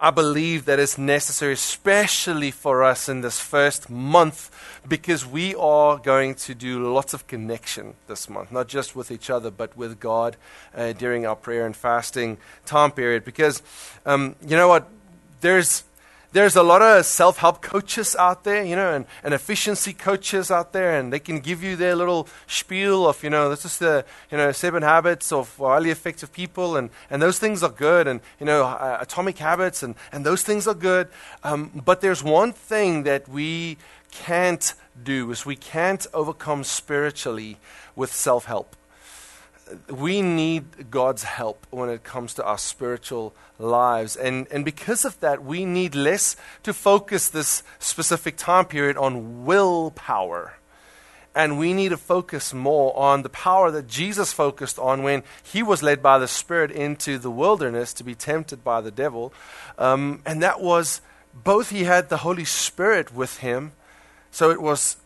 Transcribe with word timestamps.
I 0.00 0.10
believe 0.10 0.64
that 0.64 0.80
is 0.80 0.98
necessary, 0.98 1.52
especially 1.52 2.50
for 2.50 2.82
us 2.82 3.08
in 3.08 3.20
this 3.20 3.38
first 3.38 3.88
month, 3.88 4.50
because 4.88 5.24
we 5.24 5.54
are 5.54 5.98
going 5.98 6.34
to 6.34 6.54
do 6.54 6.92
lots 6.92 7.14
of 7.14 7.28
connection 7.28 7.94
this 8.08 8.28
month, 8.28 8.50
not 8.50 8.66
just 8.66 8.96
with 8.96 9.12
each 9.12 9.30
other, 9.30 9.52
but 9.52 9.76
with 9.76 10.00
God 10.00 10.36
uh, 10.74 10.92
during 10.94 11.26
our 11.26 11.36
prayer 11.36 11.64
and 11.64 11.76
fasting 11.76 12.38
time 12.66 12.90
period. 12.90 13.24
Because, 13.24 13.62
um, 14.04 14.34
you 14.44 14.56
know 14.56 14.66
what? 14.66 14.88
There's 15.42 15.84
there's 16.34 16.56
a 16.56 16.64
lot 16.64 16.82
of 16.82 17.06
self 17.06 17.38
help 17.38 17.62
coaches 17.62 18.16
out 18.16 18.42
there, 18.42 18.64
you 18.64 18.74
know, 18.74 18.92
and, 18.92 19.06
and 19.22 19.32
efficiency 19.32 19.92
coaches 19.92 20.50
out 20.50 20.72
there, 20.72 20.98
and 20.98 21.12
they 21.12 21.20
can 21.20 21.38
give 21.38 21.62
you 21.62 21.76
their 21.76 21.94
little 21.94 22.26
spiel 22.48 23.08
of, 23.08 23.22
you 23.22 23.30
know, 23.30 23.48
this 23.48 23.64
is 23.64 23.78
the, 23.78 24.04
you 24.32 24.36
know, 24.36 24.50
seven 24.50 24.82
habits 24.82 25.30
of 25.30 25.56
highly 25.56 25.90
effective 25.90 26.32
people, 26.32 26.76
and, 26.76 26.90
and 27.08 27.22
those 27.22 27.38
things 27.38 27.62
are 27.62 27.70
good, 27.70 28.08
and, 28.08 28.20
you 28.40 28.46
know, 28.46 28.64
uh, 28.64 28.98
atomic 29.00 29.38
habits, 29.38 29.84
and, 29.84 29.94
and 30.10 30.26
those 30.26 30.42
things 30.42 30.66
are 30.66 30.74
good. 30.74 31.06
Um, 31.44 31.70
but 31.84 32.00
there's 32.00 32.24
one 32.24 32.52
thing 32.52 33.04
that 33.04 33.28
we 33.28 33.78
can't 34.10 34.74
do 35.00 35.30
is 35.30 35.46
we 35.46 35.56
can't 35.56 36.04
overcome 36.12 36.64
spiritually 36.64 37.58
with 37.94 38.12
self 38.12 38.46
help 38.46 38.74
we 39.88 40.22
need 40.22 40.90
God's 40.90 41.24
help 41.24 41.66
when 41.70 41.88
it 41.88 42.04
comes 42.04 42.34
to 42.34 42.44
our 42.44 42.58
spiritual 42.58 43.34
lives. 43.58 44.16
And, 44.16 44.46
and 44.50 44.64
because 44.64 45.04
of 45.04 45.18
that, 45.20 45.44
we 45.44 45.64
need 45.64 45.94
less 45.94 46.36
to 46.62 46.72
focus 46.72 47.28
this 47.28 47.62
specific 47.78 48.36
time 48.36 48.66
period 48.66 48.96
on 48.96 49.44
willpower. 49.44 50.54
And 51.34 51.58
we 51.58 51.72
need 51.72 51.88
to 51.88 51.96
focus 51.96 52.54
more 52.54 52.96
on 52.96 53.22
the 53.22 53.28
power 53.28 53.70
that 53.72 53.88
Jesus 53.88 54.32
focused 54.32 54.78
on 54.78 55.02
when 55.02 55.24
he 55.42 55.62
was 55.62 55.82
led 55.82 56.00
by 56.00 56.18
the 56.18 56.28
Spirit 56.28 56.70
into 56.70 57.18
the 57.18 57.30
wilderness 57.30 57.92
to 57.94 58.04
be 58.04 58.14
tempted 58.14 58.62
by 58.62 58.80
the 58.80 58.92
devil. 58.92 59.32
Um, 59.76 60.22
and 60.24 60.42
that 60.42 60.60
was 60.60 61.00
both 61.42 61.70
he 61.70 61.84
had 61.84 62.08
the 62.08 62.18
Holy 62.18 62.44
Spirit 62.44 63.12
with 63.12 63.38
him, 63.38 63.72
so 64.30 64.50
it 64.50 64.62
was 64.62 64.96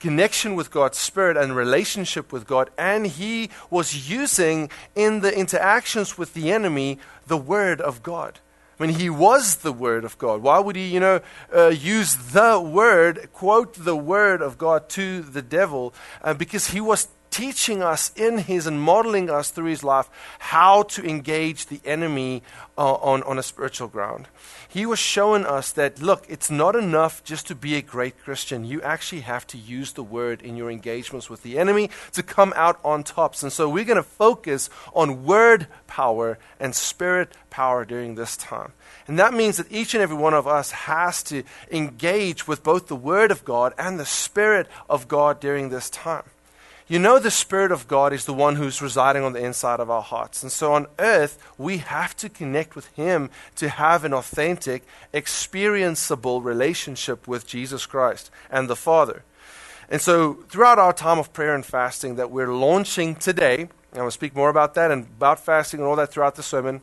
connection 0.00 0.54
with 0.54 0.70
God's 0.70 0.98
Spirit 0.98 1.36
and 1.36 1.54
relationship 1.54 2.32
with 2.32 2.46
God, 2.46 2.70
and 2.78 3.06
he 3.06 3.50
was 3.70 4.08
using 4.08 4.70
in 4.94 5.20
the 5.20 5.36
interactions 5.36 6.16
with 6.16 6.34
the 6.34 6.52
enemy 6.52 6.98
the 7.26 7.36
Word 7.36 7.80
of 7.80 8.02
God. 8.02 8.38
I 8.78 8.86
mean, 8.86 8.96
he 8.96 9.10
was 9.10 9.56
the 9.56 9.72
Word 9.72 10.04
of 10.04 10.16
God. 10.18 10.40
Why 10.40 10.60
would 10.60 10.76
he, 10.76 10.86
you 10.86 11.00
know, 11.00 11.20
uh, 11.54 11.68
use 11.68 12.14
the 12.32 12.60
Word, 12.60 13.28
quote 13.32 13.74
the 13.74 13.96
Word 13.96 14.40
of 14.40 14.56
God 14.56 14.88
to 14.90 15.20
the 15.20 15.42
devil? 15.42 15.92
Uh, 16.22 16.34
because 16.34 16.68
he 16.68 16.80
was 16.80 17.08
teaching 17.38 17.84
us 17.84 18.10
in 18.16 18.38
his 18.38 18.66
and 18.66 18.82
modeling 18.82 19.30
us 19.30 19.50
through 19.50 19.70
his 19.70 19.84
life 19.84 20.10
how 20.40 20.82
to 20.82 21.08
engage 21.08 21.66
the 21.66 21.80
enemy 21.84 22.42
uh, 22.76 22.94
on, 22.94 23.22
on 23.22 23.38
a 23.38 23.44
spiritual 23.44 23.86
ground. 23.86 24.26
He 24.68 24.84
was 24.84 24.98
showing 24.98 25.46
us 25.46 25.70
that, 25.70 26.02
look, 26.02 26.26
it's 26.28 26.50
not 26.50 26.74
enough 26.74 27.22
just 27.22 27.46
to 27.46 27.54
be 27.54 27.76
a 27.76 27.80
great 27.80 28.18
Christian. 28.18 28.64
You 28.64 28.82
actually 28.82 29.20
have 29.20 29.46
to 29.48 29.56
use 29.56 29.92
the 29.92 30.02
word 30.02 30.42
in 30.42 30.56
your 30.56 30.68
engagements 30.68 31.30
with 31.30 31.44
the 31.44 31.60
enemy 31.60 31.90
to 32.10 32.24
come 32.24 32.52
out 32.56 32.80
on 32.84 33.04
tops. 33.04 33.44
And 33.44 33.52
so 33.52 33.68
we're 33.68 33.84
going 33.84 33.98
to 33.98 34.02
focus 34.02 34.68
on 34.92 35.24
word 35.24 35.68
power 35.86 36.40
and 36.58 36.74
spirit 36.74 37.36
power 37.50 37.84
during 37.84 38.16
this 38.16 38.36
time. 38.36 38.72
And 39.06 39.16
that 39.20 39.32
means 39.32 39.58
that 39.58 39.70
each 39.70 39.94
and 39.94 40.02
every 40.02 40.16
one 40.16 40.34
of 40.34 40.48
us 40.48 40.72
has 40.72 41.22
to 41.24 41.44
engage 41.70 42.48
with 42.48 42.64
both 42.64 42.88
the 42.88 42.96
Word 42.96 43.30
of 43.30 43.44
God 43.44 43.74
and 43.78 43.98
the 43.98 44.04
Spirit 44.04 44.66
of 44.90 45.06
God 45.06 45.38
during 45.38 45.68
this 45.68 45.88
time. 45.88 46.24
You 46.90 46.98
know, 46.98 47.18
the 47.18 47.30
Spirit 47.30 47.70
of 47.70 47.86
God 47.86 48.14
is 48.14 48.24
the 48.24 48.32
one 48.32 48.56
who's 48.56 48.80
residing 48.80 49.22
on 49.22 49.34
the 49.34 49.44
inside 49.44 49.78
of 49.78 49.90
our 49.90 50.00
hearts. 50.00 50.42
And 50.42 50.50
so 50.50 50.72
on 50.72 50.86
earth, 50.98 51.38
we 51.58 51.78
have 51.78 52.16
to 52.16 52.30
connect 52.30 52.74
with 52.74 52.86
Him 52.94 53.28
to 53.56 53.68
have 53.68 54.04
an 54.04 54.14
authentic, 54.14 54.84
experienceable 55.12 56.42
relationship 56.42 57.28
with 57.28 57.46
Jesus 57.46 57.84
Christ 57.84 58.30
and 58.50 58.70
the 58.70 58.76
Father. 58.76 59.22
And 59.90 60.00
so, 60.00 60.44
throughout 60.48 60.78
our 60.78 60.94
time 60.94 61.18
of 61.18 61.34
prayer 61.34 61.54
and 61.54 61.64
fasting 61.64 62.16
that 62.16 62.30
we're 62.30 62.52
launching 62.52 63.16
today, 63.16 63.68
I'm 63.92 63.98
going 63.98 64.08
to 64.08 64.10
speak 64.10 64.34
more 64.34 64.48
about 64.48 64.72
that 64.74 64.90
and 64.90 65.04
about 65.04 65.40
fasting 65.40 65.80
and 65.80 65.88
all 65.88 65.96
that 65.96 66.10
throughout 66.10 66.36
the 66.36 66.42
sermon. 66.42 66.80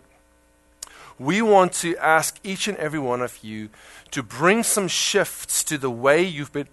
We 1.17 1.41
want 1.41 1.73
to 1.73 1.97
ask 1.97 2.39
each 2.43 2.67
and 2.67 2.77
every 2.77 2.99
one 2.99 3.21
of 3.21 3.43
you 3.43 3.69
to 4.11 4.21
bring 4.21 4.61
some 4.61 4.87
shifts 4.87 5.63
to 5.63 5.79
the 5.79 5.89
way 5.89 6.23
you've 6.23 6.51
been 6.51 6.67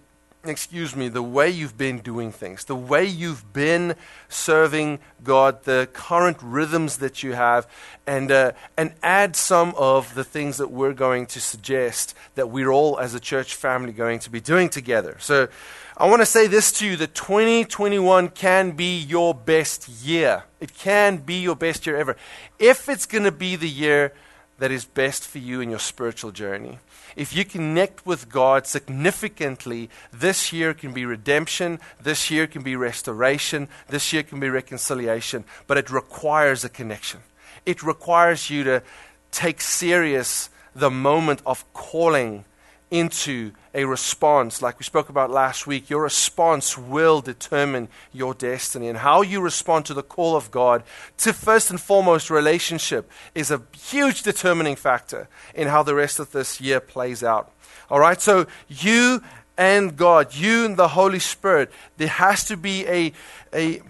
excuse 0.45 0.93
me, 0.93 1.07
the 1.07 1.23
way 1.23 1.49
you've 1.49 1.77
been 1.77 1.99
doing 1.99 2.31
things, 2.31 2.65
the 2.65 2.75
way 2.75 3.05
you've 3.05 3.53
been 3.53 3.95
serving 4.27 4.99
God, 5.23 5.63
the 5.63 5.87
current 5.93 6.37
rhythms 6.41 6.97
that 6.97 7.23
you 7.23 7.33
have, 7.33 7.65
and, 8.05 8.29
uh, 8.29 8.51
and 8.75 8.93
add 9.01 9.37
some 9.37 9.73
of 9.77 10.13
the 10.15 10.23
things 10.23 10.57
that 10.57 10.69
we're 10.69 10.93
going 10.93 11.27
to 11.27 11.39
suggest 11.39 12.13
that 12.35 12.49
we're 12.49 12.71
all 12.71 12.99
as 12.99 13.13
a 13.13 13.19
church 13.21 13.55
family 13.55 13.93
going 13.93 14.19
to 14.19 14.29
be 14.29 14.41
doing 14.41 14.67
together. 14.67 15.15
So 15.19 15.47
I 15.95 16.09
want 16.09 16.21
to 16.21 16.25
say 16.25 16.47
this 16.47 16.73
to 16.73 16.85
you 16.85 16.97
that 16.97 17.15
2021 17.15 18.29
can 18.29 18.71
be 18.71 18.99
your 18.99 19.33
best 19.33 19.87
year. 19.87 20.43
It 20.59 20.73
can 20.73 21.17
be 21.17 21.35
your 21.35 21.55
best 21.55 21.85
year 21.85 21.95
ever. 21.95 22.17
If 22.59 22.89
it's 22.89 23.05
going 23.05 23.23
to 23.23 23.31
be 23.31 23.55
the 23.55 23.69
year 23.69 24.13
that 24.57 24.71
is 24.71 24.85
best 24.85 25.25
for 25.25 25.37
you 25.37 25.61
in 25.61 25.69
your 25.69 25.79
spiritual 25.79 26.31
journey 26.31 26.79
if 27.15 27.35
you 27.35 27.45
connect 27.45 28.05
with 28.05 28.29
God 28.29 28.65
significantly, 28.67 29.89
this 30.11 30.51
year 30.51 30.73
can 30.73 30.93
be 30.93 31.05
redemption, 31.05 31.79
this 32.01 32.31
year 32.31 32.47
can 32.47 32.63
be 32.63 32.75
restoration, 32.75 33.67
this 33.87 34.13
year 34.13 34.23
can 34.23 34.39
be 34.39 34.49
reconciliation, 34.49 35.43
but 35.67 35.77
it 35.77 35.89
requires 35.89 36.63
a 36.63 36.69
connection. 36.69 37.21
It 37.65 37.83
requires 37.83 38.49
you 38.49 38.63
to 38.63 38.83
take 39.31 39.61
serious 39.61 40.49
the 40.75 40.91
moment 40.91 41.41
of 41.45 41.71
calling 41.73 42.45
into 42.93 43.51
a 43.73 43.85
response, 43.85 44.61
like 44.61 44.77
we 44.77 44.83
spoke 44.83 45.09
about 45.09 45.31
last 45.31 45.65
week. 45.65 45.89
Your 45.89 46.03
response 46.03 46.77
will 46.77 47.21
determine 47.21 47.87
your 48.13 48.35
destiny. 48.35 48.87
And 48.87 48.99
how 48.99 49.23
you 49.23 49.41
respond 49.41 49.87
to 49.87 49.95
the 49.95 50.03
call 50.03 50.35
of 50.35 50.51
God 50.51 50.83
to 51.17 51.33
first 51.33 51.71
and 51.71 51.81
foremost 51.81 52.29
relationship 52.29 53.09
is 53.33 53.49
a 53.49 53.63
huge 53.75 54.21
determining 54.21 54.75
factor 54.75 55.27
in 55.55 55.69
how 55.69 55.81
the 55.81 55.95
rest 55.95 56.19
of 56.19 56.31
this 56.33 56.61
year 56.61 56.79
plays 56.79 57.23
out. 57.23 57.51
All 57.89 57.99
right, 57.99 58.21
so 58.21 58.45
you 58.67 59.23
and 59.57 59.97
God, 59.97 60.35
you 60.35 60.65
and 60.65 60.77
the 60.77 60.89
Holy 60.89 61.19
Spirit, 61.19 61.71
there 61.97 62.07
has 62.07 62.43
to 62.45 62.55
be 62.55 62.85
a, 62.85 63.11
a, 63.51 63.81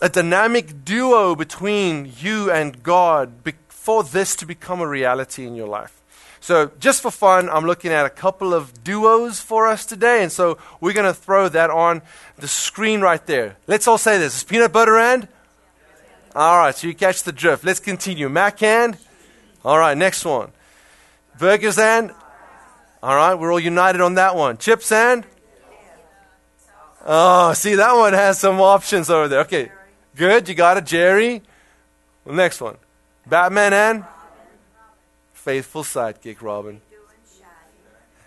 a 0.00 0.08
dynamic 0.08 0.86
duo 0.86 1.34
between 1.34 2.14
you 2.18 2.50
and 2.50 2.82
God 2.82 3.30
for 3.68 4.02
this 4.02 4.34
to 4.36 4.46
become 4.46 4.80
a 4.80 4.88
reality 4.88 5.46
in 5.46 5.54
your 5.54 5.68
life. 5.68 5.97
So, 6.40 6.70
just 6.78 7.02
for 7.02 7.10
fun, 7.10 7.48
I'm 7.50 7.64
looking 7.64 7.90
at 7.90 8.06
a 8.06 8.10
couple 8.10 8.54
of 8.54 8.84
duos 8.84 9.40
for 9.40 9.66
us 9.66 9.84
today, 9.84 10.22
and 10.22 10.30
so 10.30 10.58
we're 10.80 10.92
going 10.92 11.06
to 11.06 11.14
throw 11.14 11.48
that 11.48 11.70
on 11.70 12.02
the 12.36 12.48
screen 12.48 13.00
right 13.00 13.24
there. 13.26 13.56
Let's 13.66 13.88
all 13.88 13.98
say 13.98 14.18
this. 14.18 14.36
Is 14.36 14.44
peanut 14.44 14.72
butter 14.72 14.96
and? 14.96 15.26
All 16.34 16.58
right, 16.58 16.74
so 16.74 16.86
you 16.86 16.94
catch 16.94 17.24
the 17.24 17.32
drift. 17.32 17.64
Let's 17.64 17.80
continue. 17.80 18.28
Mac 18.28 18.62
and? 18.62 18.96
All 19.64 19.78
right, 19.78 19.96
next 19.96 20.24
one. 20.24 20.52
Burgers 21.38 21.78
and? 21.78 22.12
All 23.02 23.16
right, 23.16 23.34
we're 23.34 23.52
all 23.52 23.60
united 23.60 24.00
on 24.00 24.14
that 24.14 24.36
one. 24.36 24.58
Chips 24.58 24.92
and? 24.92 25.24
Oh, 27.04 27.52
see, 27.54 27.74
that 27.76 27.92
one 27.94 28.12
has 28.12 28.38
some 28.38 28.60
options 28.60 29.08
over 29.10 29.28
there. 29.28 29.40
Okay, 29.40 29.72
good. 30.14 30.48
You 30.48 30.54
got 30.54 30.76
it, 30.76 30.86
Jerry. 30.86 31.42
Well, 32.24 32.34
next 32.34 32.60
one. 32.60 32.76
Batman 33.26 33.72
and? 33.72 34.04
Faithful 35.48 35.82
sidekick, 35.82 36.42
Robin. 36.42 36.78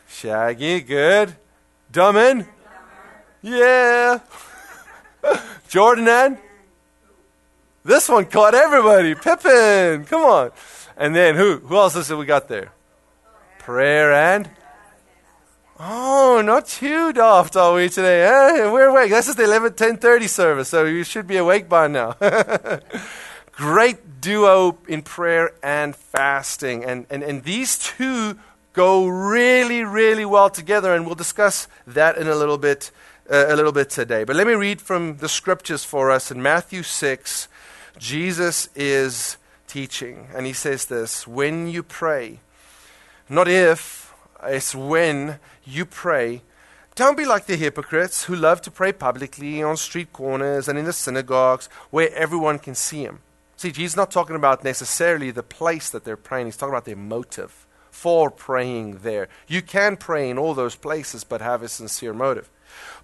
Shaggy, 0.10 0.82
good. 0.82 1.36
Dummin? 1.94 2.48
Yeah. 3.44 4.22
Jordan 5.68 6.08
and? 6.08 6.40
This 7.84 8.10
one 8.10 8.26
caught 8.26 8.56
everybody. 8.56 9.14
Pippen, 9.14 10.06
come 10.06 10.24
on. 10.24 10.52
And 10.98 11.16
then 11.16 11.36
who? 11.36 11.60
Who 11.60 11.78
else 11.78 11.96
is 11.96 12.10
it 12.10 12.18
we 12.18 12.26
got 12.26 12.48
there? 12.48 12.72
Prayer 13.60 14.12
and? 14.12 14.50
Oh, 15.80 16.42
not 16.44 16.66
too 16.66 17.14
daft 17.14 17.56
are 17.56 17.76
we 17.76 17.88
today? 17.90 18.24
Eh? 18.26 18.72
We're 18.72 18.88
awake. 18.88 19.12
This 19.12 19.28
is 19.28 19.36
the 19.36 19.44
11, 19.44 19.74
10.30 19.74 20.28
service, 20.28 20.70
so 20.70 20.86
you 20.86 21.04
should 21.04 21.28
be 21.28 21.38
awake 21.38 21.70
by 21.70 21.86
now. 21.86 22.16
great 23.62 24.22
duo 24.22 24.76
in 24.88 25.04
prayer 25.04 25.54
and 25.62 25.96
fasting. 25.96 26.84
And, 26.84 27.06
and, 27.12 27.22
and 27.22 27.44
these 27.44 27.78
two 27.78 28.40
go 28.74 29.06
really, 29.06 29.84
really 29.84 30.26
well 30.26 30.50
together, 30.50 30.96
and 30.96 31.06
we'll 31.06 31.14
discuss 31.14 31.68
that 31.86 32.18
in 32.18 32.28
a 32.28 32.34
little 32.36 32.58
bit. 32.58 32.92
Uh, 33.30 33.46
a 33.48 33.56
little 33.56 33.72
bit 33.72 33.90
today. 33.90 34.26
But 34.26 34.36
let 34.36 34.46
me 34.46 34.56
read 34.56 34.82
from 34.82 35.18
the 35.18 35.30
scriptures 35.30 35.86
for 35.86 36.12
us. 36.12 36.32
In 36.32 36.42
Matthew 36.42 36.84
6, 36.84 37.48
Jesus 37.98 38.68
is 38.76 39.38
teaching, 39.68 40.28
and 40.36 40.46
he 40.46 40.52
says 40.52 40.88
this 40.88 41.26
When 41.28 41.68
you 41.68 41.82
pray, 41.82 42.40
not 43.30 43.48
if, 43.48 44.14
it's 44.44 44.76
when 44.76 45.40
you 45.64 45.86
pray, 45.86 46.42
don't 46.96 47.16
be 47.16 47.26
like 47.26 47.46
the 47.46 47.56
hypocrites 47.56 48.26
who 48.26 48.36
love 48.36 48.62
to 48.64 48.72
pray 48.72 48.92
publicly 48.92 49.64
on 49.64 49.78
street 49.78 50.12
corners 50.12 50.68
and 50.68 50.78
in 50.78 50.84
the 50.84 50.92
synagogues 50.92 51.70
where 51.90 52.14
everyone 52.14 52.60
can 52.60 52.76
see 52.76 53.06
them. 53.06 53.20
See, 53.62 53.72
Jesus 53.72 53.96
not 53.96 54.10
talking 54.10 54.36
about 54.36 54.64
necessarily 54.64 55.30
the 55.30 55.44
place 55.44 55.92
that 55.92 56.04
they're 56.04 56.18
praying, 56.18 56.48
he's 56.48 56.58
talking 56.58 56.74
about 56.74 56.86
their 56.86 56.96
motive. 56.96 57.68
for 57.92 58.32
praying 58.32 59.00
there. 59.04 59.28
You 59.48 59.62
can 59.62 59.98
pray 59.98 60.30
in 60.30 60.40
all 60.40 60.56
those 60.56 60.76
places, 60.76 61.24
but 61.24 61.42
have 61.42 61.62
a 61.62 61.68
sincere 61.68 62.14
motive. 62.14 62.50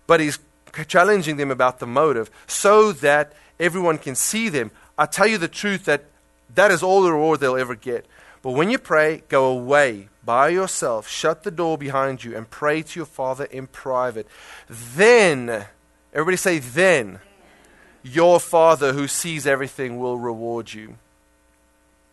But 0.07 0.21
he's 0.21 0.39
challenging 0.87 1.37
them 1.37 1.51
about 1.51 1.77
the 1.77 1.85
motive 1.85 2.31
so 2.47 2.91
that 2.93 3.33
everyone 3.59 3.99
can 3.99 4.15
see 4.15 4.49
them. 4.49 4.71
I 4.97 5.05
tell 5.05 5.27
you 5.27 5.37
the 5.37 5.47
truth 5.47 5.85
that 5.85 6.05
that 6.55 6.71
is 6.71 6.81
all 6.81 7.03
the 7.03 7.11
reward 7.11 7.39
they'll 7.41 7.57
ever 7.57 7.75
get. 7.75 8.07
But 8.41 8.51
when 8.51 8.71
you 8.71 8.79
pray, 8.79 9.23
go 9.27 9.45
away 9.49 10.09
by 10.23 10.49
yourself, 10.49 11.07
shut 11.07 11.43
the 11.43 11.51
door 11.51 11.77
behind 11.77 12.23
you, 12.23 12.35
and 12.35 12.49
pray 12.49 12.81
to 12.81 12.99
your 12.99 13.05
Father 13.05 13.45
in 13.45 13.67
private. 13.67 14.27
Then, 14.67 15.65
everybody 16.13 16.37
say, 16.37 16.59
then, 16.59 17.19
your 18.07 18.39
Father 18.39 18.93
who 18.93 19.07
sees 19.07 19.45
everything 19.45 19.99
will 19.99 20.17
reward 20.17 20.73
you. 20.73 20.95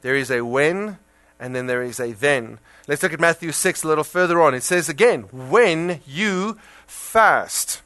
There 0.02 0.16
is 0.16 0.30
a 0.30 0.44
when, 0.44 0.98
and 1.40 1.54
then 1.54 1.66
there 1.66 1.82
is 1.82 1.98
a 2.00 2.12
then. 2.12 2.58
Let's 2.86 3.02
look 3.02 3.12
at 3.12 3.20
Matthew 3.20 3.52
6 3.52 3.82
a 3.82 3.88
little 3.88 4.04
further 4.04 4.40
on. 4.40 4.54
It 4.54 4.62
says 4.62 4.88
again, 4.88 5.22
when 5.32 6.00
you 6.06 6.58
fast, 6.86 7.80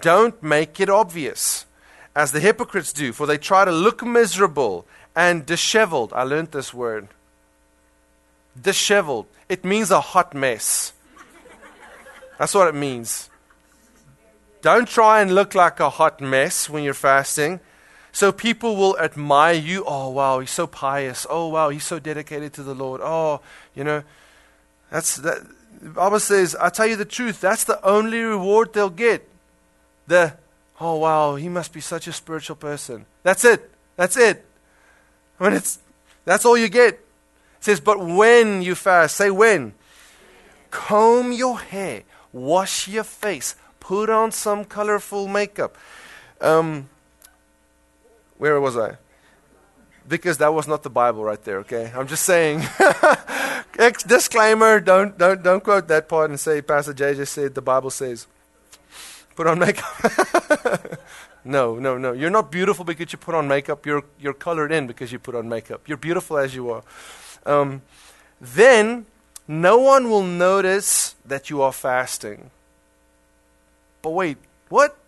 don't 0.00 0.40
make 0.42 0.78
it 0.80 0.88
obvious, 0.88 1.66
as 2.14 2.32
the 2.32 2.40
hypocrites 2.40 2.92
do, 2.92 3.12
for 3.12 3.26
they 3.26 3.38
try 3.38 3.64
to 3.64 3.72
look 3.72 4.04
miserable 4.04 4.86
and 5.16 5.44
disheveled. 5.46 6.12
I 6.12 6.22
learned 6.22 6.52
this 6.52 6.72
word. 6.72 7.08
Disheveled. 8.60 9.26
It 9.48 9.64
means 9.64 9.90
a 9.90 10.00
hot 10.00 10.34
mess. 10.34 10.92
That's 12.38 12.54
what 12.54 12.68
it 12.68 12.74
means. 12.74 13.30
Don't 14.64 14.88
try 14.88 15.20
and 15.20 15.34
look 15.34 15.54
like 15.54 15.78
a 15.78 15.90
hot 15.90 16.22
mess 16.22 16.70
when 16.70 16.84
you're 16.84 16.94
fasting. 16.94 17.60
So 18.12 18.32
people 18.32 18.76
will 18.76 18.98
admire 18.98 19.52
you. 19.52 19.84
Oh, 19.86 20.08
wow, 20.08 20.40
he's 20.40 20.52
so 20.52 20.66
pious. 20.66 21.26
Oh, 21.28 21.48
wow, 21.48 21.68
he's 21.68 21.84
so 21.84 21.98
dedicated 21.98 22.54
to 22.54 22.62
the 22.62 22.74
Lord. 22.74 23.02
Oh, 23.04 23.42
you 23.74 23.84
know, 23.84 24.02
that's 24.90 25.16
that. 25.16 25.42
The 25.82 25.90
Bible 25.90 26.18
says, 26.18 26.56
I 26.58 26.70
tell 26.70 26.86
you 26.86 26.96
the 26.96 27.04
truth, 27.04 27.42
that's 27.42 27.64
the 27.64 27.78
only 27.84 28.20
reward 28.20 28.72
they'll 28.72 28.88
get. 28.88 29.28
The, 30.06 30.32
oh, 30.80 30.96
wow, 30.96 31.36
he 31.36 31.50
must 31.50 31.74
be 31.74 31.82
such 31.82 32.06
a 32.06 32.12
spiritual 32.12 32.56
person. 32.56 33.04
That's 33.22 33.44
it. 33.44 33.70
That's 33.96 34.16
it. 34.16 34.46
I 35.38 35.44
mean, 35.44 35.52
it's, 35.52 35.78
that's 36.24 36.46
all 36.46 36.56
you 36.56 36.70
get. 36.70 36.94
It 36.94 37.00
says, 37.60 37.80
but 37.80 38.00
when 38.00 38.62
you 38.62 38.74
fast, 38.74 39.16
say 39.16 39.30
when. 39.30 39.74
Comb 40.70 41.32
your 41.32 41.58
hair, 41.58 42.04
wash 42.32 42.88
your 42.88 43.04
face, 43.04 43.56
put 43.84 44.08
on 44.08 44.32
some 44.32 44.64
colorful 44.64 45.28
makeup. 45.28 45.76
Um, 46.40 46.88
where 48.38 48.58
was 48.58 48.78
I? 48.78 48.96
Because 50.08 50.38
that 50.38 50.54
was 50.54 50.66
not 50.66 50.82
the 50.82 50.90
Bible 50.90 51.22
right 51.22 51.42
there, 51.44 51.58
okay? 51.58 51.92
I'm 51.94 52.06
just 52.06 52.24
saying. 52.24 52.62
Disclaimer, 54.06 54.80
don't, 54.80 55.18
don't, 55.18 55.42
don't 55.42 55.62
quote 55.62 55.88
that 55.88 56.08
part 56.08 56.30
and 56.30 56.40
say, 56.40 56.62
Pastor 56.62 56.94
just 56.94 57.32
said 57.34 57.54
the 57.54 57.62
Bible 57.62 57.90
says. 57.90 58.26
Put 59.36 59.46
on 59.46 59.58
makeup. 59.58 60.98
No, 61.46 61.78
no, 61.78 61.98
no. 61.98 62.12
You're 62.12 62.30
not 62.30 62.50
beautiful 62.50 62.86
because 62.86 63.12
you 63.12 63.18
put 63.18 63.34
on 63.34 63.46
makeup. 63.46 63.84
You're, 63.84 64.04
you're 64.18 64.32
colored 64.32 64.72
in 64.72 64.86
because 64.86 65.12
you 65.12 65.18
put 65.18 65.34
on 65.34 65.46
makeup. 65.46 65.86
You're 65.86 65.98
beautiful 65.98 66.38
as 66.38 66.54
you 66.54 66.70
are. 66.70 66.82
Um, 67.44 67.82
then 68.40 69.04
no 69.46 69.76
one 69.76 70.08
will 70.08 70.22
notice 70.22 71.16
that 71.26 71.50
you 71.50 71.60
are 71.60 71.70
fasting. 71.70 72.50
But 74.04 74.10
wait, 74.10 74.36
what? 74.68 74.98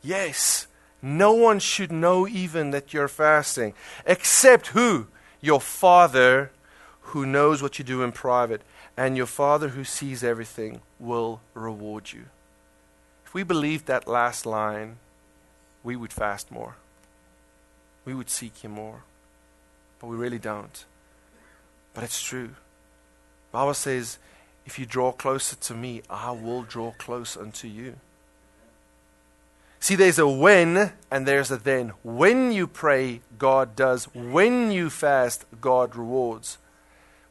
Yes. 0.00 0.68
No 1.02 1.34
one 1.34 1.58
should 1.58 1.92
know 1.92 2.26
even 2.26 2.70
that 2.70 2.94
you're 2.94 3.06
fasting. 3.06 3.74
Except 4.06 4.68
who? 4.68 5.08
Your 5.42 5.60
Father 5.60 6.50
who 7.12 7.26
knows 7.26 7.60
what 7.60 7.78
you 7.78 7.84
do 7.84 8.02
in 8.02 8.10
private. 8.10 8.62
And 8.96 9.18
your 9.18 9.26
Father 9.26 9.68
who 9.68 9.84
sees 9.84 10.24
everything 10.24 10.80
will 10.98 11.42
reward 11.52 12.10
you. 12.14 12.24
If 13.26 13.34
we 13.34 13.42
believed 13.42 13.84
that 13.84 14.08
last 14.08 14.46
line, 14.46 14.96
we 15.84 15.94
would 15.94 16.12
fast 16.12 16.50
more. 16.50 16.76
We 18.06 18.14
would 18.14 18.30
seek 18.30 18.56
Him 18.64 18.70
more. 18.70 19.02
But 20.00 20.06
we 20.06 20.16
really 20.16 20.38
don't. 20.38 20.86
But 21.92 22.02
it's 22.02 22.22
true. 22.22 22.48
The 22.48 23.52
Bible 23.52 23.74
says, 23.74 24.18
if 24.64 24.78
you 24.78 24.86
draw 24.86 25.12
closer 25.12 25.54
to 25.54 25.74
me, 25.74 26.00
I 26.08 26.30
will 26.30 26.62
draw 26.62 26.92
close 26.92 27.36
unto 27.36 27.68
you. 27.68 27.96
See, 29.80 29.94
there's 29.94 30.18
a 30.18 30.28
when 30.28 30.92
and 31.10 31.26
there's 31.26 31.50
a 31.50 31.56
then. 31.56 31.92
When 32.02 32.52
you 32.52 32.66
pray, 32.66 33.20
God 33.38 33.76
does. 33.76 34.06
When 34.14 34.70
you 34.70 34.90
fast, 34.90 35.44
God 35.60 35.94
rewards. 35.94 36.58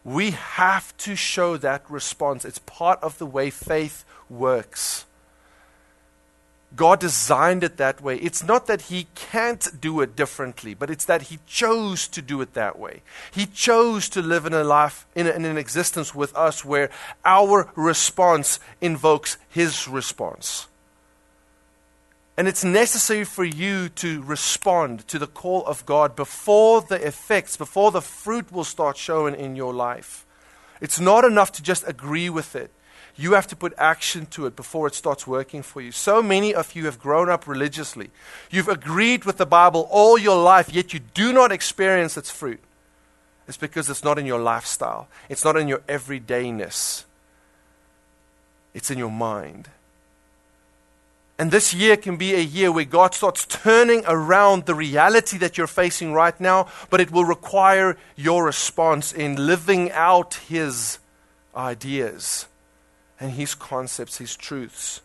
We 0.03 0.31
have 0.31 0.95
to 0.97 1.15
show 1.15 1.57
that 1.57 1.89
response. 1.89 2.45
It's 2.45 2.59
part 2.59 3.01
of 3.03 3.17
the 3.17 3.25
way 3.25 3.49
faith 3.49 4.05
works. 4.29 5.05
God 6.75 6.99
designed 6.99 7.63
it 7.63 7.77
that 7.77 8.01
way. 8.01 8.17
It's 8.17 8.43
not 8.43 8.67
that 8.67 8.83
He 8.83 9.07
can't 9.15 9.81
do 9.81 10.01
it 10.01 10.15
differently, 10.15 10.73
but 10.73 10.89
it's 10.89 11.05
that 11.05 11.23
He 11.23 11.39
chose 11.47 12.07
to 12.09 12.21
do 12.21 12.41
it 12.41 12.53
that 12.53 12.77
way. 12.77 13.01
He 13.31 13.45
chose 13.45 14.09
to 14.09 14.21
live 14.21 14.45
in 14.45 14.53
a 14.53 14.63
life, 14.63 15.05
in, 15.15 15.27
a, 15.27 15.31
in 15.31 15.45
an 15.45 15.57
existence 15.57 16.13
with 16.13 16.35
us 16.35 16.65
where 16.65 16.89
our 17.23 17.71
response 17.75 18.59
invokes 18.81 19.37
His 19.49 19.87
response. 19.87 20.67
And 22.37 22.47
it's 22.47 22.63
necessary 22.63 23.23
for 23.23 23.43
you 23.43 23.89
to 23.89 24.21
respond 24.21 25.07
to 25.07 25.17
the 25.17 25.25
call 25.25 25.65
of 25.65 25.85
God 25.87 26.15
before 26.15 26.81
the 26.81 27.03
effects, 27.05 27.57
before 27.57 27.91
the 27.91 28.01
fruit 28.01 28.51
will 28.51 28.63
start 28.63 28.95
showing 28.95 29.33
in 29.33 29.55
your 29.55 29.73
life. 29.73 30.23
It's 30.79 30.99
not 30.99 31.25
enough 31.25 31.51
to 31.53 31.63
just 31.63 31.87
agree 31.87 32.29
with 32.29 32.55
it. 32.55 32.69
You 33.15 33.33
have 33.33 33.47
to 33.47 33.55
put 33.55 33.73
action 33.79 34.27
to 34.27 34.45
it 34.45 34.55
before 34.55 34.85
it 34.85 34.93
starts 34.93 35.25
working 35.25 35.63
for 35.63 35.81
you. 35.81 35.91
So 35.91 36.21
many 36.21 36.53
of 36.53 36.75
you 36.75 36.85
have 36.85 36.99
grown 36.99 37.29
up 37.29 37.47
religiously. 37.47 38.11
You've 38.51 38.67
agreed 38.67 39.25
with 39.25 39.37
the 39.37 39.47
Bible 39.47 39.87
all 39.89 40.19
your 40.19 40.39
life, 40.39 40.71
yet 40.71 40.93
you 40.93 40.99
do 40.99 41.33
not 41.33 41.51
experience 41.51 42.15
its 42.15 42.29
fruit. 42.29 42.59
It's 43.47 43.57
because 43.57 43.89
it's 43.89 44.03
not 44.03 44.19
in 44.19 44.27
your 44.27 44.39
lifestyle, 44.39 45.07
it's 45.29 45.43
not 45.43 45.57
in 45.57 45.67
your 45.67 45.79
everydayness, 45.79 47.05
it's 48.75 48.91
in 48.91 48.99
your 48.99 49.09
mind. 49.09 49.69
And 51.39 51.51
this 51.51 51.73
year 51.73 51.97
can 51.97 52.17
be 52.17 52.33
a 52.33 52.39
year 52.39 52.71
where 52.71 52.85
God 52.85 53.13
starts 53.13 53.45
turning 53.45 54.03
around 54.07 54.65
the 54.65 54.73
reality 54.73 55.37
that 55.37 55.57
you're 55.57 55.67
facing 55.67 56.13
right 56.13 56.39
now, 56.41 56.67
but 56.89 56.99
it 56.99 57.11
will 57.11 57.25
require 57.25 57.95
your 58.15 58.43
response 58.43 59.13
in 59.13 59.45
living 59.45 59.91
out 59.91 60.35
His 60.47 60.97
ideas 61.55 62.47
and 63.19 63.31
his 63.31 63.55
concepts, 63.55 64.17
his 64.17 64.35
truths. 64.35 65.01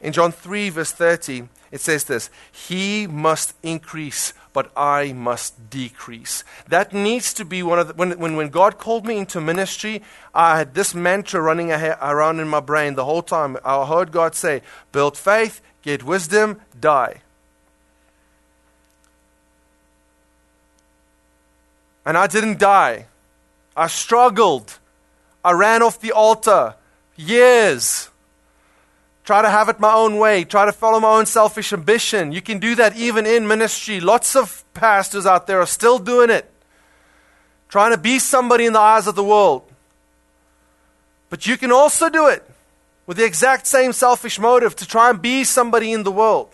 In 0.00 0.12
John 0.12 0.32
3, 0.32 0.70
verse 0.70 0.92
30, 0.92 1.48
it 1.70 1.80
says 1.80 2.04
this 2.04 2.30
He 2.52 3.06
must 3.06 3.54
increase, 3.62 4.32
but 4.52 4.70
I 4.76 5.12
must 5.12 5.70
decrease. 5.70 6.44
That 6.68 6.92
needs 6.92 7.34
to 7.34 7.44
be 7.44 7.62
one 7.62 7.78
of 7.78 7.88
the. 7.88 7.94
When, 7.94 8.18
when, 8.18 8.36
when 8.36 8.48
God 8.48 8.78
called 8.78 9.06
me 9.06 9.18
into 9.18 9.40
ministry, 9.40 10.02
I 10.34 10.58
had 10.58 10.74
this 10.74 10.94
mantra 10.94 11.40
running 11.40 11.72
around 11.72 12.40
in 12.40 12.48
my 12.48 12.60
brain 12.60 12.94
the 12.94 13.04
whole 13.04 13.22
time. 13.22 13.56
I 13.64 13.84
heard 13.86 14.12
God 14.12 14.34
say, 14.34 14.62
Build 14.92 15.16
faith, 15.16 15.60
get 15.82 16.02
wisdom, 16.02 16.60
die. 16.78 17.22
And 22.04 22.16
I 22.16 22.28
didn't 22.28 22.60
die. 22.60 23.06
I 23.76 23.88
struggled. 23.88 24.78
I 25.44 25.52
ran 25.52 25.82
off 25.82 26.00
the 26.00 26.12
altar 26.12 26.76
years. 27.16 28.10
Try 29.26 29.42
to 29.42 29.50
have 29.50 29.68
it 29.68 29.80
my 29.80 29.92
own 29.92 30.18
way. 30.18 30.44
Try 30.44 30.64
to 30.64 30.72
follow 30.72 31.00
my 31.00 31.18
own 31.18 31.26
selfish 31.26 31.72
ambition. 31.72 32.30
You 32.30 32.40
can 32.40 32.60
do 32.60 32.76
that 32.76 32.96
even 32.96 33.26
in 33.26 33.46
ministry. 33.46 34.00
Lots 34.00 34.36
of 34.36 34.64
pastors 34.72 35.26
out 35.26 35.48
there 35.48 35.60
are 35.60 35.66
still 35.66 35.98
doing 35.98 36.30
it. 36.30 36.48
Trying 37.68 37.90
to 37.90 37.98
be 37.98 38.20
somebody 38.20 38.66
in 38.66 38.72
the 38.72 38.78
eyes 38.78 39.08
of 39.08 39.16
the 39.16 39.24
world. 39.24 39.64
But 41.28 41.44
you 41.44 41.56
can 41.56 41.72
also 41.72 42.08
do 42.08 42.28
it 42.28 42.48
with 43.06 43.16
the 43.16 43.24
exact 43.24 43.66
same 43.66 43.92
selfish 43.92 44.38
motive 44.38 44.76
to 44.76 44.86
try 44.86 45.10
and 45.10 45.20
be 45.20 45.42
somebody 45.42 45.92
in 45.92 46.04
the 46.04 46.12
world. 46.12 46.50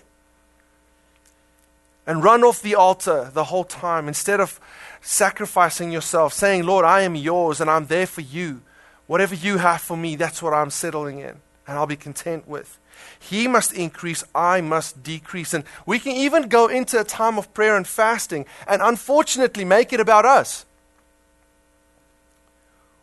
And 2.07 2.25
run 2.25 2.43
off 2.43 2.63
the 2.63 2.75
altar 2.75 3.31
the 3.35 3.45
whole 3.45 3.65
time 3.65 4.09
instead 4.09 4.41
of 4.41 4.59
sacrificing 5.03 5.93
yourself, 5.93 6.33
saying, 6.33 6.65
Lord, 6.65 6.87
I 6.87 7.03
am 7.03 7.17
yours 7.17 7.61
and 7.61 7.69
I'm 7.69 7.87
there 7.87 8.07
for 8.07 8.23
you. 8.23 8.63
Whatever 9.07 9.35
you 9.35 9.59
have 9.59 9.83
for 9.83 9.97
me, 9.97 10.17
that's 10.17 10.43
what 10.43 10.55
I'm 10.55 10.71
settling 10.71 11.19
in, 11.19 11.37
and 11.67 11.79
I'll 11.79 11.87
be 11.87 11.97
content 11.97 12.49
with. 12.49 12.79
He 13.19 13.49
must 13.49 13.73
increase, 13.73 14.25
I 14.35 14.61
must 14.61 15.03
decrease. 15.03 15.55
And 15.55 15.65
we 15.87 15.99
can 15.99 16.13
even 16.13 16.49
go 16.49 16.69
into 16.69 17.01
a 17.01 17.05
time 17.05 17.39
of 17.39 17.53
prayer 17.55 17.77
and 17.77 17.87
fasting 17.87 18.47
and 18.67 18.83
unfortunately 18.83 19.65
make 19.65 19.93
it 19.93 20.01
about 20.01 20.25
us. 20.25 20.65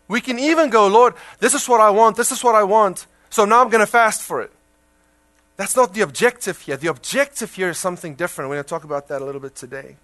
We 0.08 0.22
can 0.22 0.40
even 0.40 0.70
go, 0.70 0.88
Lord, 0.88 1.14
this 1.40 1.54
is 1.54 1.70
what 1.70 1.82
I 1.82 1.92
want, 1.92 2.18
this 2.18 2.32
is 2.32 2.44
what 2.44 2.56
I 2.56 2.64
want, 2.64 3.06
so 3.30 3.46
now 3.46 3.62
I'm 3.62 3.70
going 3.70 3.86
to 3.86 3.92
fast 3.92 4.24
for 4.24 4.42
it. 4.42 4.52
That's 5.56 5.76
not 5.76 5.94
the 5.94 6.02
objective 6.02 6.62
here. 6.62 6.78
The 6.78 6.88
objective 6.88 7.54
here 7.54 7.70
is 7.70 7.78
something 7.78 8.16
different. 8.16 8.50
We're 8.50 8.56
going 8.56 8.64
to 8.64 8.70
talk 8.70 8.86
about 8.86 9.08
that 9.10 9.22
a 9.22 9.26
little 9.26 9.42
bit 9.42 9.56
today. 9.56 9.98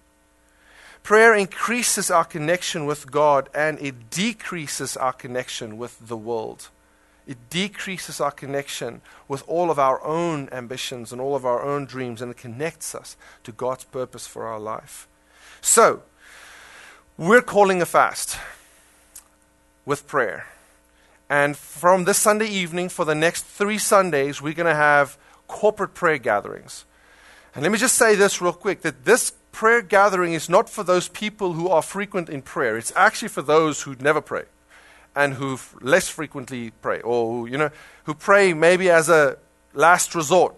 Prayer 1.02 1.34
increases 1.34 2.10
our 2.10 2.24
connection 2.24 2.84
with 2.84 3.10
God 3.10 3.48
and 3.54 3.80
it 3.80 4.10
decreases 4.10 4.96
our 4.96 5.12
connection 5.12 5.78
with 5.78 5.96
the 6.06 6.16
world. 6.16 6.68
It 7.26 7.50
decreases 7.50 8.20
our 8.20 8.30
connection 8.30 9.00
with 9.26 9.42
all 9.48 9.70
of 9.70 9.78
our 9.78 10.02
own 10.04 10.48
ambitions 10.52 11.10
and 11.10 11.20
all 11.20 11.34
of 11.34 11.44
our 11.44 11.62
own 11.62 11.84
dreams, 11.84 12.22
and 12.22 12.30
it 12.30 12.36
connects 12.36 12.94
us 12.94 13.16
to 13.42 13.52
God's 13.52 13.84
purpose 13.84 14.26
for 14.26 14.46
our 14.46 14.60
life. 14.60 15.08
So, 15.60 16.02
we're 17.18 17.42
calling 17.42 17.82
a 17.82 17.86
fast 17.86 18.38
with 19.84 20.06
prayer. 20.06 20.46
And 21.28 21.56
from 21.56 22.04
this 22.04 22.18
Sunday 22.18 22.46
evening, 22.46 22.88
for 22.88 23.04
the 23.04 23.14
next 23.14 23.42
three 23.42 23.78
Sundays, 23.78 24.40
we're 24.40 24.52
going 24.54 24.66
to 24.66 24.74
have 24.74 25.18
corporate 25.48 25.94
prayer 25.94 26.18
gatherings. 26.18 26.84
And 27.54 27.64
let 27.64 27.72
me 27.72 27.78
just 27.78 27.96
say 27.96 28.14
this 28.14 28.40
real 28.40 28.52
quick 28.52 28.82
that 28.82 29.04
this 29.04 29.32
prayer 29.50 29.82
gathering 29.82 30.34
is 30.34 30.48
not 30.48 30.70
for 30.70 30.84
those 30.84 31.08
people 31.08 31.54
who 31.54 31.68
are 31.68 31.82
frequent 31.82 32.28
in 32.28 32.42
prayer. 32.42 32.76
It's 32.76 32.92
actually 32.94 33.28
for 33.28 33.42
those 33.42 33.82
who 33.82 33.96
never 33.98 34.20
pray 34.20 34.44
and 35.16 35.34
who 35.34 35.58
less 35.80 36.08
frequently 36.08 36.70
pray, 36.82 37.00
or 37.00 37.48
you 37.48 37.58
know, 37.58 37.70
who 38.04 38.14
pray 38.14 38.52
maybe 38.52 38.90
as 38.90 39.08
a 39.08 39.38
last 39.72 40.14
resort, 40.14 40.54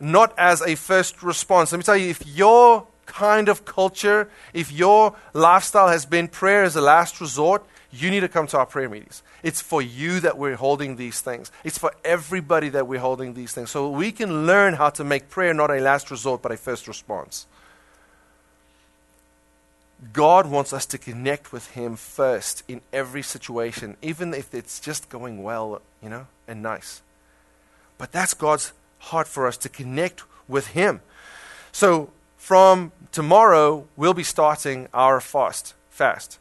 not 0.00 0.34
as 0.36 0.60
a 0.60 0.74
first 0.74 1.22
response. 1.22 1.72
Let 1.72 1.78
me 1.78 1.84
tell 1.84 1.96
you, 1.96 2.10
if 2.10 2.26
your 2.26 2.86
kind 3.06 3.48
of 3.48 3.64
culture, 3.64 4.28
if 4.52 4.72
your 4.72 5.14
lifestyle 5.32 5.88
has 5.88 6.04
been 6.04 6.28
prayer 6.28 6.64
as 6.64 6.76
a 6.76 6.80
last 6.80 7.20
resort, 7.20 7.64
you 7.92 8.10
need 8.10 8.20
to 8.20 8.28
come 8.28 8.46
to 8.48 8.58
our 8.58 8.66
prayer 8.66 8.88
meetings. 8.88 9.22
It's 9.42 9.60
for 9.60 9.82
you 9.82 10.20
that 10.20 10.38
we're 10.38 10.56
holding 10.56 10.96
these 10.96 11.20
things. 11.20 11.52
It's 11.62 11.78
for 11.78 11.92
everybody 12.04 12.70
that 12.70 12.86
we're 12.86 13.00
holding 13.00 13.34
these 13.34 13.52
things. 13.52 13.70
So 13.70 13.90
we 13.90 14.12
can 14.12 14.46
learn 14.46 14.74
how 14.74 14.90
to 14.90 15.04
make 15.04 15.28
prayer 15.28 15.52
not 15.52 15.70
a 15.70 15.78
last 15.78 16.10
resort, 16.10 16.42
but 16.42 16.52
a 16.52 16.56
first 16.56 16.88
response. 16.88 17.46
God 20.12 20.46
wants 20.46 20.72
us 20.72 20.84
to 20.86 20.98
connect 20.98 21.52
with 21.52 21.70
Him 21.70 21.96
first 21.96 22.64
in 22.66 22.80
every 22.92 23.22
situation, 23.22 23.96
even 24.02 24.34
if 24.34 24.52
it's 24.54 24.80
just 24.80 25.08
going 25.08 25.42
well, 25.42 25.80
you 26.02 26.08
know, 26.08 26.26
and 26.48 26.62
nice. 26.62 27.02
But 27.98 28.10
that's 28.10 28.34
God's 28.34 28.72
heart 28.98 29.28
for 29.28 29.46
us 29.46 29.56
to 29.58 29.68
connect 29.68 30.24
with 30.48 30.68
Him. 30.68 31.00
So 31.70 32.10
from 32.36 32.90
tomorrow, 33.12 33.86
we'll 33.96 34.14
be 34.14 34.24
starting 34.24 34.88
our 34.92 35.20
fast. 35.20 35.74
Fast. 35.90 36.38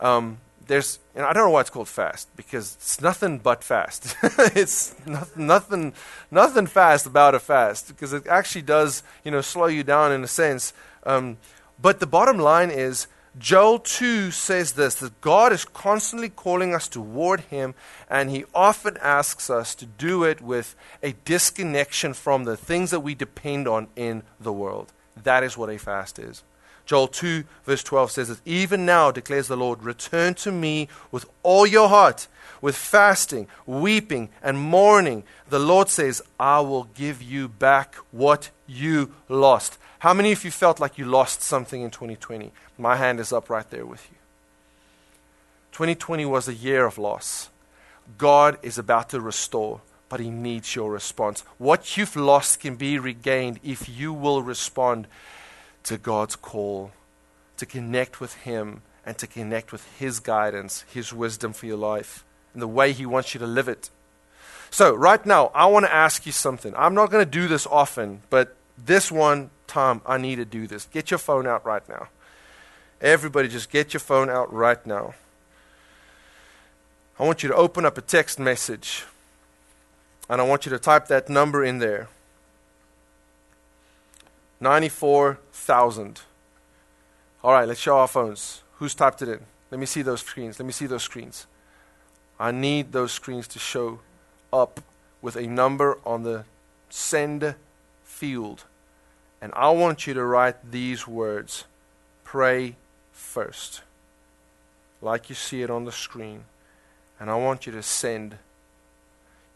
Um, 0.00 0.38
there's, 0.66 0.98
and 1.14 1.24
I 1.24 1.32
don't 1.32 1.44
know 1.44 1.50
why 1.50 1.60
it's 1.60 1.70
called 1.70 1.88
fast 1.88 2.34
because 2.36 2.76
it's 2.76 3.00
nothing 3.00 3.38
but 3.38 3.62
fast. 3.62 4.16
it's 4.22 4.94
not, 5.06 5.36
nothing, 5.36 5.92
nothing 6.30 6.66
fast 6.66 7.06
about 7.06 7.34
a 7.34 7.38
fast 7.38 7.88
because 7.88 8.12
it 8.12 8.26
actually 8.26 8.62
does, 8.62 9.02
you 9.24 9.30
know, 9.30 9.40
slow 9.42 9.66
you 9.66 9.84
down 9.84 10.12
in 10.12 10.24
a 10.24 10.28
sense. 10.28 10.72
Um, 11.04 11.36
but 11.80 12.00
the 12.00 12.06
bottom 12.06 12.38
line 12.38 12.70
is, 12.70 13.06
Joel 13.38 13.80
2 13.80 14.30
says 14.30 14.72
this 14.72 14.94
that 14.96 15.20
God 15.20 15.52
is 15.52 15.64
constantly 15.64 16.30
calling 16.30 16.74
us 16.74 16.88
toward 16.88 17.40
Him, 17.40 17.74
and 18.08 18.30
He 18.30 18.44
often 18.54 18.96
asks 19.02 19.50
us 19.50 19.74
to 19.76 19.86
do 19.86 20.24
it 20.24 20.40
with 20.40 20.74
a 21.02 21.14
disconnection 21.24 22.14
from 22.14 22.44
the 22.44 22.56
things 22.56 22.90
that 22.90 23.00
we 23.00 23.14
depend 23.14 23.68
on 23.68 23.88
in 23.94 24.22
the 24.40 24.52
world. 24.52 24.92
That 25.22 25.44
is 25.44 25.56
what 25.56 25.70
a 25.70 25.78
fast 25.78 26.18
is. 26.18 26.42
Joel 26.86 27.08
2, 27.08 27.44
verse 27.64 27.82
12 27.82 28.10
says 28.12 28.28
that 28.28 28.40
even 28.44 28.86
now, 28.86 29.10
declares 29.10 29.48
the 29.48 29.56
Lord, 29.56 29.82
return 29.82 30.34
to 30.34 30.52
me 30.52 30.88
with 31.10 31.26
all 31.42 31.66
your 31.66 31.88
heart, 31.88 32.28
with 32.62 32.76
fasting, 32.76 33.48
weeping, 33.66 34.28
and 34.40 34.56
mourning. 34.56 35.24
The 35.48 35.58
Lord 35.58 35.88
says, 35.88 36.22
I 36.38 36.60
will 36.60 36.84
give 36.94 37.20
you 37.20 37.48
back 37.48 37.96
what 38.12 38.50
you 38.68 39.12
lost. 39.28 39.78
How 40.00 40.12
many 40.12 40.32
of 40.32 40.44
you 40.44 40.50
felt 40.50 40.78
like 40.78 40.98
you 40.98 41.04
lost 41.04 41.42
something 41.42 41.80
in 41.80 41.90
2020? 41.90 42.52
My 42.78 42.96
hand 42.96 43.18
is 43.20 43.32
up 43.32 43.48
right 43.48 43.68
there 43.70 43.86
with 43.86 44.06
you. 44.10 44.18
2020 45.72 46.24
was 46.26 46.48
a 46.48 46.54
year 46.54 46.86
of 46.86 46.98
loss. 46.98 47.50
God 48.18 48.58
is 48.62 48.78
about 48.78 49.10
to 49.10 49.20
restore, 49.20 49.80
but 50.08 50.20
He 50.20 50.30
needs 50.30 50.74
your 50.74 50.90
response. 50.90 51.44
What 51.58 51.96
you've 51.96 52.16
lost 52.16 52.60
can 52.60 52.76
be 52.76 52.98
regained 52.98 53.58
if 53.62 53.88
you 53.88 54.12
will 54.12 54.42
respond 54.42 55.06
to 55.84 55.98
God's 55.98 56.36
call 56.36 56.92
to 57.56 57.66
connect 57.66 58.20
with 58.20 58.34
Him 58.34 58.82
and 59.04 59.16
to 59.18 59.26
connect 59.26 59.72
with 59.72 59.86
His 59.98 60.20
guidance, 60.20 60.84
His 60.92 61.12
wisdom 61.12 61.52
for 61.52 61.66
your 61.66 61.76
life, 61.76 62.24
and 62.52 62.62
the 62.62 62.68
way 62.68 62.92
He 62.92 63.06
wants 63.06 63.34
you 63.34 63.40
to 63.40 63.46
live 63.46 63.68
it. 63.68 63.90
So, 64.70 64.94
right 64.94 65.24
now, 65.24 65.50
I 65.54 65.66
want 65.66 65.86
to 65.86 65.94
ask 65.94 66.26
you 66.26 66.32
something. 66.32 66.74
I'm 66.76 66.94
not 66.94 67.10
going 67.10 67.24
to 67.24 67.30
do 67.30 67.48
this 67.48 67.66
often, 67.66 68.22
but 68.30 68.56
this 68.76 69.10
one 69.10 69.50
time, 69.66 70.00
I 70.06 70.18
need 70.18 70.36
to 70.36 70.44
do 70.44 70.66
this. 70.66 70.86
Get 70.86 71.10
your 71.10 71.18
phone 71.18 71.46
out 71.46 71.64
right 71.64 71.86
now. 71.88 72.08
Everybody, 73.00 73.48
just 73.48 73.70
get 73.70 73.92
your 73.92 74.00
phone 74.00 74.30
out 74.30 74.52
right 74.52 74.84
now. 74.86 75.14
I 77.18 77.24
want 77.24 77.42
you 77.42 77.48
to 77.48 77.54
open 77.54 77.84
up 77.84 77.96
a 77.96 78.02
text 78.02 78.38
message, 78.38 79.04
and 80.28 80.40
I 80.40 80.44
want 80.44 80.66
you 80.66 80.70
to 80.70 80.78
type 80.78 81.06
that 81.08 81.28
number 81.28 81.64
in 81.64 81.78
there. 81.78 82.08
94,000. 84.60 86.20
All 87.42 87.52
right, 87.52 87.68
let's 87.68 87.80
show 87.80 87.98
our 87.98 88.08
phones. 88.08 88.62
Who's 88.78 88.94
typed 88.94 89.22
it 89.22 89.28
in? 89.28 89.40
Let 89.70 89.80
me 89.80 89.86
see 89.86 90.02
those 90.02 90.20
screens. 90.20 90.58
Let 90.58 90.66
me 90.66 90.72
see 90.72 90.86
those 90.86 91.02
screens. 91.02 91.46
I 92.38 92.50
need 92.50 92.92
those 92.92 93.12
screens 93.12 93.48
to 93.48 93.58
show 93.58 94.00
up 94.52 94.80
with 95.22 95.36
a 95.36 95.46
number 95.46 95.98
on 96.04 96.22
the 96.22 96.44
send 96.90 97.54
field. 98.04 98.64
And 99.40 99.52
I 99.54 99.70
want 99.70 100.06
you 100.06 100.14
to 100.14 100.24
write 100.24 100.70
these 100.70 101.06
words 101.06 101.64
pray 102.24 102.76
first, 103.12 103.82
like 105.00 105.28
you 105.28 105.34
see 105.34 105.62
it 105.62 105.70
on 105.70 105.84
the 105.84 105.92
screen. 105.92 106.44
And 107.20 107.30
I 107.30 107.36
want 107.36 107.66
you 107.66 107.72
to 107.72 107.82
send. 107.82 108.36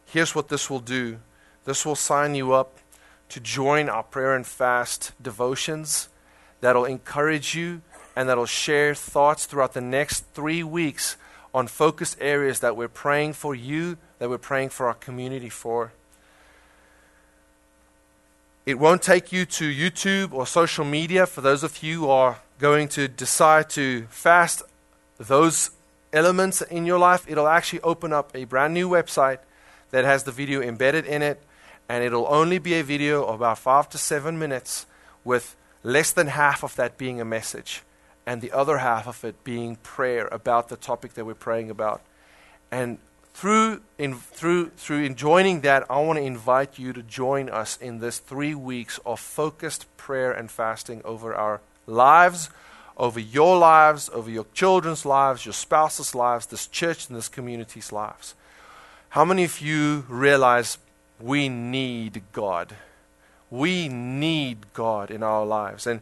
Here's 0.07 0.35
what 0.35 0.49
this 0.49 0.71
will 0.71 0.81
do 0.81 1.19
this 1.65 1.85
will 1.85 1.97
sign 1.97 2.35
you 2.35 2.53
up 2.53 2.79
to 3.29 3.41
join 3.41 3.89
our 3.89 4.03
prayer 4.03 4.35
and 4.35 4.47
fast 4.47 5.13
devotions 5.23 6.09
that'll 6.61 6.85
encourage 6.85 7.55
you 7.55 7.83
and 8.17 8.29
that'll 8.29 8.47
share 8.47 8.95
thoughts 8.95 9.47
throughout 9.47 9.73
the 9.73 9.81
next 9.81 10.25
three 10.35 10.63
weeks 10.63 11.17
on 11.55 11.67
focused 11.67 12.17
areas 12.21 12.61
that 12.61 12.77
we're 12.77 12.89
praying 12.89 13.33
for 13.33 13.55
you, 13.55 13.99
that 14.19 14.29
we're 14.29 14.39
praying 14.39 14.69
for 14.69 14.87
our 14.87 14.95
community 14.95 15.49
for. 15.49 15.93
It 18.67 18.79
won't 18.79 19.03
take 19.03 19.33
you 19.33 19.47
to 19.47 19.65
YouTube 19.73 20.33
or 20.35 20.47
social 20.47 20.85
media 20.85 21.27
for 21.27 21.41
those 21.41 21.63
of 21.63 21.83
you 21.83 22.01
who 22.01 22.11
are 22.11 22.41
going 22.59 22.89
to 22.89 23.09
decide 23.09 23.71
to 23.71 24.07
fast 24.11 24.63
those 25.17 25.71
elements 26.13 26.61
in 26.61 26.85
your 26.85 26.99
life. 26.99 27.25
It'll 27.27 27.49
actually 27.49 27.81
open 27.81 28.13
up 28.13 28.31
a 28.35 28.45
brand 28.45 28.75
new 28.75 28.89
website 28.89 29.39
that 29.93 30.05
has 30.05 30.25
the 30.25 30.33
video 30.33 30.61
embedded 30.61 31.07
in 31.07 31.23
it 31.23 31.43
and 31.89 32.05
it'll 32.05 32.27
only 32.29 32.59
be 32.59 32.75
a 32.75 32.85
video 32.85 33.25
of 33.25 33.37
about 33.37 33.59
five 33.59 33.89
to 33.89 33.99
seven 33.99 34.39
minutes 34.39 34.87
with 35.25 35.57
less 35.83 36.13
than 36.13 36.27
half 36.27 36.63
of 36.63 36.77
that 36.77 36.99
being 36.99 37.21
a 37.21 37.25
message 37.25 37.83
and 38.27 38.43
the 38.43 38.53
other 38.53 38.79
half 38.79 39.09
of 39.09 39.25
it 39.25 39.43
being 39.43 39.77
prayer 39.77 40.29
about 40.31 40.69
the 40.69 40.77
topic 40.77 41.15
that 41.15 41.25
we're 41.25 41.35
praying 41.35 41.71
about. 41.71 42.03
And 42.71 42.99
through, 43.35 43.81
in, 43.99 44.15
through, 44.17 44.71
through 44.71 45.05
in 45.05 45.15
joining 45.15 45.61
that, 45.63 45.91
I 45.91 46.01
want 46.01 46.19
to 46.19 46.25
invite 46.25 46.79
you 46.79 46.93
to 46.93 47.03
join 47.03 47.49
us 47.49 47.77
in 47.77 47.99
this 47.99 48.19
three 48.19 48.55
weeks 48.55 48.99
of 49.07 49.21
focused 49.21 49.87
prayer 49.97 50.33
and 50.33 50.51
fasting 50.51 51.01
over 51.05 51.35
our 51.35 51.61
lives, 51.87 52.51
over 52.97 53.19
your 53.19 53.57
lives, 53.57 54.11
over 54.13 54.31
your 54.31 54.47
children's 54.53 55.07
lives, 55.07 55.47
your 55.47 55.55
spouse's 55.55 56.15
lives, 56.15 56.47
this 56.47 56.67
church 56.67 57.09
and 57.09 57.17
this 57.17 57.29
community's 57.29 57.93
lives. 57.93 58.35
How 59.11 59.25
many 59.25 59.45
of 59.45 59.61
you 59.61 60.05
realize 60.09 60.79
we 61.21 61.49
need 61.49 62.23
God. 62.33 62.75
We 63.51 63.89
need 63.89 64.73
God 64.73 65.11
in 65.11 65.23
our 65.23 65.45
lives. 65.45 65.87
And, 65.87 66.01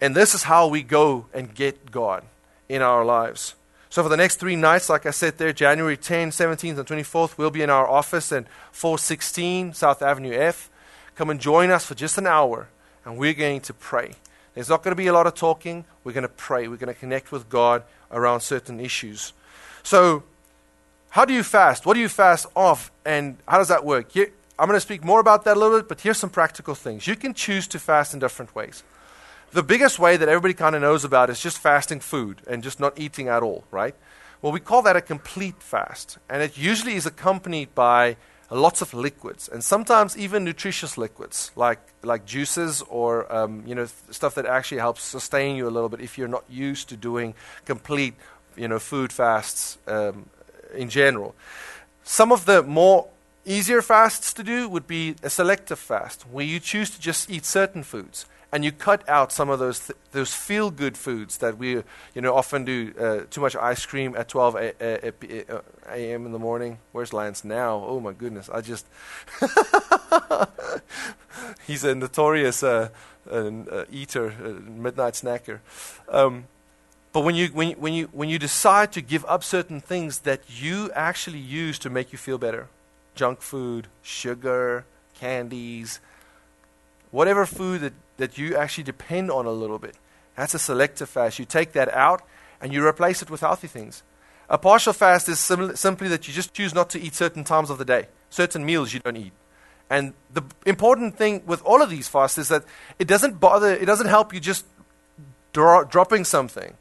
and 0.00 0.14
this 0.14 0.34
is 0.34 0.44
how 0.44 0.68
we 0.68 0.82
go 0.82 1.26
and 1.34 1.54
get 1.54 1.90
God 1.90 2.24
in 2.68 2.82
our 2.82 3.04
lives. 3.04 3.54
So, 3.88 4.02
for 4.02 4.08
the 4.08 4.16
next 4.16 4.36
three 4.36 4.56
nights, 4.56 4.88
like 4.88 5.06
I 5.06 5.10
said 5.10 5.38
there, 5.38 5.52
January 5.52 5.96
10th, 5.96 6.28
17th, 6.28 6.78
and 6.78 6.86
24th, 6.86 7.38
we'll 7.38 7.50
be 7.50 7.62
in 7.62 7.70
our 7.70 7.86
office 7.86 8.32
at 8.32 8.46
416 8.72 9.74
South 9.74 10.02
Avenue 10.02 10.32
F. 10.32 10.70
Come 11.14 11.30
and 11.30 11.40
join 11.40 11.70
us 11.70 11.86
for 11.86 11.94
just 11.94 12.18
an 12.18 12.26
hour, 12.26 12.68
and 13.04 13.16
we're 13.16 13.32
going 13.32 13.60
to 13.62 13.72
pray. 13.72 14.12
There's 14.54 14.68
not 14.68 14.82
going 14.82 14.92
to 14.92 14.96
be 14.96 15.06
a 15.06 15.12
lot 15.12 15.26
of 15.26 15.34
talking. 15.34 15.84
We're 16.02 16.12
going 16.12 16.22
to 16.22 16.28
pray. 16.28 16.66
We're 16.66 16.76
going 16.76 16.92
to 16.92 16.98
connect 16.98 17.30
with 17.30 17.48
God 17.48 17.84
around 18.10 18.40
certain 18.40 18.80
issues. 18.80 19.32
So, 19.82 20.24
how 21.10 21.24
do 21.24 21.32
you 21.32 21.42
fast? 21.42 21.86
What 21.86 21.94
do 21.94 22.00
you 22.00 22.08
fast 22.08 22.46
off? 22.56 22.90
And 23.04 23.38
how 23.46 23.58
does 23.58 23.68
that 23.68 23.84
work? 23.84 24.16
I'm 24.16 24.66
going 24.66 24.76
to 24.76 24.80
speak 24.80 25.04
more 25.04 25.20
about 25.20 25.44
that 25.44 25.56
a 25.56 25.60
little 25.60 25.78
bit, 25.78 25.88
but 25.88 26.00
here's 26.00 26.18
some 26.18 26.30
practical 26.30 26.74
things. 26.74 27.06
You 27.06 27.16
can 27.16 27.34
choose 27.34 27.66
to 27.68 27.78
fast 27.78 28.14
in 28.14 28.20
different 28.20 28.54
ways. 28.54 28.82
The 29.52 29.62
biggest 29.62 29.98
way 29.98 30.16
that 30.16 30.28
everybody 30.28 30.54
kind 30.54 30.74
of 30.74 30.82
knows 30.82 31.04
about 31.04 31.30
is 31.30 31.40
just 31.40 31.58
fasting 31.58 32.00
food 32.00 32.42
and 32.46 32.62
just 32.62 32.80
not 32.80 32.98
eating 32.98 33.28
at 33.28 33.42
all, 33.42 33.64
right? 33.70 33.94
Well, 34.42 34.52
we 34.52 34.60
call 34.60 34.82
that 34.82 34.96
a 34.96 35.00
complete 35.00 35.62
fast, 35.62 36.18
and 36.28 36.42
it 36.42 36.58
usually 36.58 36.94
is 36.94 37.06
accompanied 37.06 37.74
by 37.74 38.16
lots 38.50 38.80
of 38.80 38.92
liquids, 38.94 39.48
and 39.48 39.64
sometimes 39.64 40.16
even 40.16 40.44
nutritious 40.44 40.98
liquids 40.98 41.50
like 41.56 41.80
like 42.02 42.26
juices 42.26 42.82
or 42.88 43.32
um, 43.34 43.64
you 43.66 43.74
know 43.74 43.86
th- 43.86 44.14
stuff 44.14 44.34
that 44.34 44.46
actually 44.46 44.78
helps 44.78 45.02
sustain 45.02 45.56
you 45.56 45.66
a 45.66 45.70
little 45.70 45.88
bit 45.88 46.00
if 46.00 46.18
you're 46.18 46.28
not 46.28 46.44
used 46.48 46.88
to 46.90 46.96
doing 46.96 47.34
complete 47.64 48.14
you 48.56 48.68
know 48.68 48.78
food 48.78 49.12
fasts 49.12 49.78
um, 49.86 50.28
in 50.74 50.88
general. 50.88 51.34
Some 52.04 52.30
of 52.30 52.44
the 52.44 52.62
more 52.62 53.08
easier 53.44 53.82
fasts 53.82 54.32
to 54.34 54.42
do 54.42 54.68
would 54.68 54.86
be 54.86 55.16
a 55.22 55.30
selective 55.30 55.78
fast 55.78 56.22
where 56.30 56.44
you 56.44 56.60
choose 56.60 56.90
to 56.90 57.00
just 57.00 57.30
eat 57.30 57.44
certain 57.44 57.82
foods 57.82 58.26
and 58.52 58.64
you 58.64 58.72
cut 58.72 59.06
out 59.08 59.32
some 59.32 59.50
of 59.50 59.58
those 59.58 59.86
th- 59.86 59.98
those 60.12 60.34
feel 60.34 60.70
good 60.70 60.96
foods 60.96 61.38
that 61.38 61.58
we 61.58 61.82
you 62.14 62.22
know 62.22 62.34
often 62.34 62.64
do 62.64 62.92
uh, 62.98 63.20
too 63.30 63.40
much 63.40 63.56
ice 63.56 63.84
cream 63.86 64.14
at 64.16 64.28
12 64.28 64.54
a- 64.54 64.74
a- 64.80 65.08
a- 65.08 65.62
a.m. 65.88 66.26
in 66.26 66.32
the 66.32 66.38
morning. 66.38 66.78
Where's 66.92 67.12
Lance 67.12 67.44
now? 67.44 67.84
Oh 67.86 68.00
my 68.00 68.12
goodness! 68.12 68.48
I 68.48 68.60
just 68.60 68.86
he's 71.66 71.84
a 71.84 71.94
notorious 71.94 72.62
uh, 72.62 72.88
uh, 73.30 73.84
eater, 73.90 74.30
midnight 74.66 75.14
snacker. 75.14 75.60
Um, 76.08 76.44
but 77.12 77.22
when 77.22 77.34
you, 77.34 77.48
when, 77.48 77.72
when, 77.72 77.94
you, 77.94 78.08
when 78.12 78.28
you 78.28 78.38
decide 78.38 78.92
to 78.92 79.00
give 79.00 79.24
up 79.24 79.42
certain 79.42 79.80
things 79.80 80.20
that 80.20 80.42
you 80.48 80.90
actually 80.94 81.38
use 81.38 81.78
to 81.78 81.88
make 81.88 82.12
you 82.12 82.18
feel 82.18 82.36
better, 82.36 82.68
junk 83.14 83.40
food, 83.40 83.86
sugar, 84.02 84.84
candies, 85.18 85.98
whatever 87.10 87.46
food 87.46 87.80
that, 87.80 87.92
that 88.16 88.38
you 88.38 88.56
actually 88.56 88.84
depend 88.84 89.30
on 89.30 89.46
a 89.46 89.50
little 89.50 89.78
bit, 89.78 89.96
that's 90.36 90.54
a 90.54 90.58
selective 90.58 91.08
fast. 91.08 91.38
You 91.38 91.44
take 91.44 91.72
that 91.72 91.92
out 91.92 92.22
and 92.60 92.72
you 92.72 92.86
replace 92.86 93.22
it 93.22 93.30
with 93.30 93.40
healthy 93.40 93.66
things. 93.66 94.02
A 94.48 94.58
partial 94.58 94.92
fast 94.92 95.28
is 95.28 95.40
sim- 95.40 95.74
simply 95.74 96.08
that 96.08 96.28
you 96.28 96.34
just 96.34 96.54
choose 96.54 96.74
not 96.74 96.90
to 96.90 97.00
eat 97.00 97.14
certain 97.14 97.44
times 97.44 97.70
of 97.70 97.78
the 97.78 97.84
day, 97.84 98.08
certain 98.30 98.64
meals 98.64 98.94
you 98.94 99.00
don't 99.00 99.16
eat. 99.16 99.32
And 99.90 100.14
the 100.32 100.42
important 100.64 101.16
thing 101.16 101.42
with 101.46 101.62
all 101.62 101.82
of 101.82 101.90
these 101.90 102.08
fasts 102.08 102.38
is 102.38 102.48
that 102.48 102.64
it 102.98 103.08
doesn't 103.08 103.40
bother, 103.40 103.72
it 103.74 103.86
doesn't 103.86 104.08
help 104.08 104.34
you 104.34 104.40
just 104.40 104.64
dro- 105.52 105.84
dropping 105.84 106.24
something. 106.24 106.74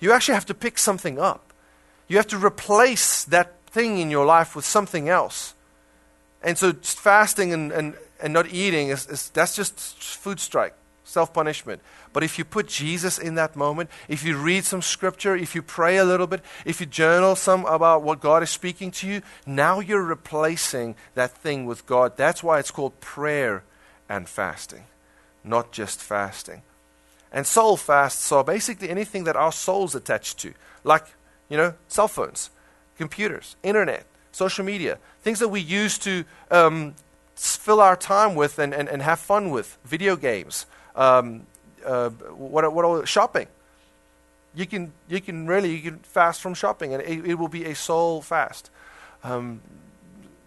You 0.00 0.12
actually 0.12 0.34
have 0.34 0.46
to 0.46 0.54
pick 0.54 0.78
something 0.78 1.18
up. 1.18 1.52
You 2.08 2.16
have 2.16 2.26
to 2.28 2.38
replace 2.38 3.24
that 3.24 3.54
thing 3.66 3.98
in 3.98 4.10
your 4.10 4.26
life 4.26 4.54
with 4.54 4.64
something 4.64 5.08
else. 5.08 5.54
And 6.42 6.58
so 6.58 6.72
fasting 6.72 7.52
and, 7.52 7.72
and, 7.72 7.94
and 8.22 8.32
not 8.32 8.52
eating, 8.52 8.88
is, 8.88 9.06
is 9.08 9.28
that's 9.30 9.54
just 9.54 9.78
food 9.78 10.40
strike, 10.40 10.74
self 11.04 11.34
punishment. 11.34 11.82
But 12.12 12.22
if 12.22 12.38
you 12.38 12.44
put 12.44 12.68
Jesus 12.68 13.18
in 13.18 13.34
that 13.34 13.56
moment, 13.56 13.90
if 14.08 14.24
you 14.24 14.36
read 14.36 14.64
some 14.64 14.82
scripture, 14.82 15.34
if 15.36 15.54
you 15.54 15.62
pray 15.62 15.96
a 15.96 16.04
little 16.04 16.26
bit, 16.26 16.42
if 16.64 16.80
you 16.80 16.86
journal 16.86 17.36
some 17.36 17.64
about 17.66 18.02
what 18.02 18.20
God 18.20 18.42
is 18.42 18.50
speaking 18.50 18.90
to 18.92 19.06
you, 19.06 19.22
now 19.44 19.80
you're 19.80 20.02
replacing 20.02 20.94
that 21.14 21.36
thing 21.36 21.66
with 21.66 21.86
God. 21.86 22.16
That's 22.16 22.42
why 22.42 22.58
it's 22.58 22.70
called 22.70 23.00
prayer 23.00 23.64
and 24.08 24.28
fasting, 24.28 24.84
not 25.42 25.72
just 25.72 26.00
fasting. 26.00 26.62
And 27.32 27.46
soul 27.46 27.76
fasts 27.76 28.30
are 28.30 28.44
basically 28.44 28.90
anything 28.90 29.24
that 29.24 29.36
our 29.36 29.52
souls 29.52 29.94
attached 29.94 30.38
to, 30.40 30.52
like, 30.84 31.06
you 31.48 31.56
know, 31.56 31.74
cell 31.88 32.08
phones, 32.08 32.50
computers, 32.98 33.56
internet, 33.62 34.04
social 34.32 34.64
media, 34.64 34.98
things 35.22 35.38
that 35.38 35.48
we 35.48 35.60
use 35.60 35.98
to 36.00 36.24
um, 36.50 36.94
fill 37.34 37.80
our 37.80 37.96
time 37.96 38.34
with 38.34 38.58
and, 38.58 38.74
and, 38.74 38.88
and 38.88 39.02
have 39.02 39.18
fun 39.18 39.50
with, 39.50 39.78
video 39.84 40.16
games, 40.16 40.66
um, 40.96 41.46
uh, 41.84 42.10
what, 42.10 42.72
what, 42.72 43.08
shopping. 43.08 43.48
You 44.54 44.66
can, 44.66 44.92
you 45.08 45.20
can 45.20 45.46
really 45.46 45.74
you 45.74 45.80
can 45.80 45.98
fast 46.00 46.42
from 46.42 46.54
shopping, 46.54 46.92
and 46.92 47.02
it, 47.02 47.24
it 47.24 47.34
will 47.36 47.48
be 47.48 47.64
a 47.64 47.74
soul 47.74 48.20
fast. 48.20 48.70
Um, 49.24 49.62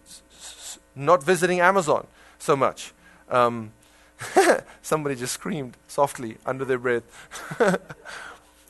s- 0.06 0.78
not 0.94 1.24
visiting 1.24 1.60
Amazon 1.60 2.06
so 2.38 2.54
much. 2.54 2.92
Um, 3.28 3.72
Somebody 4.82 5.16
just 5.16 5.34
screamed 5.34 5.76
softly 5.88 6.38
under 6.46 6.64
their 6.64 6.78
breath. 6.78 7.02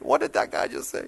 what 0.00 0.20
did 0.20 0.32
that 0.32 0.50
guy 0.50 0.68
just 0.68 0.90
say? 0.90 1.06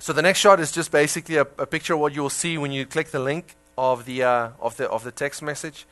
So 0.00 0.12
the 0.12 0.22
next 0.22 0.38
shot 0.38 0.60
is 0.60 0.70
just 0.70 0.90
basically 0.90 1.36
a, 1.36 1.42
a 1.42 1.66
picture 1.66 1.94
of 1.94 2.00
what 2.00 2.14
you 2.14 2.22
will 2.22 2.30
see 2.30 2.58
when 2.58 2.72
you 2.72 2.86
click 2.86 3.10
the 3.10 3.18
link 3.18 3.56
of 3.78 4.04
the 4.04 4.24
uh, 4.24 4.50
of 4.60 4.76
the 4.76 4.90
of 4.90 5.04
the 5.04 5.12
text 5.12 5.40
message, 5.40 5.86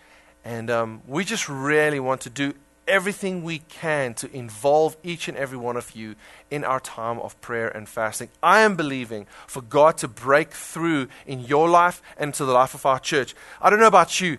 and 0.45 0.69
um, 0.71 1.03
we 1.07 1.25
just 1.25 1.49
really 1.49 2.01
want 2.01 2.21
to 2.23 2.31
do 2.31 2.53
everything 2.89 3.43
we 3.43 3.59
can 3.59 4.13
to 4.15 4.31
involve 4.37 4.97
each 5.03 5.29
and 5.29 5.37
every 5.37 5.59
one 5.59 5.77
of 5.77 5.95
you 5.95 6.15
in 6.51 6.65
our 6.65 6.81
time 6.81 7.19
of 7.21 7.41
prayer 7.41 7.69
and 7.69 7.89
fasting. 7.89 8.29
I 8.43 8.61
am 8.61 8.77
believing 8.77 9.27
for 9.47 9.61
God 9.61 9.97
to 9.99 10.09
break 10.09 10.51
through 10.51 11.09
in 11.27 11.41
your 11.41 11.69
life 11.69 12.03
and 12.19 12.35
to 12.35 12.45
the 12.45 12.53
life 12.53 12.75
of 12.75 12.85
our 12.87 12.99
church. 12.99 13.35
I 13.63 13.71
don't 13.71 13.81
know 13.81 13.87
about 13.87 14.21
you, 14.21 14.39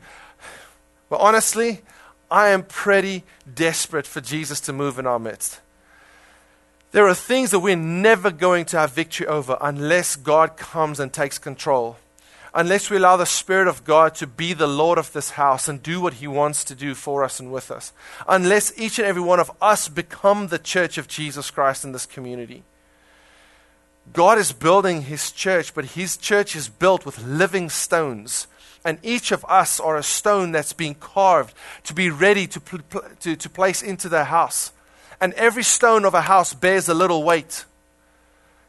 but 1.09 1.19
honestly, 1.19 1.81
I 2.29 2.49
am 2.49 2.63
pretty 2.63 3.23
desperate 3.53 4.07
for 4.07 4.21
Jesus 4.21 4.59
to 4.61 4.73
move 4.73 4.99
in 4.99 5.07
our 5.07 5.19
midst. 5.19 5.61
There 6.91 7.07
are 7.07 7.15
things 7.15 7.51
that 7.51 7.59
we're 7.59 7.75
never 7.75 8.31
going 8.31 8.65
to 8.65 8.77
have 8.77 8.91
victory 8.91 9.27
over 9.27 9.57
unless 9.61 10.15
God 10.15 10.57
comes 10.57 10.99
and 10.99 11.11
takes 11.11 11.37
control. 11.37 11.97
Unless 12.57 12.89
we 12.89 12.97
allow 12.97 13.15
the 13.15 13.25
Spirit 13.25 13.67
of 13.67 13.85
God 13.85 14.15
to 14.15 14.25
be 14.25 14.51
the 14.51 14.67
Lord 14.67 14.97
of 14.97 15.13
this 15.13 15.31
house 15.31 15.67
and 15.67 15.81
do 15.81 16.01
what 16.01 16.15
He 16.15 16.27
wants 16.27 16.63
to 16.65 16.75
do 16.75 16.95
for 16.95 17.23
us 17.23 17.39
and 17.39 17.53
with 17.53 17.69
us. 17.69 17.93
Unless 18.27 18.77
each 18.77 18.97
and 18.97 19.07
every 19.07 19.21
one 19.21 19.39
of 19.39 19.51
us 19.61 19.87
become 19.87 20.47
the 20.47 20.57
church 20.57 20.97
of 20.97 21.07
Jesus 21.07 21.51
Christ 21.51 21.85
in 21.85 21.91
this 21.91 22.07
community. 22.07 22.63
God 24.11 24.39
is 24.39 24.51
building 24.51 25.03
His 25.03 25.31
church, 25.31 25.75
but 25.75 25.85
His 25.85 26.17
church 26.17 26.55
is 26.55 26.67
built 26.67 27.05
with 27.05 27.23
living 27.23 27.69
stones 27.69 28.47
and 28.87 28.99
each 29.03 29.33
of 29.33 29.45
us 29.49 29.81
are 29.81 29.97
a 29.97 30.03
stone 30.03 30.53
that's 30.53 30.71
being 30.71 30.95
carved 30.95 31.53
to 31.83 31.93
be 31.93 32.09
ready 32.09 32.47
to, 32.47 32.61
pl- 32.61 33.03
to, 33.19 33.35
to 33.35 33.49
place 33.49 33.81
into 33.81 34.07
the 34.07 34.23
house. 34.23 34.71
And 35.19 35.33
every 35.33 35.63
stone 35.63 36.05
of 36.05 36.13
a 36.13 36.21
house 36.21 36.53
bears 36.53 36.87
a 36.87 36.93
little 36.93 37.21
weight. 37.21 37.65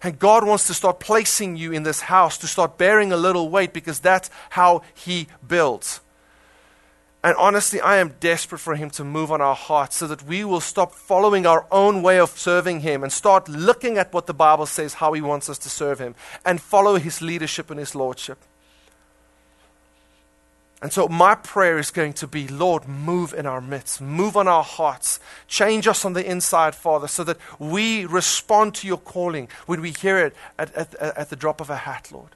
And 0.03 0.19
God 0.19 0.47
wants 0.47 0.67
to 0.69 0.75
start 0.75 1.01
placing 1.01 1.57
you 1.57 1.73
in 1.73 1.83
this 1.83 2.03
house 2.03 2.39
to 2.39 2.47
start 2.47 2.79
bearing 2.79 3.13
a 3.13 3.17
little 3.17 3.49
weight 3.49 3.73
because 3.73 3.99
that's 3.99 4.31
how 4.51 4.83
He 4.95 5.29
builds. 5.47 6.01
And 7.25 7.37
honestly, 7.37 7.81
I 7.81 7.97
am 7.97 8.15
desperate 8.21 8.61
for 8.61 8.77
Him 8.77 8.91
to 8.91 9.05
move 9.05 9.33
on 9.33 9.41
our 9.41 9.57
hearts 9.57 9.97
so 9.97 10.07
that 10.07 10.23
we 10.23 10.45
will 10.45 10.61
stop 10.61 10.95
following 10.95 11.47
our 11.47 11.67
own 11.73 12.03
way 12.03 12.21
of 12.21 12.31
serving 12.31 12.81
Him 12.81 13.03
and 13.03 13.13
start 13.13 13.49
looking 13.49 13.99
at 13.99 14.13
what 14.13 14.27
the 14.27 14.35
Bible 14.35 14.67
says, 14.67 14.95
how 14.95 15.13
He 15.13 15.21
wants 15.21 15.51
us 15.51 15.59
to 15.59 15.69
serve 15.69 15.99
Him, 15.99 16.15
and 16.45 16.61
follow 16.61 16.97
His 16.97 17.21
leadership 17.21 17.71
and 17.71 17.81
His 17.81 17.97
lordship. 17.97 18.39
And 20.81 20.93
so, 20.93 21.09
my 21.09 21.35
prayer 21.35 21.79
is 21.79 21.91
going 21.91 22.13
to 22.15 22.29
be 22.29 22.47
Lord, 22.47 22.87
move 22.87 23.35
in 23.35 23.47
our 23.47 23.61
midst, 23.61 24.01
move 24.01 24.37
on 24.37 24.47
our 24.47 24.63
hearts, 24.63 25.19
change 25.49 25.89
us 25.89 26.05
on 26.05 26.13
the 26.13 26.25
inside, 26.25 26.77
Father, 26.77 27.09
so 27.09 27.25
that 27.25 27.39
we 27.59 28.05
respond 28.05 28.77
to 28.77 28.87
your 28.87 28.99
calling 28.99 29.49
when 29.67 29.81
we 29.81 29.91
hear 29.91 30.19
it 30.19 30.37
at, 30.57 30.73
at, 30.77 30.95
at, 30.95 31.31
the 31.31 31.37
drop 31.37 31.61
of 31.61 31.69
a 31.69 31.77
hat, 31.77 32.11
Lord. 32.13 32.31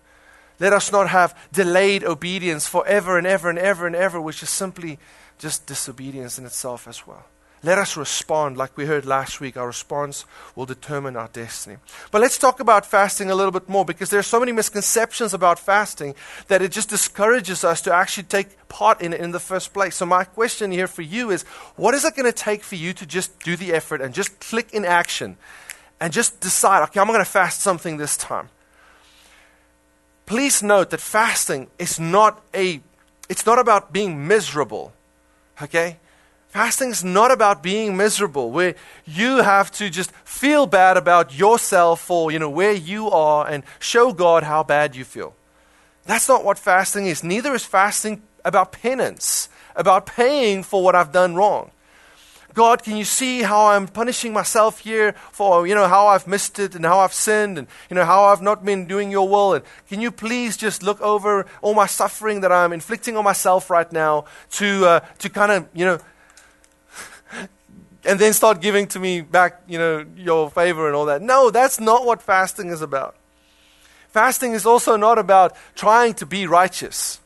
Let 0.59 0.72
us 0.72 0.90
not 0.90 1.09
have 1.09 1.38
delayed 1.52 2.02
obedience 2.02 2.66
forever 2.66 3.16
and 3.16 3.28
ever 3.28 3.48
and 3.48 3.59
ever 3.59 3.87
and 3.87 3.94
ever, 3.94 4.20
which 4.20 4.42
is 4.42 4.50
simply 4.50 4.98
just 5.38 5.66
disobedience 5.66 6.37
in 6.37 6.44
itself 6.44 6.88
as 6.88 7.07
well. 7.07 7.24
Let 7.64 7.79
us 7.79 7.96
respond 7.96 8.57
like 8.57 8.77
we 8.77 8.87
heard 8.87 9.07
last 9.07 9.40
week. 9.40 9.57
Our 9.57 9.68
response 9.68 10.25
will 10.57 10.66
determine 10.66 11.16
our 11.16 11.29
destiny. 11.29 11.77
But 12.11 12.20
let's 12.20 12.37
talk 12.37 12.59
about 12.59 12.85
fasting 12.85 13.31
a 13.31 13.37
little 13.37 13.53
bit 13.53 13.68
more 13.68 13.85
because 13.85 14.11
there 14.11 14.18
are 14.18 14.25
so 14.25 14.40
many 14.40 14.51
misconceptions 14.51 15.33
about 15.33 15.61
fasting 15.61 16.16
that 16.48 16.61
it 16.61 16.72
just 16.72 16.88
discourages 16.88 17.62
us 17.62 17.81
to 17.83 17.94
actually 17.94 18.25
take 18.25 18.68
part 18.68 19.01
in 19.01 19.12
it 19.12 19.20
in 19.20 19.31
the 19.31 19.38
first 19.38 19.72
place. 19.72 19.94
So, 19.94 20.07
my 20.07 20.25
question 20.25 20.72
here 20.72 20.88
for 20.88 21.03
you 21.03 21.31
is 21.31 21.44
what 21.77 21.94
is 21.94 22.05
it 22.05 22.16
going 22.16 22.27
to 22.27 22.33
take 22.33 22.64
for 22.64 22.75
you 22.75 22.92
to 22.94 23.07
just 23.07 23.38
do 23.40 23.55
the 23.55 23.72
effort 23.72 24.01
and 24.01 24.12
just 24.12 24.40
click 24.40 24.72
in 24.72 24.85
action 24.85 25.37
and 26.01 26.12
just 26.12 26.40
decide, 26.40 26.83
okay, 26.85 26.98
I'm 26.98 27.07
going 27.07 27.20
to 27.20 27.25
fast 27.25 27.61
something 27.61 27.96
this 27.96 28.16
time? 28.16 28.48
Please 30.27 30.64
note 30.64 30.90
that 30.90 31.01
fasting 31.01 31.68
is 31.79 32.01
not 32.01 32.42
a 32.53 32.81
it's 33.29 33.46
not 33.46 33.61
about 33.61 33.92
being 33.92 34.27
miserable. 34.27 34.92
Okay? 35.62 35.98
Fasting 36.52 36.90
is 36.90 37.02
not 37.02 37.30
about 37.30 37.62
being 37.62 37.96
miserable, 37.96 38.50
where 38.50 38.74
you 39.06 39.38
have 39.38 39.70
to 39.70 39.88
just 39.88 40.12
feel 40.22 40.66
bad 40.66 40.98
about 40.98 41.32
yourself 41.34 42.10
or 42.10 42.30
you 42.30 42.38
know 42.38 42.50
where 42.50 42.74
you 42.74 43.08
are 43.08 43.48
and 43.48 43.62
show 43.78 44.12
God 44.12 44.42
how 44.42 44.62
bad 44.62 44.94
you 44.94 45.02
feel. 45.02 45.34
That's 46.04 46.28
not 46.28 46.44
what 46.44 46.58
fasting 46.58 47.06
is. 47.06 47.24
Neither 47.24 47.54
is 47.54 47.64
fasting 47.64 48.20
about 48.44 48.70
penance, 48.70 49.48
about 49.74 50.04
paying 50.04 50.62
for 50.62 50.84
what 50.84 50.94
I've 50.94 51.10
done 51.10 51.36
wrong. 51.36 51.70
God, 52.52 52.82
can 52.82 52.98
you 52.98 53.06
see 53.06 53.40
how 53.40 53.68
I'm 53.68 53.88
punishing 53.88 54.34
myself 54.34 54.80
here 54.80 55.14
for, 55.30 55.66
you 55.66 55.74
know, 55.74 55.88
how 55.88 56.08
I've 56.08 56.26
missed 56.26 56.58
it 56.58 56.74
and 56.74 56.84
how 56.84 56.98
I've 56.98 57.14
sinned 57.14 57.56
and, 57.56 57.66
you 57.88 57.94
know, 57.94 58.04
how 58.04 58.24
I've 58.24 58.42
not 58.42 58.62
been 58.62 58.84
doing 58.84 59.10
your 59.10 59.26
will? 59.26 59.54
And 59.54 59.64
can 59.88 60.02
you 60.02 60.10
please 60.10 60.58
just 60.58 60.82
look 60.82 61.00
over 61.00 61.46
all 61.62 61.72
my 61.72 61.86
suffering 61.86 62.42
that 62.42 62.52
I'm 62.52 62.74
inflicting 62.74 63.16
on 63.16 63.24
myself 63.24 63.70
right 63.70 63.90
now 63.90 64.26
to, 64.50 64.84
uh, 64.84 65.00
to 65.20 65.30
kind 65.30 65.50
of, 65.50 65.66
you 65.72 65.86
know, 65.86 65.98
and 68.04 68.18
then 68.18 68.32
start 68.32 68.60
giving 68.60 68.86
to 68.88 68.98
me 68.98 69.20
back, 69.20 69.62
you 69.68 69.78
know, 69.78 70.04
your 70.16 70.50
favor 70.50 70.86
and 70.86 70.96
all 70.96 71.06
that. 71.06 71.22
No, 71.22 71.50
that's 71.50 71.78
not 71.78 72.04
what 72.04 72.22
fasting 72.22 72.68
is 72.68 72.82
about. 72.82 73.16
Fasting 74.08 74.52
is 74.52 74.66
also 74.66 74.96
not 74.96 75.18
about 75.18 75.56
trying 75.74 76.14
to 76.14 76.26
be 76.26 76.46
righteous. 76.46 77.20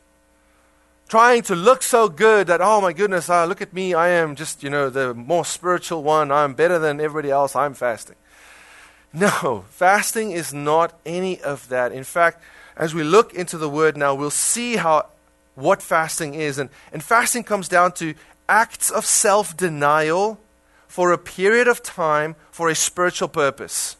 trying 1.07 1.41
to 1.41 1.55
look 1.55 1.83
so 1.83 2.09
good 2.09 2.47
that, 2.47 2.61
oh 2.61 2.81
my 2.81 2.93
goodness, 2.93 3.29
uh, 3.29 3.45
look 3.45 3.61
at 3.61 3.73
me, 3.73 3.93
I 3.93 4.09
am 4.09 4.35
just, 4.35 4.61
you 4.61 4.69
know, 4.69 4.89
the 4.89 5.13
more 5.13 5.45
spiritual 5.45 6.03
one, 6.03 6.31
I'm 6.31 6.53
better 6.53 6.79
than 6.79 6.99
everybody 6.99 7.31
else, 7.31 7.55
I'm 7.55 7.73
fasting. 7.73 8.17
No, 9.13 9.63
fasting 9.69 10.31
is 10.31 10.53
not 10.53 10.99
any 11.05 11.39
of 11.41 11.69
that. 11.69 11.91
In 11.93 12.03
fact, 12.03 12.43
as 12.75 12.93
we 12.93 13.03
look 13.03 13.33
into 13.33 13.57
the 13.57 13.69
word 13.69 13.95
now, 13.95 14.13
we'll 14.13 14.29
see 14.29 14.75
how 14.75 15.07
what 15.55 15.81
fasting 15.81 16.35
is. 16.35 16.59
And, 16.59 16.69
and 16.91 17.01
fasting 17.01 17.43
comes 17.43 17.67
down 17.67 17.93
to 17.93 18.13
acts 18.49 18.91
of 18.91 19.05
self 19.05 19.55
denial 19.55 20.39
for 20.97 21.11
a 21.11 21.17
period 21.19 21.67
of 21.67 21.83
time 21.83 22.35
for 22.49 22.69
a 22.69 22.73
spiritual 22.73 23.27
purpose. 23.27 23.97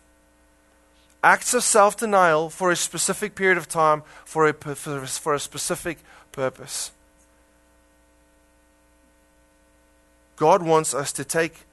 Acts 1.23 1.53
of 1.53 1.61
self 1.61 1.95
denial 1.95 2.49
for 2.49 2.71
a 2.71 2.75
specific 2.75 3.35
period 3.35 3.55
of 3.55 3.69
time 3.69 4.01
for 4.25 4.47
a, 4.47 4.53
for 4.53 5.35
a 5.35 5.39
specific 5.39 5.99
purpose. 6.31 6.89
God 10.37 10.63
wants 10.63 10.95
us 10.95 11.11
to 11.11 11.23
take 11.23 11.65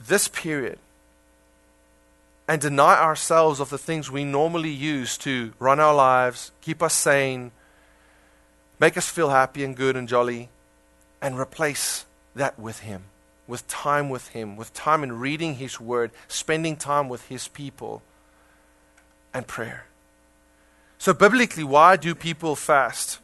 this 0.00 0.26
period 0.26 0.78
and 2.48 2.62
deny 2.62 2.98
ourselves 2.98 3.60
of 3.60 3.68
the 3.68 3.76
things 3.76 4.10
we 4.10 4.24
normally 4.24 4.70
use 4.70 5.18
to 5.18 5.52
run 5.58 5.80
our 5.80 5.94
lives, 5.94 6.50
keep 6.62 6.82
us 6.82 6.94
sane, 6.94 7.50
make 8.80 8.96
us 8.96 9.10
feel 9.10 9.28
happy 9.28 9.62
and 9.62 9.76
good 9.76 9.96
and 9.96 10.08
jolly, 10.08 10.48
and 11.20 11.38
replace 11.38 12.06
that 12.34 12.58
with 12.58 12.78
Him, 12.78 13.04
with 13.46 13.66
time 13.68 14.08
with 14.08 14.28
Him, 14.28 14.56
with 14.56 14.72
time 14.72 15.02
in 15.02 15.18
reading 15.18 15.56
His 15.56 15.80
Word, 15.80 16.10
spending 16.28 16.76
time 16.76 17.08
with 17.08 17.26
His 17.28 17.48
people, 17.48 18.02
and 19.32 19.46
prayer. 19.46 19.86
So, 20.98 21.12
biblically, 21.12 21.64
why 21.64 21.96
do 21.96 22.14
people 22.14 22.56
fast? 22.56 23.18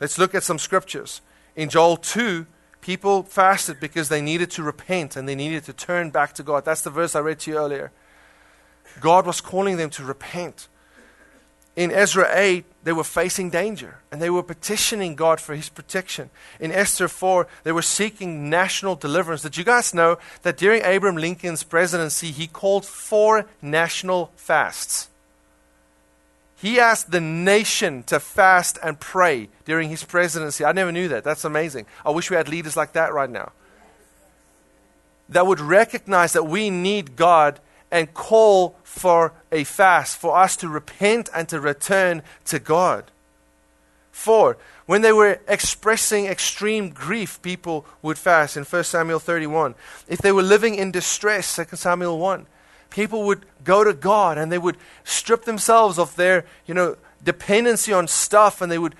Let's 0.00 0.18
look 0.18 0.34
at 0.34 0.42
some 0.42 0.58
scriptures. 0.58 1.20
In 1.54 1.68
Joel 1.68 1.96
2, 1.96 2.46
people 2.80 3.22
fasted 3.22 3.78
because 3.80 4.08
they 4.08 4.20
needed 4.20 4.50
to 4.50 4.62
repent 4.62 5.16
and 5.16 5.28
they 5.28 5.34
needed 5.34 5.64
to 5.64 5.72
turn 5.72 6.10
back 6.10 6.34
to 6.34 6.42
God. 6.42 6.64
That's 6.64 6.82
the 6.82 6.90
verse 6.90 7.14
I 7.14 7.20
read 7.20 7.38
to 7.40 7.50
you 7.52 7.56
earlier. 7.56 7.92
God 9.00 9.26
was 9.26 9.40
calling 9.40 9.76
them 9.76 9.90
to 9.90 10.04
repent. 10.04 10.68
In 11.74 11.90
Ezra 11.90 12.28
8, 12.30 12.64
they 12.84 12.92
were 12.92 13.04
facing 13.04 13.48
danger 13.48 13.98
and 14.10 14.20
they 14.20 14.28
were 14.28 14.42
petitioning 14.42 15.14
God 15.14 15.40
for 15.40 15.54
his 15.54 15.68
protection. 15.68 16.28
In 16.60 16.70
Esther 16.70 17.08
4, 17.08 17.46
they 17.64 17.72
were 17.72 17.82
seeking 17.82 18.50
national 18.50 18.94
deliverance. 18.94 19.42
Did 19.42 19.56
you 19.56 19.64
guys 19.64 19.94
know 19.94 20.18
that 20.42 20.58
during 20.58 20.82
Abraham 20.84 21.16
Lincoln's 21.16 21.62
presidency, 21.62 22.30
he 22.30 22.46
called 22.46 22.84
four 22.84 23.46
national 23.62 24.32
fasts? 24.36 25.08
He 26.56 26.78
asked 26.78 27.10
the 27.10 27.20
nation 27.20 28.04
to 28.04 28.20
fast 28.20 28.78
and 28.82 29.00
pray 29.00 29.48
during 29.64 29.88
his 29.88 30.04
presidency. 30.04 30.64
I 30.64 30.72
never 30.72 30.92
knew 30.92 31.08
that. 31.08 31.24
That's 31.24 31.44
amazing. 31.44 31.86
I 32.04 32.10
wish 32.10 32.30
we 32.30 32.36
had 32.36 32.48
leaders 32.48 32.76
like 32.76 32.92
that 32.92 33.12
right 33.12 33.30
now. 33.30 33.50
That 35.30 35.46
would 35.46 35.58
recognize 35.58 36.34
that 36.34 36.44
we 36.44 36.68
need 36.68 37.16
God 37.16 37.58
and 37.92 38.12
call 38.14 38.74
for 38.82 39.34
a 39.52 39.62
fast, 39.64 40.16
for 40.16 40.36
us 40.36 40.56
to 40.56 40.68
repent 40.68 41.28
and 41.34 41.48
to 41.50 41.60
return 41.60 42.22
to 42.46 42.58
God. 42.58 43.04
Four, 44.10 44.56
when 44.86 45.02
they 45.02 45.12
were 45.12 45.40
expressing 45.46 46.26
extreme 46.26 46.88
grief, 46.90 47.40
people 47.42 47.86
would 48.00 48.18
fast 48.18 48.56
in 48.56 48.64
1 48.64 48.84
Samuel 48.84 49.18
31. 49.18 49.74
If 50.08 50.20
they 50.20 50.32
were 50.32 50.42
living 50.42 50.74
in 50.74 50.90
distress, 50.90 51.54
2 51.54 51.76
Samuel 51.76 52.18
1, 52.18 52.46
people 52.90 53.24
would 53.24 53.44
go 53.62 53.84
to 53.84 53.92
God 53.92 54.38
and 54.38 54.50
they 54.50 54.58
would 54.58 54.78
strip 55.04 55.44
themselves 55.44 55.98
of 55.98 56.16
their, 56.16 56.46
you 56.66 56.74
know, 56.74 56.96
dependency 57.22 57.92
on 57.92 58.08
stuff 58.08 58.60
and 58.60 58.72
they 58.72 58.78
would 58.78 58.94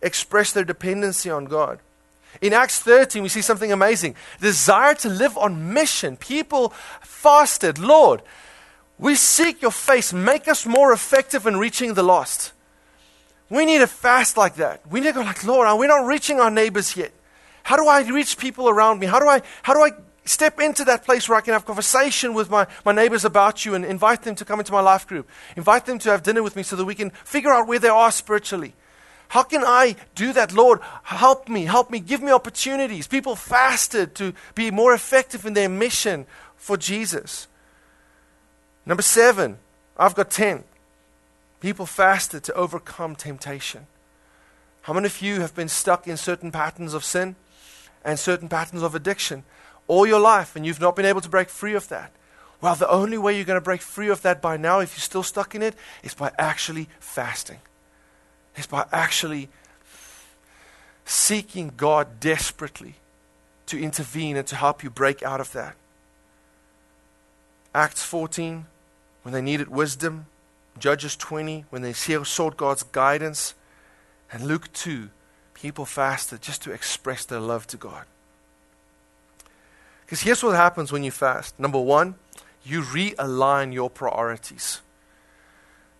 express 0.00 0.52
their 0.52 0.64
dependency 0.64 1.28
on 1.28 1.44
God. 1.46 1.80
In 2.40 2.52
Acts 2.52 2.80
13, 2.80 3.22
we 3.22 3.28
see 3.28 3.42
something 3.42 3.70
amazing. 3.70 4.16
Desire 4.40 4.94
to 4.96 5.08
live 5.08 5.36
on 5.36 5.72
mission. 5.72 6.16
People 6.16 6.70
fasted, 7.00 7.78
Lord, 7.78 8.22
we 8.98 9.14
seek 9.14 9.60
your 9.60 9.70
face. 9.70 10.12
Make 10.12 10.48
us 10.48 10.64
more 10.64 10.92
effective 10.92 11.46
in 11.46 11.56
reaching 11.56 11.94
the 11.94 12.02
lost. 12.02 12.52
We 13.50 13.66
need 13.66 13.82
a 13.82 13.86
fast 13.86 14.36
like 14.36 14.54
that. 14.54 14.80
We 14.90 15.00
need 15.00 15.08
to 15.08 15.12
go 15.12 15.20
like, 15.20 15.44
Lord, 15.44 15.68
we're 15.78 15.86
not 15.86 16.06
reaching 16.06 16.40
our 16.40 16.50
neighbors 16.50 16.96
yet. 16.96 17.12
How 17.64 17.76
do 17.76 17.86
I 17.86 18.02
reach 18.02 18.38
people 18.38 18.68
around 18.68 18.98
me? 18.98 19.06
How 19.06 19.18
do 19.20 19.28
I, 19.28 19.42
how 19.62 19.74
do 19.74 19.82
I 19.82 19.90
step 20.24 20.60
into 20.60 20.84
that 20.84 21.04
place 21.04 21.28
where 21.28 21.36
I 21.36 21.40
can 21.42 21.52
have 21.52 21.64
conversation 21.64 22.32
with 22.32 22.48
my, 22.48 22.66
my 22.84 22.92
neighbors 22.92 23.24
about 23.24 23.64
you 23.64 23.74
and 23.74 23.84
invite 23.84 24.22
them 24.22 24.34
to 24.36 24.44
come 24.44 24.58
into 24.58 24.72
my 24.72 24.80
life 24.80 25.06
group? 25.06 25.28
Invite 25.56 25.86
them 25.86 25.98
to 26.00 26.10
have 26.10 26.22
dinner 26.22 26.42
with 26.42 26.56
me 26.56 26.62
so 26.62 26.76
that 26.76 26.84
we 26.84 26.94
can 26.94 27.10
figure 27.10 27.52
out 27.52 27.68
where 27.68 27.78
they 27.78 27.88
are 27.88 28.10
spiritually. 28.10 28.74
How 29.32 29.42
can 29.42 29.64
I 29.64 29.96
do 30.14 30.34
that? 30.34 30.52
Lord, 30.52 30.80
help 31.04 31.48
me, 31.48 31.64
help 31.64 31.90
me, 31.90 32.00
give 32.00 32.20
me 32.20 32.30
opportunities. 32.30 33.06
People 33.06 33.34
fasted 33.34 34.14
to 34.16 34.34
be 34.54 34.70
more 34.70 34.92
effective 34.92 35.46
in 35.46 35.54
their 35.54 35.70
mission 35.70 36.26
for 36.54 36.76
Jesus. 36.76 37.48
Number 38.84 39.02
seven, 39.02 39.56
I've 39.96 40.14
got 40.14 40.30
10. 40.30 40.64
People 41.60 41.86
fasted 41.86 42.44
to 42.44 42.52
overcome 42.52 43.16
temptation. 43.16 43.86
How 44.82 44.92
many 44.92 45.06
of 45.06 45.22
you 45.22 45.40
have 45.40 45.54
been 45.54 45.70
stuck 45.70 46.06
in 46.06 46.18
certain 46.18 46.52
patterns 46.52 46.92
of 46.92 47.02
sin 47.02 47.34
and 48.04 48.18
certain 48.18 48.50
patterns 48.50 48.82
of 48.82 48.94
addiction 48.94 49.44
all 49.88 50.06
your 50.06 50.20
life 50.20 50.56
and 50.56 50.66
you've 50.66 50.78
not 50.78 50.94
been 50.94 51.06
able 51.06 51.22
to 51.22 51.30
break 51.30 51.48
free 51.48 51.72
of 51.72 51.88
that? 51.88 52.12
Well, 52.60 52.74
the 52.74 52.90
only 52.90 53.16
way 53.16 53.34
you're 53.34 53.46
going 53.46 53.56
to 53.56 53.64
break 53.64 53.80
free 53.80 54.10
of 54.10 54.20
that 54.20 54.42
by 54.42 54.58
now, 54.58 54.80
if 54.80 54.92
you're 54.92 55.00
still 55.00 55.22
stuck 55.22 55.54
in 55.54 55.62
it, 55.62 55.74
is 56.02 56.12
by 56.12 56.32
actually 56.38 56.90
fasting 57.00 57.60
is 58.56 58.66
by 58.66 58.86
actually 58.92 59.48
seeking 61.04 61.72
God 61.76 62.20
desperately 62.20 62.94
to 63.66 63.80
intervene 63.80 64.36
and 64.36 64.46
to 64.48 64.56
help 64.56 64.82
you 64.82 64.90
break 64.90 65.22
out 65.22 65.40
of 65.40 65.52
that. 65.52 65.76
Acts 67.74 68.02
14, 68.04 68.66
when 69.22 69.32
they 69.32 69.42
needed 69.42 69.68
wisdom. 69.68 70.26
Judges 70.78 71.16
20, 71.16 71.66
when 71.70 71.82
they 71.82 71.92
sought 71.92 72.56
God's 72.56 72.82
guidance. 72.82 73.54
And 74.32 74.44
Luke 74.44 74.72
2, 74.72 75.10
people 75.54 75.84
fasted 75.84 76.40
just 76.42 76.62
to 76.62 76.72
express 76.72 77.24
their 77.24 77.40
love 77.40 77.66
to 77.68 77.76
God. 77.76 78.04
Because 80.04 80.22
here's 80.22 80.42
what 80.42 80.56
happens 80.56 80.92
when 80.92 81.04
you 81.04 81.10
fast. 81.10 81.58
Number 81.58 81.80
one, 81.80 82.16
you 82.64 82.82
realign 82.82 83.72
your 83.72 83.90
priorities. 83.90 84.80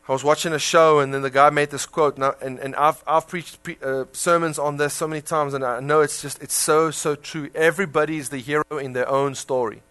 I 0.08 0.12
was 0.12 0.24
watching 0.24 0.52
a 0.52 0.58
show, 0.58 0.98
and 0.98 1.14
then 1.14 1.22
the 1.22 1.30
guy 1.30 1.50
made 1.50 1.70
this 1.70 1.86
quote, 1.86 2.16
and, 2.16 2.24
I, 2.24 2.34
and, 2.42 2.58
and 2.58 2.74
I've, 2.74 3.02
I've 3.06 3.28
preached 3.28 3.62
pre, 3.62 3.76
uh, 3.84 4.04
sermons 4.12 4.58
on 4.58 4.76
this 4.76 4.94
so 4.94 5.06
many 5.06 5.22
times, 5.22 5.54
and 5.54 5.64
I 5.64 5.78
know 5.78 6.00
it's 6.00 6.20
just, 6.20 6.42
it's 6.42 6.54
so, 6.54 6.90
so 6.90 7.14
true. 7.14 7.50
Everybody 7.54 8.16
is 8.16 8.30
the 8.30 8.38
hero 8.38 8.78
in 8.80 8.94
their 8.94 9.08
own 9.08 9.36
story. 9.36 9.82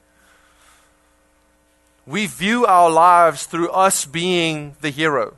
We 2.05 2.27
view 2.27 2.65
our 2.65 2.89
lives 2.89 3.45
through 3.45 3.69
us 3.69 4.05
being 4.05 4.75
the 4.81 4.89
hero. 4.89 5.35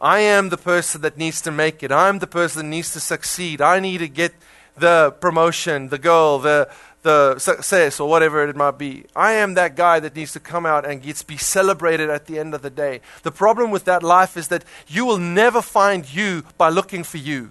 I 0.00 0.20
am 0.20 0.48
the 0.48 0.56
person 0.56 1.02
that 1.02 1.18
needs 1.18 1.42
to 1.42 1.50
make 1.50 1.82
it. 1.82 1.92
I'm 1.92 2.20
the 2.20 2.26
person 2.26 2.62
that 2.62 2.68
needs 2.68 2.92
to 2.94 3.00
succeed. 3.00 3.60
I 3.60 3.80
need 3.80 3.98
to 3.98 4.08
get 4.08 4.32
the 4.76 5.14
promotion, 5.20 5.88
the 5.88 5.98
goal, 5.98 6.38
the, 6.38 6.70
the 7.02 7.38
success 7.38 8.00
or 8.00 8.08
whatever 8.08 8.46
it 8.46 8.56
might 8.56 8.78
be. 8.78 9.04
I 9.14 9.32
am 9.34 9.54
that 9.54 9.76
guy 9.76 10.00
that 10.00 10.16
needs 10.16 10.32
to 10.32 10.40
come 10.40 10.66
out 10.66 10.84
and 10.84 11.02
gets 11.02 11.22
be 11.22 11.36
celebrated 11.36 12.10
at 12.10 12.26
the 12.26 12.38
end 12.38 12.54
of 12.54 12.62
the 12.62 12.70
day. 12.70 13.00
The 13.22 13.30
problem 13.30 13.70
with 13.70 13.84
that 13.84 14.02
life 14.02 14.36
is 14.36 14.48
that 14.48 14.64
you 14.86 15.04
will 15.04 15.18
never 15.18 15.62
find 15.62 16.12
you 16.12 16.44
by 16.56 16.68
looking 16.68 17.04
for 17.04 17.18
you. 17.18 17.50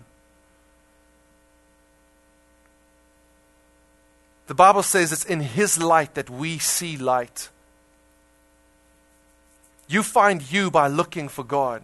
The 4.47 4.55
Bible 4.55 4.83
says 4.83 5.12
it's 5.12 5.25
in 5.25 5.41
His 5.41 5.77
light 5.77 6.15
that 6.15 6.29
we 6.29 6.57
see 6.57 6.97
light. 6.97 7.49
You 9.89 10.03
find 10.03 10.51
you 10.51 10.71
by 10.71 10.88
looking 10.88 11.27
for 11.29 11.43
God. 11.43 11.83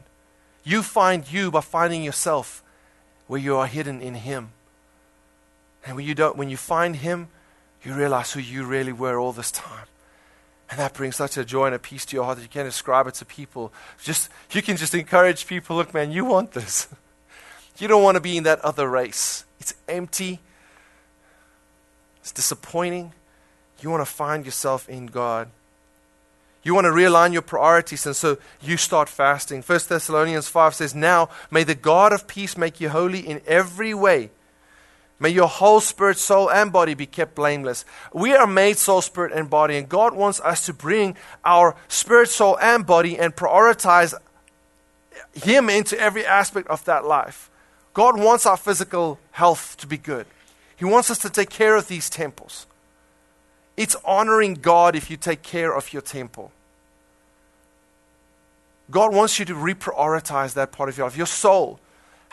You 0.64 0.82
find 0.82 1.30
you 1.30 1.52
by 1.52 1.62
finding 1.62 2.04
yourself 2.04 2.64
where 3.28 3.40
you 3.40 3.56
are 3.58 3.68
hidden 3.68 4.02
in 4.02 4.16
Him. 4.16 4.52
And 5.86 5.98
when 5.98 6.06
you, 6.06 6.16
don't, 6.16 6.38
when 6.38 6.50
you 6.50 6.56
find 6.56 6.96
Him, 6.98 7.28
you 7.84 7.94
realize 7.94 8.32
who 8.32 8.40
you 8.40 8.66
really 8.66 8.94
were 8.94 9.20
all 9.20 9.34
this 9.34 9.52
time. 9.52 9.88
And 10.70 10.80
that 10.80 10.94
brings 10.94 11.18
such 11.18 11.38
a 11.38 11.46
joy 11.46 11.68
and 11.68 11.76
a 11.76 11.80
peace 11.80 12.06
to 12.06 12.16
your 12.16 12.26
heart 12.26 12.38
that 12.38 12.44
you 12.44 12.50
can't 12.50 12.68
describe 12.68 13.06
it 13.08 13.14
to 13.16 13.26
people. 13.26 13.72
Just 14.02 14.30
you 14.52 14.62
can 14.62 14.78
just 14.78 14.96
encourage 14.96 15.46
people, 15.46 15.76
look, 15.76 15.94
man, 15.94 16.12
you 16.12 16.26
want 16.26 16.52
this. 16.52 16.88
You 17.80 17.88
don't 17.88 18.04
want 18.04 18.16
to 18.18 18.22
be 18.22 18.38
in 18.38 18.44
that 18.44 18.60
other 18.62 18.88
race. 18.88 19.46
It's 19.60 19.74
empty. 19.88 20.40
It's 22.22 22.32
disappointing. 22.32 23.14
You 23.82 23.90
want 23.90 24.02
to 24.02 24.14
find 24.14 24.46
yourself 24.46 24.88
in 24.88 25.08
God. 25.08 25.50
You 26.62 26.76
want 26.76 26.86
to 26.86 26.92
realign 26.92 27.34
your 27.34 27.42
priorities, 27.42 28.06
and 28.06 28.16
so 28.16 28.38
you 28.62 28.78
start 28.78 29.10
fasting. 29.10 29.64
1 29.64 29.80
Thessalonians 29.90 30.48
5 30.48 30.76
says, 30.76 30.94
Now 30.94 31.30
may 31.50 31.64
the 31.64 31.74
God 31.74 32.14
of 32.14 32.28
peace 32.28 32.56
make 32.56 32.80
you 32.80 32.90
holy 32.90 33.20
in 33.20 33.42
every 33.48 33.96
way 33.96 34.30
May 35.24 35.30
your 35.30 35.48
whole 35.48 35.80
spirit, 35.80 36.18
soul, 36.18 36.52
and 36.52 36.70
body 36.70 36.96
be 36.96 37.06
kept 37.06 37.34
blameless. 37.34 37.86
We 38.12 38.34
are 38.34 38.46
made 38.46 38.78
soul, 38.78 39.02
spirit, 39.02 39.32
and 39.32 39.50
body, 39.50 39.78
and 39.78 39.88
God 39.88 40.14
wants 40.14 40.42
us 40.42 40.66
to 40.66 40.74
bring 40.74 41.16
our 41.46 41.78
spirit, 41.88 42.28
soul, 42.28 42.60
and 42.60 42.86
body 42.86 43.18
and 43.18 43.34
prioritize 43.34 44.14
Him 45.34 45.70
into 45.70 45.98
every 45.98 46.26
aspect 46.26 46.68
of 46.68 46.84
that 46.84 47.06
life. 47.06 47.50
God 47.94 48.20
wants 48.20 48.46
our 48.46 48.58
physical 48.58 49.18
health 49.32 49.78
to 49.78 49.88
be 49.88 49.98
good. 49.98 50.26
He 50.76 50.84
wants 50.84 51.10
us 51.10 51.20
to 51.20 51.30
take 51.30 51.50
care 51.50 51.78
of 51.78 51.88
these 51.88 52.10
temples. 52.10 52.68
It's 53.78 53.96
honoring 54.04 54.56
God 54.56 54.94
if 54.94 55.10
you 55.10 55.16
take 55.16 55.42
care 55.42 55.74
of 55.74 55.94
your 55.94 56.02
temple. 56.02 56.52
God 58.92 59.14
wants 59.16 59.40
you 59.40 59.46
to 59.46 59.54
reprioritize 59.54 60.54
that 60.56 60.74
part 60.74 60.90
of 60.90 60.98
your 60.98 61.08
life, 61.08 61.16
your 61.16 61.28
soul. 61.28 61.80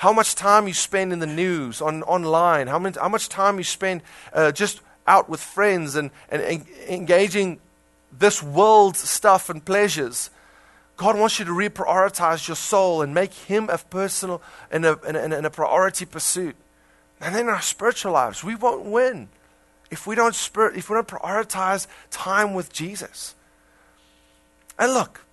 How 0.00 0.14
much 0.14 0.34
time 0.34 0.66
you 0.66 0.72
spend 0.72 1.12
in 1.12 1.18
the 1.18 1.26
news, 1.26 1.82
on 1.82 2.02
online, 2.04 2.68
how, 2.68 2.78
many, 2.78 2.98
how 2.98 3.10
much 3.10 3.28
time 3.28 3.58
you 3.58 3.64
spend 3.64 4.00
uh, 4.32 4.50
just 4.50 4.80
out 5.06 5.28
with 5.28 5.42
friends 5.42 5.94
and, 5.94 6.10
and, 6.30 6.40
and 6.40 6.66
engaging 6.88 7.60
this 8.10 8.42
world's 8.42 9.00
stuff 9.00 9.50
and 9.50 9.62
pleasures. 9.62 10.30
God 10.96 11.18
wants 11.18 11.38
you 11.38 11.44
to 11.44 11.50
reprioritize 11.50 12.48
your 12.48 12.56
soul 12.56 13.02
and 13.02 13.12
make 13.12 13.34
Him 13.34 13.68
a 13.68 13.76
personal 13.76 14.40
and 14.70 14.86
a, 14.86 14.98
and, 15.06 15.18
a, 15.18 15.36
and 15.36 15.44
a 15.44 15.50
priority 15.50 16.06
pursuit. 16.06 16.56
And 17.20 17.34
then 17.34 17.50
our 17.50 17.60
spiritual 17.60 18.12
lives, 18.12 18.42
we 18.42 18.54
won't 18.54 18.86
win 18.86 19.28
if 19.90 20.06
we 20.06 20.14
don't 20.14 20.34
spirit, 20.34 20.78
if 20.78 20.88
we 20.88 20.94
don't 20.94 21.08
prioritize 21.08 21.86
time 22.10 22.54
with 22.54 22.72
Jesus. 22.72 23.34
And 24.78 24.94
look, 24.94 25.26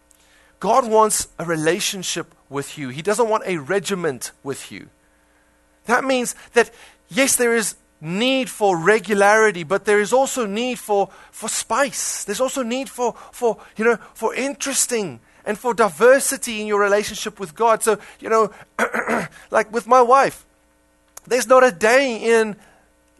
God 0.59 0.89
wants 0.89 1.29
a 1.39 1.45
relationship 1.45 2.33
with 2.49 2.77
you. 2.77 2.89
He 2.89 3.01
doesn't 3.01 3.29
want 3.29 3.43
a 3.45 3.57
regiment 3.57 4.31
with 4.43 4.71
you. 4.71 4.89
That 5.85 6.03
means 6.03 6.35
that 6.53 6.71
yes, 7.09 7.35
there 7.35 7.55
is 7.55 7.75
need 7.99 8.49
for 8.49 8.77
regularity, 8.77 9.63
but 9.63 9.85
there 9.85 9.99
is 9.99 10.13
also 10.13 10.45
need 10.45 10.79
for, 10.79 11.09
for 11.31 11.49
spice. 11.49 12.23
There's 12.23 12.41
also 12.41 12.63
need 12.63 12.89
for, 12.89 13.13
for, 13.31 13.57
you 13.75 13.85
know, 13.85 13.97
for 14.13 14.35
interesting 14.35 15.19
and 15.45 15.57
for 15.57 15.73
diversity 15.73 16.61
in 16.61 16.67
your 16.67 16.79
relationship 16.79 17.39
with 17.39 17.55
God. 17.55 17.81
So, 17.81 17.97
you 18.19 18.29
know, 18.29 18.51
like 19.51 19.71
with 19.71 19.87
my 19.87 20.01
wife, 20.01 20.45
there's 21.25 21.47
not 21.47 21.63
a 21.63 21.71
day 21.71 22.39
in 22.39 22.55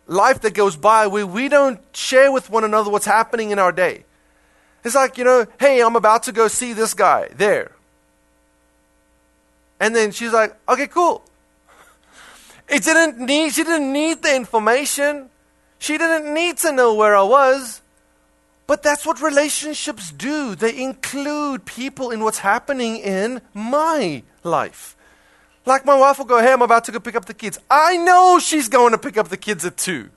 life 0.05 0.41
that 0.41 0.53
goes 0.53 0.75
by 0.75 1.07
where 1.07 1.25
we 1.25 1.49
don't 1.49 1.79
share 1.93 2.31
with 2.31 2.49
one 2.49 2.63
another 2.63 2.89
what's 2.89 3.05
happening 3.05 3.51
in 3.51 3.59
our 3.59 3.71
day. 3.71 4.03
It's 4.83 4.95
like, 4.95 5.17
you 5.17 5.23
know, 5.23 5.47
hey, 5.59 5.81
I'm 5.81 5.95
about 5.95 6.23
to 6.23 6.31
go 6.31 6.47
see 6.47 6.73
this 6.73 6.93
guy 6.93 7.29
there. 7.35 7.71
And 9.79 9.95
then 9.95 10.11
she's 10.11 10.33
like, 10.33 10.55
okay, 10.67 10.87
cool. 10.87 11.23
It 12.67 12.83
didn't 12.83 13.19
need, 13.19 13.53
she 13.53 13.63
didn't 13.63 13.93
need 13.93 14.21
the 14.23 14.35
information. 14.35 15.29
She 15.79 15.97
didn't 15.97 16.33
need 16.33 16.57
to 16.57 16.71
know 16.71 16.93
where 16.93 17.15
I 17.15 17.23
was. 17.23 17.81
But 18.65 18.83
that's 18.83 19.05
what 19.05 19.21
relationships 19.21 20.11
do. 20.11 20.53
They 20.53 20.81
include 20.81 21.65
people 21.65 22.11
in 22.11 22.23
what's 22.23 22.39
happening 22.39 22.97
in 22.97 23.41
my 23.53 24.23
life. 24.43 24.97
Like 25.65 25.85
my 25.85 25.95
wife 25.95 26.17
will 26.17 26.25
go, 26.25 26.39
Hey, 26.39 26.51
I'm 26.51 26.61
about 26.61 26.83
to 26.85 26.91
go 26.91 26.99
pick 26.99 27.15
up 27.15 27.25
the 27.25 27.33
kids. 27.33 27.59
I 27.71 27.95
know 27.95 28.39
she's 28.39 28.67
going 28.67 28.91
to 28.91 28.97
pick 28.97 29.17
up 29.17 29.29
the 29.29 29.37
kids 29.37 29.63
at 29.63 29.77
2. 29.77 30.09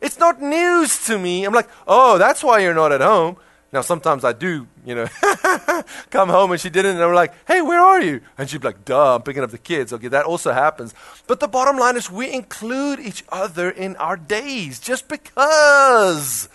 It's 0.00 0.18
not 0.18 0.40
news 0.40 1.04
to 1.06 1.18
me. 1.18 1.44
I'm 1.44 1.52
like, 1.52 1.68
Oh, 1.86 2.16
that's 2.18 2.44
why 2.44 2.60
you're 2.60 2.74
not 2.74 2.92
at 2.92 3.00
home. 3.00 3.36
Now, 3.72 3.82
sometimes 3.82 4.24
I 4.24 4.32
do, 4.32 4.66
you 4.84 4.96
know, 4.96 5.06
come 6.10 6.28
home 6.28 6.50
and 6.50 6.60
she 6.60 6.70
didn't, 6.70 6.96
and 6.96 7.04
I'm 7.04 7.14
like, 7.14 7.32
hey, 7.46 7.62
where 7.62 7.80
are 7.80 8.00
you? 8.00 8.20
And 8.36 8.50
she'd 8.50 8.60
be 8.60 8.66
like, 8.66 8.84
duh, 8.84 9.14
I'm 9.14 9.22
picking 9.22 9.44
up 9.44 9.50
the 9.52 9.58
kids. 9.58 9.92
Okay, 9.92 10.08
that 10.08 10.26
also 10.26 10.52
happens. 10.52 10.92
But 11.28 11.38
the 11.38 11.46
bottom 11.46 11.78
line 11.78 11.96
is 11.96 12.10
we 12.10 12.32
include 12.32 12.98
each 12.98 13.22
other 13.28 13.70
in 13.70 13.94
our 13.96 14.16
days 14.16 14.80
just 14.80 15.06
because, 15.06 16.48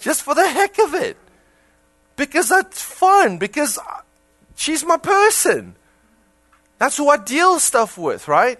just 0.00 0.22
for 0.22 0.34
the 0.34 0.48
heck 0.48 0.78
of 0.78 0.94
it. 0.94 1.18
Because 2.16 2.48
that's 2.48 2.80
fun, 2.80 3.36
because 3.36 3.78
she's 4.54 4.82
my 4.82 4.96
person. 4.96 5.74
That's 6.78 6.96
who 6.96 7.10
I 7.10 7.18
deal 7.18 7.58
stuff 7.58 7.98
with, 7.98 8.28
right? 8.28 8.58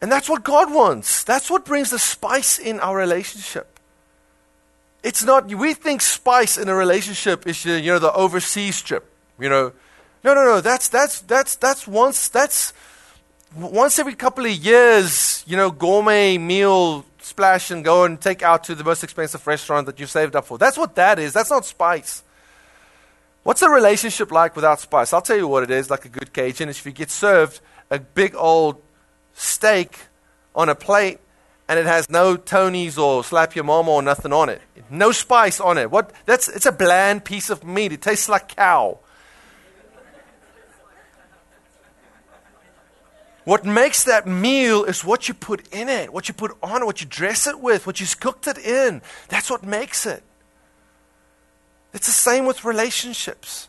And 0.00 0.10
that's 0.10 0.28
what 0.28 0.42
God 0.42 0.72
wants. 0.72 1.22
That's 1.22 1.48
what 1.48 1.64
brings 1.64 1.90
the 1.90 2.00
spice 2.00 2.58
in 2.58 2.80
our 2.80 2.96
relationship. 2.96 3.77
It's 5.02 5.22
not, 5.22 5.46
we 5.46 5.74
think 5.74 6.00
spice 6.02 6.58
in 6.58 6.68
a 6.68 6.74
relationship 6.74 7.46
is, 7.46 7.64
uh, 7.64 7.70
you 7.70 7.92
know, 7.92 7.98
the 7.98 8.12
overseas 8.12 8.82
trip, 8.82 9.10
you 9.38 9.48
know. 9.48 9.72
No, 10.24 10.34
no, 10.34 10.44
no, 10.44 10.60
that's, 10.60 10.88
that's, 10.88 11.20
that's, 11.20 11.54
that's 11.56 11.86
once, 11.86 12.28
that's 12.28 12.72
once 13.56 13.98
every 13.98 14.14
couple 14.14 14.44
of 14.44 14.52
years, 14.52 15.44
you 15.46 15.56
know, 15.56 15.70
gourmet 15.70 16.36
meal 16.36 17.04
splash 17.20 17.70
and 17.70 17.84
go 17.84 18.04
and 18.04 18.20
take 18.20 18.42
out 18.42 18.64
to 18.64 18.74
the 18.74 18.82
most 18.82 19.04
expensive 19.04 19.46
restaurant 19.46 19.86
that 19.86 20.00
you've 20.00 20.10
saved 20.10 20.34
up 20.34 20.44
for. 20.44 20.58
That's 20.58 20.76
what 20.76 20.94
that 20.96 21.18
is. 21.18 21.32
That's 21.32 21.50
not 21.50 21.64
spice. 21.64 22.22
What's 23.44 23.62
a 23.62 23.70
relationship 23.70 24.32
like 24.32 24.56
without 24.56 24.80
spice? 24.80 25.12
I'll 25.12 25.22
tell 25.22 25.36
you 25.36 25.46
what 25.46 25.62
it 25.62 25.70
is 25.70 25.90
like 25.90 26.04
a 26.04 26.08
good 26.08 26.32
Cajun. 26.32 26.68
If 26.68 26.84
you 26.84 26.92
get 26.92 27.10
served 27.10 27.60
a 27.90 27.98
big 27.98 28.34
old 28.34 28.82
steak 29.34 29.96
on 30.54 30.68
a 30.68 30.74
plate 30.74 31.20
and 31.68 31.78
it 31.78 31.86
has 31.86 32.08
no 32.08 32.36
Tony's 32.36 32.96
or 32.96 33.22
slap 33.22 33.54
your 33.54 33.64
mama 33.64 33.90
or 33.90 34.02
nothing 34.02 34.32
on 34.32 34.48
it. 34.48 34.62
No 34.90 35.12
spice 35.12 35.60
on 35.60 35.76
it. 35.76 35.90
What? 35.90 36.12
That's 36.24 36.48
it's 36.48 36.66
a 36.66 36.72
bland 36.72 37.24
piece 37.24 37.50
of 37.50 37.62
meat. 37.62 37.92
It 37.92 38.00
tastes 38.00 38.28
like 38.28 38.56
cow. 38.56 39.00
What 43.44 43.64
makes 43.64 44.04
that 44.04 44.26
meal 44.26 44.84
is 44.84 45.04
what 45.04 45.26
you 45.26 45.32
put 45.32 45.72
in 45.72 45.88
it, 45.88 46.12
what 46.12 46.28
you 46.28 46.34
put 46.34 46.54
on 46.62 46.82
it, 46.82 46.84
what 46.84 47.00
you 47.00 47.06
dress 47.06 47.46
it 47.46 47.58
with, 47.60 47.86
what 47.86 47.98
you 47.98 48.06
cooked 48.20 48.46
it 48.46 48.58
in. 48.58 49.00
That's 49.28 49.48
what 49.48 49.62
makes 49.62 50.04
it. 50.04 50.22
It's 51.94 52.06
the 52.06 52.12
same 52.12 52.44
with 52.44 52.66
relationships. 52.66 53.68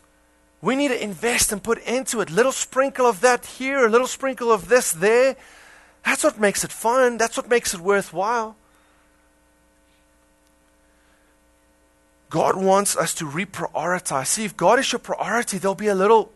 We 0.60 0.76
need 0.76 0.88
to 0.88 1.02
invest 1.02 1.50
and 1.50 1.62
put 1.62 1.78
into 1.78 2.20
it. 2.20 2.28
Little 2.28 2.52
sprinkle 2.52 3.06
of 3.06 3.22
that 3.22 3.46
here, 3.46 3.86
a 3.86 3.88
little 3.88 4.06
sprinkle 4.06 4.52
of 4.52 4.68
this 4.68 4.92
there. 4.92 5.36
That's 6.04 6.24
what 6.24 6.38
makes 6.38 6.64
it 6.64 6.72
fun. 6.72 7.18
That's 7.18 7.36
what 7.36 7.48
makes 7.48 7.74
it 7.74 7.80
worthwhile. 7.80 8.56
God 12.30 12.56
wants 12.56 12.96
us 12.96 13.12
to 13.14 13.26
reprioritize. 13.26 14.28
See, 14.28 14.44
if 14.44 14.56
God 14.56 14.78
is 14.78 14.90
your 14.92 15.00
priority, 15.00 15.58
there'll 15.58 15.74
be 15.74 15.88
a 15.88 15.94
little 15.94 16.30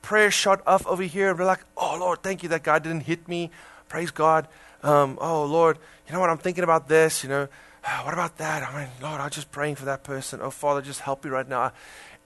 prayer 0.00 0.30
shot 0.30 0.62
off 0.66 0.86
over 0.86 1.02
here. 1.02 1.30
And 1.30 1.38
we're 1.38 1.44
like, 1.44 1.60
oh, 1.76 1.98
Lord, 2.00 2.22
thank 2.22 2.42
you 2.42 2.48
that 2.48 2.62
God 2.62 2.82
didn't 2.82 3.02
hit 3.02 3.28
me. 3.28 3.50
Praise 3.88 4.10
God. 4.10 4.48
Um, 4.82 5.18
oh, 5.20 5.44
Lord, 5.44 5.78
you 6.06 6.14
know 6.14 6.20
what? 6.20 6.30
I'm 6.30 6.38
thinking 6.38 6.64
about 6.64 6.88
this. 6.88 7.22
You 7.22 7.28
know, 7.28 7.48
what 8.02 8.14
about 8.14 8.38
that? 8.38 8.62
I 8.62 8.80
mean, 8.80 8.88
Lord, 9.02 9.20
I'm 9.20 9.30
just 9.30 9.52
praying 9.52 9.76
for 9.76 9.84
that 9.84 10.04
person. 10.04 10.40
Oh, 10.42 10.50
Father, 10.50 10.80
just 10.80 11.00
help 11.00 11.22
me 11.24 11.30
right 11.30 11.48
now. 11.48 11.72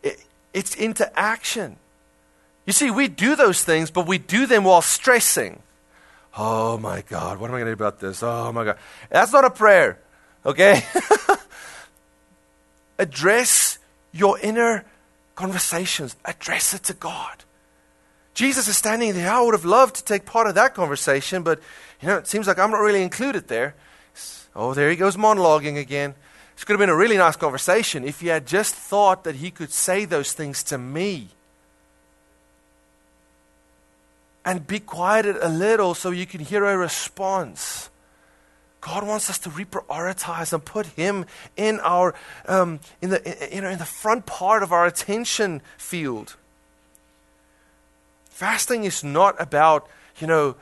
It, 0.02 0.24
it's 0.52 0.76
into 0.76 1.18
action. 1.18 1.76
You 2.64 2.72
see, 2.72 2.90
we 2.90 3.08
do 3.08 3.34
those 3.34 3.62
things, 3.64 3.90
but 3.90 4.06
we 4.06 4.18
do 4.18 4.46
them 4.46 4.64
while 4.64 4.82
stressing. 4.82 5.60
Oh 6.36 6.78
my 6.78 7.02
God, 7.02 7.38
what 7.38 7.48
am 7.48 7.54
I 7.54 7.58
going 7.60 7.66
to 7.66 7.76
do 7.76 7.82
about 7.82 8.00
this? 8.00 8.22
Oh 8.22 8.52
my 8.52 8.64
God. 8.64 8.78
That's 9.08 9.32
not 9.32 9.44
a 9.44 9.50
prayer, 9.50 10.00
okay? 10.44 10.82
Address 12.98 13.78
your 14.12 14.38
inner 14.40 14.84
conversations, 15.34 16.16
address 16.24 16.74
it 16.74 16.84
to 16.84 16.94
God. 16.94 17.44
Jesus 18.34 18.68
is 18.68 18.76
standing 18.76 19.14
there. 19.14 19.30
I 19.30 19.40
would 19.40 19.54
have 19.54 19.64
loved 19.64 19.96
to 19.96 20.04
take 20.04 20.24
part 20.24 20.46
of 20.46 20.54
that 20.56 20.74
conversation, 20.74 21.42
but 21.42 21.60
you 22.00 22.08
know, 22.08 22.18
it 22.18 22.26
seems 22.26 22.46
like 22.46 22.58
I'm 22.58 22.70
not 22.70 22.80
really 22.80 23.02
included 23.02 23.48
there. 23.48 23.74
Oh, 24.56 24.74
there 24.74 24.90
he 24.90 24.96
goes 24.96 25.16
monologuing 25.16 25.78
again. 25.78 26.14
This 26.54 26.64
could 26.64 26.74
have 26.74 26.80
been 26.80 26.90
a 26.90 26.96
really 26.96 27.16
nice 27.16 27.36
conversation 27.36 28.04
if 28.04 28.20
he 28.20 28.28
had 28.28 28.46
just 28.46 28.74
thought 28.74 29.24
that 29.24 29.36
he 29.36 29.50
could 29.50 29.72
say 29.72 30.04
those 30.04 30.32
things 30.32 30.62
to 30.64 30.78
me 30.78 31.30
and 34.44 34.66
be 34.66 34.78
quieted 34.78 35.36
a 35.40 35.48
little 35.48 35.94
so 35.94 36.10
you 36.10 36.26
can 36.26 36.40
hear 36.40 36.64
a 36.64 36.76
response. 36.76 37.90
God 38.80 39.06
wants 39.06 39.30
us 39.30 39.38
to 39.38 39.48
reprioritize 39.48 40.52
and 40.52 40.62
put 40.62 40.86
Him 40.88 41.24
in 41.56 41.80
our 41.80 42.14
um, 42.46 42.80
in 43.00 43.10
the 43.10 43.48
you 43.50 43.62
know 43.62 43.70
in 43.70 43.78
the 43.78 43.86
front 43.86 44.26
part 44.26 44.62
of 44.62 44.72
our 44.72 44.86
attention 44.86 45.62
field. 45.78 46.36
Fasting 48.28 48.84
is 48.84 49.02
not 49.02 49.40
about 49.40 49.88
you 50.18 50.26
know 50.26 50.56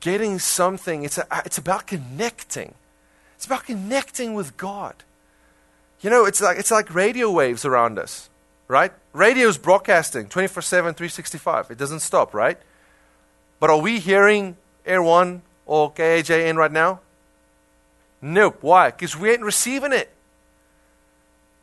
getting 0.00 0.40
something. 0.40 1.04
It's 1.04 1.18
a, 1.18 1.26
it's 1.44 1.58
about 1.58 1.86
connecting. 1.86 2.74
It's 3.36 3.46
about 3.46 3.64
connecting 3.64 4.34
with 4.34 4.56
God. 4.56 4.96
You 6.00 6.10
know, 6.10 6.24
it's 6.24 6.40
like 6.40 6.58
it's 6.58 6.72
like 6.72 6.92
radio 6.92 7.30
waves 7.30 7.64
around 7.64 8.00
us, 8.00 8.28
right? 8.66 8.92
Radio 9.12 9.46
is 9.46 9.56
broadcasting 9.56 10.26
24/7 10.26 10.96
365. 10.96 11.70
It 11.70 11.78
doesn't 11.78 12.00
stop, 12.00 12.34
right? 12.34 12.58
But 13.60 13.70
are 13.70 13.80
we 13.80 13.98
hearing 13.98 14.56
Air 14.86 15.02
One 15.02 15.42
or 15.66 15.92
KAJN 15.92 16.56
right 16.56 16.72
now? 16.72 17.00
Nope. 18.20 18.58
Why? 18.60 18.90
Because 18.90 19.16
we 19.16 19.30
ain't 19.30 19.42
receiving 19.42 19.92
it. 19.92 20.10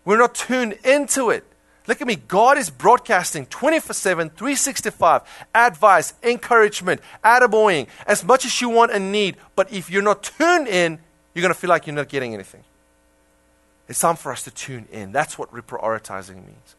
We're 0.03 0.17
not 0.17 0.35
tuned 0.35 0.73
into 0.83 1.29
it. 1.31 1.43
Look 1.87 2.01
at 2.01 2.07
me. 2.07 2.15
God 2.15 2.57
is 2.57 2.69
broadcasting 2.69 3.45
24 3.47 3.93
7, 3.93 4.29
365 4.29 5.21
advice, 5.53 6.13
encouragement, 6.23 7.01
attaboying, 7.23 7.87
as 8.07 8.23
much 8.23 8.45
as 8.45 8.59
you 8.59 8.69
want 8.69 8.91
and 8.91 9.11
need. 9.11 9.37
But 9.55 9.71
if 9.71 9.89
you're 9.89 10.01
not 10.01 10.23
tuned 10.23 10.67
in, 10.67 10.99
you're 11.33 11.41
going 11.41 11.53
to 11.53 11.59
feel 11.59 11.69
like 11.69 11.85
you're 11.85 11.95
not 11.95 12.09
getting 12.09 12.33
anything. 12.33 12.63
It's 13.87 13.99
time 13.99 14.15
for 14.15 14.31
us 14.31 14.43
to 14.43 14.51
tune 14.51 14.87
in. 14.91 15.11
That's 15.11 15.37
what 15.37 15.51
reprioritizing 15.51 16.35
means. 16.35 16.75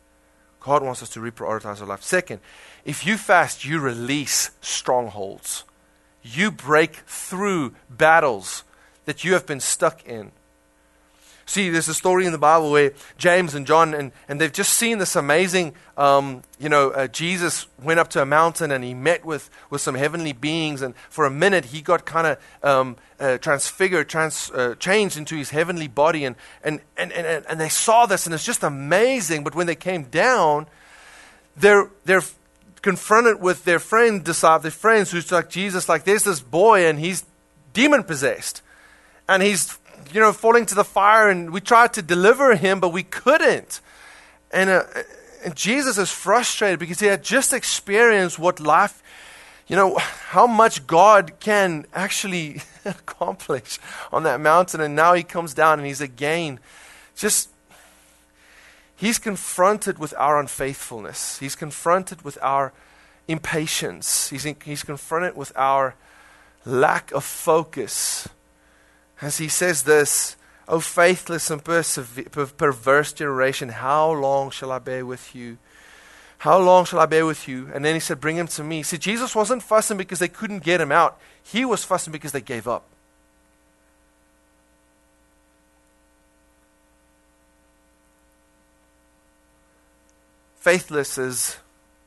God 0.67 0.83
wants 0.83 1.01
us 1.01 1.09
to 1.11 1.21
reprioritize 1.21 1.81
our 1.81 1.87
life. 1.87 2.03
Second, 2.03 2.41
if 2.85 3.07
you 3.07 3.17
fast, 3.17 3.65
you 3.65 3.79
release 3.79 4.51
strongholds. 4.61 5.63
you 6.27 6.51
break 6.51 6.97
through 7.07 7.75
battles 7.89 8.65
that 9.05 9.25
you 9.25 9.33
have 9.35 9.47
been 9.47 9.61
stuck 9.61 10.05
in. 10.05 10.33
See, 11.49 11.71
there's 11.71 11.89
a 11.89 11.95
story 11.95 12.27
in 12.27 12.33
the 12.33 12.39
Bible 12.39 12.73
where 12.73 12.93
James 13.19 13.55
and 13.55 13.69
John, 13.69 13.95
and, 13.95 14.11
and 14.29 14.41
they've 14.41 14.53
just 14.53 14.75
seen 14.75 14.99
this 14.99 15.15
amazing, 15.15 15.75
um, 15.97 16.43
you 16.59 16.69
know, 16.69 16.91
uh, 16.91 17.07
Jesus 17.07 17.69
went 17.81 18.01
up 18.01 18.09
to 18.11 18.21
a 18.21 18.27
mountain 18.27 18.73
and 18.73 18.83
he 18.83 18.95
met 18.95 19.25
with, 19.25 19.49
with 19.71 19.81
some 19.81 19.95
heavenly 19.95 20.33
beings. 20.33 20.83
And 20.83 20.97
for 21.09 21.25
a 21.25 21.31
minute, 21.31 21.67
he 21.67 21.83
got 21.83 22.05
kind 22.05 22.27
of 22.27 22.39
um, 22.65 22.97
uh, 23.21 23.39
transfigured, 23.39 24.09
trans, 24.09 24.51
uh, 24.51 24.75
changed 24.81 25.17
into 25.17 25.37
his 25.37 25.51
heavenly 25.51 25.87
body. 25.87 26.25
And, 26.25 26.35
and, 26.65 26.81
and, 26.97 27.13
and, 27.13 27.47
and 27.49 27.61
they 27.61 27.69
saw 27.69 28.07
this, 28.07 28.27
and 28.27 28.35
it's 28.35 28.45
just 28.45 28.65
amazing. 28.65 29.45
But 29.45 29.55
when 29.55 29.69
they 29.69 29.77
came 29.77 30.03
down, 30.03 30.67
they're, 31.57 31.89
they're 32.05 32.25
confronted 32.83 33.41
with 33.41 33.65
their 33.65 33.79
friend, 33.79 34.25
their 34.25 34.71
friends 34.73 35.13
who's 35.13 35.31
like 35.31 35.49
Jesus, 35.49 35.89
like, 35.89 36.03
there's 36.03 36.25
this 36.25 36.41
boy, 36.41 36.87
and 36.87 36.99
he's 36.99 37.25
demon 37.73 38.03
possessed. 38.03 38.63
And 39.29 39.43
he's 39.43 39.79
you 40.13 40.21
know, 40.21 40.33
falling 40.33 40.67
to 40.67 40.75
the 40.75 40.85
fire, 40.85 41.29
and 41.29 41.51
we 41.51 41.61
tried 41.61 41.93
to 41.95 42.03
deliver 42.03 42.57
him, 42.57 42.81
but 42.81 42.91
we 42.91 43.03
couldn't. 43.03 43.81
And, 44.51 44.71
uh, 44.71 44.85
and 45.45 45.55
Jesus 45.55 45.99
is 45.99 46.11
frustrated 46.11 46.79
because 46.79 47.01
he 47.01 47.07
had 47.07 47.23
just 47.23 47.53
experienced 47.53 48.39
what 48.39 48.61
life, 48.61 49.03
you 49.67 49.77
know, 49.77 49.97
how 49.99 50.47
much 50.47 50.87
God 50.87 51.39
can 51.41 51.87
actually 51.95 52.63
accomplish 52.85 53.79
on 54.13 54.23
that 54.23 54.41
mountain. 54.41 54.81
And 54.81 54.95
now 54.95 55.15
he 55.15 55.23
comes 55.23 55.55
down 55.55 55.79
and 55.79 55.87
he's 55.87 56.01
again 56.01 56.61
just, 57.17 57.51
he's 58.97 59.19
confronted 59.19 59.99
with 59.99 60.15
our 60.17 60.39
unfaithfulness. 60.39 61.39
He's 61.39 61.57
confronted 61.57 62.23
with 62.23 62.39
our 62.43 62.73
impatience. 63.29 64.29
He's, 64.29 64.47
in, 64.47 64.57
he's 64.65 64.85
confronted 64.85 65.37
with 65.37 65.53
our 65.57 65.95
lack 66.65 67.13
of 67.13 67.25
focus 67.25 68.29
as 69.21 69.39
he 69.39 69.49
says 69.49 69.85
this, 69.85 70.37
O 70.69 70.81
faithless 70.81 71.51
and 71.51 71.63
perverse 71.65 73.13
generation, 73.13 73.69
how 73.69 74.11
long 74.11 74.51
shall 74.51 74.73
I 74.73 74.79
bear 74.79 75.07
with 75.07 75.35
you? 75.35 75.59
How 76.39 76.59
long 76.59 76.85
shall 76.85 76.99
I 76.99 77.07
bear 77.07 77.25
with 77.25 77.49
you? 77.49 77.71
And 77.73 77.85
then 77.85 77.95
he 77.95 78.01
said, 78.01 78.21
Bring 78.21 78.37
him 78.37 78.49
to 78.49 78.65
me. 78.65 78.83
See, 78.83 78.99
Jesus 78.99 79.35
wasn't 79.35 79.63
fussing 79.63 79.97
because 79.97 80.19
they 80.19 80.29
couldn't 80.29 80.63
get 80.63 80.81
him 80.81 80.93
out, 80.93 81.19
he 81.43 81.65
was 81.65 81.85
fussing 81.85 82.13
because 82.13 82.33
they 82.33 82.41
gave 82.41 82.69
up. 82.69 82.85
Faithless 90.57 91.17
is 91.17 91.59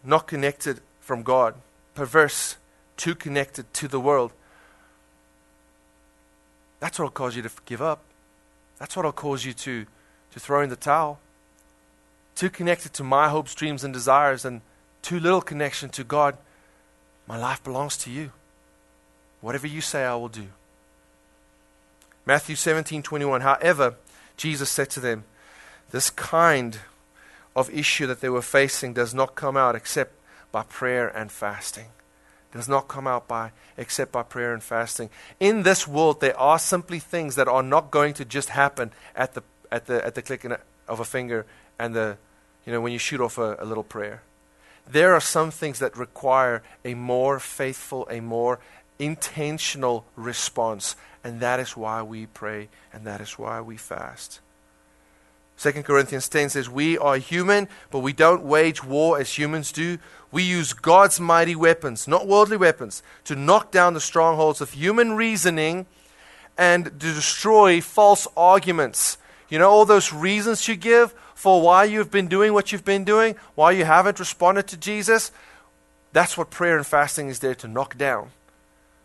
not 0.04 0.28
connected 0.28 0.82
from 1.00 1.24
God, 1.24 1.56
perverse, 1.96 2.58
too 2.98 3.16
connected 3.16 3.74
to 3.76 3.88
the 3.88 4.02
world. 4.02 4.34
That's 6.80 6.98
what'll 6.98 7.12
cause 7.12 7.36
you 7.36 7.42
to 7.42 7.52
give 7.66 7.82
up. 7.82 8.02
That's 8.78 8.96
what'll 8.96 9.12
cause 9.12 9.46
you 9.46 9.54
to, 9.54 9.86
to 10.32 10.40
throw 10.40 10.62
in 10.62 10.70
the 10.70 10.76
towel. 10.76 11.20
Too 12.36 12.50
connected 12.50 12.94
to 12.94 13.04
my 13.04 13.30
hopes, 13.30 13.54
dreams, 13.54 13.84
and 13.84 13.94
desires, 13.94 14.46
and 14.46 14.62
too 15.02 15.20
little 15.20 15.42
connection 15.42 15.90
to 15.90 16.04
God. 16.04 16.38
My 17.28 17.38
life 17.38 17.64
belongs 17.64 17.98
to 17.98 18.12
you. 18.12 18.32
Whatever 19.42 19.68
you 19.68 19.82
say, 19.82 20.06
I 20.06 20.16
will 20.16 20.30
do. 20.30 20.48
Matthew 22.26 22.56
17 22.56 23.04
21. 23.04 23.42
However, 23.42 23.96
Jesus 24.38 24.70
said 24.70 24.90
to 24.92 25.00
them, 25.00 25.26
This 25.92 26.10
kind 26.10 26.80
of 27.56 27.70
issue 27.74 28.08
that 28.08 28.22
they 28.22 28.30
were 28.30 28.42
facing 28.42 28.94
does 28.94 29.14
not 29.14 29.36
come 29.36 29.58
out 29.58 29.76
except 29.76 30.14
by 30.52 30.64
prayer 30.64 31.08
and 31.08 31.32
fasting 31.32 31.88
does 32.52 32.68
not 32.68 32.88
come 32.88 33.08
out 33.08 33.28
by 33.28 33.52
except 33.78 34.12
by 34.12 34.24
prayer 34.24 34.54
and 34.54 34.64
fasting. 34.64 35.10
In 35.40 35.64
this 35.64 35.88
world, 35.88 36.22
there 36.22 36.38
are 36.38 36.60
simply 36.60 37.00
things 37.00 37.36
that 37.36 37.48
are 37.48 37.64
not 37.64 37.92
going 37.92 38.14
to 38.16 38.26
just 38.26 38.50
happen 38.50 38.92
at 39.16 39.34
the 39.34 39.44
at 39.72 39.86
the 39.86 40.06
at 40.06 40.16
the 40.16 40.22
click 40.22 40.46
of 40.88 41.00
a 41.00 41.06
finger 41.06 41.46
and 41.78 41.94
the 41.94 42.18
you 42.66 42.74
know 42.74 42.82
when 42.82 42.92
you 42.92 43.00
shoot 43.00 43.22
off 43.22 43.38
a, 43.38 43.56
a 43.60 43.66
little 43.66 43.84
prayer. 43.84 44.24
There 44.88 45.14
are 45.14 45.22
some 45.22 45.52
things 45.52 45.80
that 45.80 45.96
require 45.96 46.64
a 46.84 46.96
more 46.96 47.40
faithful, 47.40 48.08
a 48.10 48.22
more 48.22 48.60
intentional 48.98 50.06
response, 50.16 50.96
and 51.24 51.40
that 51.42 51.60
is 51.60 51.78
why 51.78 52.02
we 52.02 52.26
pray 52.26 52.70
and 52.92 53.06
that 53.06 53.22
is 53.22 53.38
why 53.38 53.62
we 53.62 53.78
fast. 53.78 54.40
2 55.60 55.84
Corinthians 55.84 56.30
10 56.30 56.50
says, 56.50 56.70
We 56.70 56.98
are 56.98 57.18
human, 57.18 57.68
but 57.92 58.00
we 58.00 58.14
don't 58.14 58.44
wage 58.44 58.82
war 58.82 59.20
as 59.20 59.38
humans 59.38 59.74
do. 59.74 59.98
We 60.32 60.44
use 60.44 60.72
God's 60.72 61.20
mighty 61.20 61.56
weapons, 61.56 62.08
not 62.08 62.28
worldly 62.28 62.56
weapons, 62.56 63.04
to 63.26 63.36
knock 63.36 63.70
down 63.70 63.94
the 63.94 64.00
strongholds 64.00 64.62
of 64.62 64.72
human 64.72 65.18
reasoning 65.18 65.86
and 66.58 66.86
to 66.86 66.92
destroy 66.92 67.82
false 67.82 68.26
arguments. 68.38 69.18
You 69.50 69.60
know, 69.60 69.70
all 69.70 69.84
those 69.84 70.14
reasons 70.14 70.66
you 70.68 70.78
give 70.78 71.14
for 71.36 71.62
why 71.62 71.84
you've 71.84 72.12
been 72.12 72.30
doing 72.30 72.54
what 72.54 72.72
you've 72.72 72.86
been 72.86 73.04
doing, 73.04 73.36
why 73.56 73.72
you 73.72 73.84
haven't 73.84 74.20
responded 74.20 74.68
to 74.68 74.78
Jesus. 74.78 75.32
That's 76.14 76.38
what 76.38 76.52
prayer 76.52 76.78
and 76.78 76.88
fasting 76.88 77.28
is 77.28 77.40
there 77.40 77.56
to 77.56 77.68
knock 77.68 77.98
down. 77.98 78.30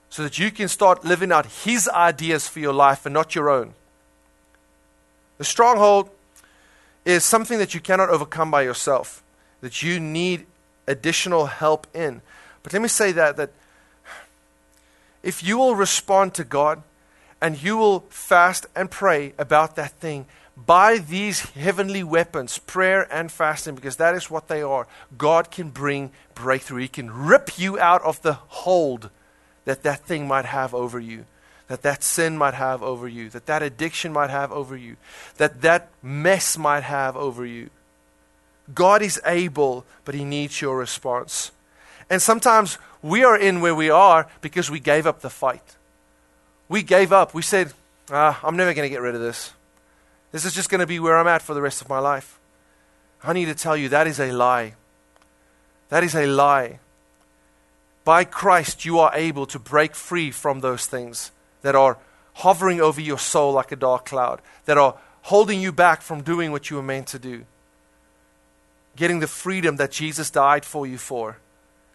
So 0.09 0.23
that 0.23 0.39
you 0.39 0.53
can 0.53 0.69
start 0.69 1.05
living 1.05 1.33
out 1.33 1.47
His 1.47 1.89
ideas 1.89 2.47
for 2.47 2.61
your 2.61 2.73
life 2.73 3.07
and 3.07 3.13
not 3.13 3.35
your 3.35 3.51
own. 3.51 3.75
The 5.39 5.45
stronghold 5.45 6.11
is 7.05 7.25
something 7.25 7.59
that 7.59 7.75
you 7.75 7.81
cannot 7.81 8.09
overcome 8.09 8.51
by 8.51 8.63
yourself, 8.63 9.23
that 9.61 9.83
you 9.83 10.01
need 10.01 10.47
additional 10.87 11.47
help 11.47 11.87
in. 11.95 12.23
But 12.63 12.73
let 12.73 12.83
me 12.83 12.89
say 12.89 13.13
that 13.13 13.37
that 13.37 13.51
if 15.23 15.43
you 15.43 15.59
will 15.59 15.75
respond 15.75 16.35
to 16.35 16.45
God 16.45 16.83
and 17.41 17.63
you 17.63 17.77
will 17.77 18.01
fast 18.09 18.67
and 18.75 18.91
pray 18.91 19.35
about 19.39 19.77
that 19.77 19.93
thing 19.93 20.27
by 20.57 20.99
these 20.99 21.41
heavenly 21.41 22.05
weapons, 22.05 22.59
prayer 22.59 23.13
and 23.13 23.31
fasting, 23.31 23.75
because 23.75 23.97
that 23.97 24.15
is 24.15 24.31
what 24.31 24.49
they 24.49 24.63
are, 24.63 24.87
God 25.19 25.51
can 25.51 25.71
bring 25.71 26.11
breakthrough. 26.35 26.83
He 26.83 26.89
can 26.89 27.11
rip 27.11 27.59
you 27.59 27.79
out 27.79 28.03
of 28.03 28.23
the 28.23 28.35
hold 28.35 29.11
that 29.65 29.83
that 29.83 30.07
thing 30.07 30.29
might 30.29 30.45
have 30.45 30.75
over 30.75 31.01
you 31.01 31.25
that 31.69 31.83
that 31.83 32.03
sin 32.03 32.37
might 32.37 32.55
have 32.55 32.83
over 32.83 33.09
you, 33.09 33.31
that 33.31 33.47
that 33.47 33.63
addiction 33.63 34.13
might 34.13 34.31
have 34.31 34.53
over 34.53 34.77
you, 34.77 34.97
that 35.39 35.63
that 35.63 35.89
mess 36.03 36.59
might 36.59 36.83
have 36.83 37.17
over 37.17 37.47
you. 37.47 37.71
God 38.75 39.03
is 39.03 39.21
able, 39.25 39.85
but 40.05 40.15
He 40.15 40.25
needs 40.25 40.61
your 40.61 40.77
response. 40.77 41.53
And 42.11 42.21
sometimes 42.21 42.79
we 43.03 43.25
are 43.25 43.39
in 43.39 43.61
where 43.61 43.75
we 43.75 43.91
are 43.91 44.29
because 44.41 44.71
we 44.71 44.81
gave 44.81 45.07
up 45.07 45.21
the 45.21 45.31
fight. 45.31 45.77
We 46.69 46.83
gave 46.83 47.13
up. 47.13 47.35
We 47.35 47.43
said, 47.43 47.73
ah, 48.11 48.39
I'm 48.43 48.57
never 48.57 48.75
going 48.75 48.87
to 48.87 48.93
get 48.93 49.01
rid 49.01 49.15
of 49.15 49.21
this. 49.21 49.53
This 50.33 50.45
is 50.45 50.55
just 50.55 50.71
going 50.71 50.81
to 50.81 50.87
be 50.87 50.99
where 50.99 51.17
I'm 51.17 51.27
at 51.27 51.43
for 51.43 51.55
the 51.55 51.63
rest 51.63 51.81
of 51.81 51.89
my 51.89 51.99
life. 51.99 52.39
I 53.23 53.33
need 53.33 53.47
to 53.47 53.55
tell 53.55 53.77
you 53.77 53.89
that 53.91 54.07
is 54.07 54.21
a 54.21 54.33
lie. 54.33 54.75
That 55.89 56.05
is 56.05 56.15
a 56.15 56.27
lie. 56.27 56.79
By 58.05 58.25
Christ, 58.25 58.85
you 58.85 58.99
are 58.99 59.13
able 59.15 59.47
to 59.47 59.59
break 59.59 59.95
free 59.95 60.31
from 60.31 60.61
those 60.61 60.87
things 60.87 61.31
that 61.65 61.75
are 61.75 61.97
hovering 62.35 62.79
over 62.79 63.01
your 63.01 63.19
soul 63.19 63.55
like 63.55 63.73
a 63.73 63.77
dark 63.77 64.05
cloud, 64.05 64.43
that 64.67 64.77
are 64.77 64.97
holding 65.23 65.61
you 65.61 65.73
back 65.73 66.03
from 66.03 66.21
doing 66.21 66.53
what 66.53 66.69
you 66.69 66.77
were 66.77 66.83
meant 66.83 67.07
to 67.07 67.19
do. 67.19 67.47
Getting 68.97 69.21
the 69.21 69.27
freedom 69.27 69.77
that 69.77 69.91
Jesus 69.91 70.31
died 70.31 70.67
for 70.67 70.87
you 70.87 70.99
for, 70.99 71.39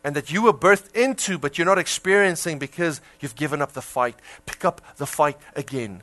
and 0.04 0.16
that 0.16 0.32
you 0.32 0.42
were 0.42 0.54
birthed 0.54 0.96
into, 0.96 1.38
but 1.38 1.58
you're 1.58 1.66
not 1.66 1.78
experiencing 1.78 2.58
because 2.58 3.00
you've 3.20 3.36
given 3.36 3.62
up 3.62 3.74
the 3.74 3.82
fight. 3.82 4.16
Pick 4.48 4.66
up 4.66 4.82
the 4.98 5.06
fight 5.06 5.38
again. 5.56 6.02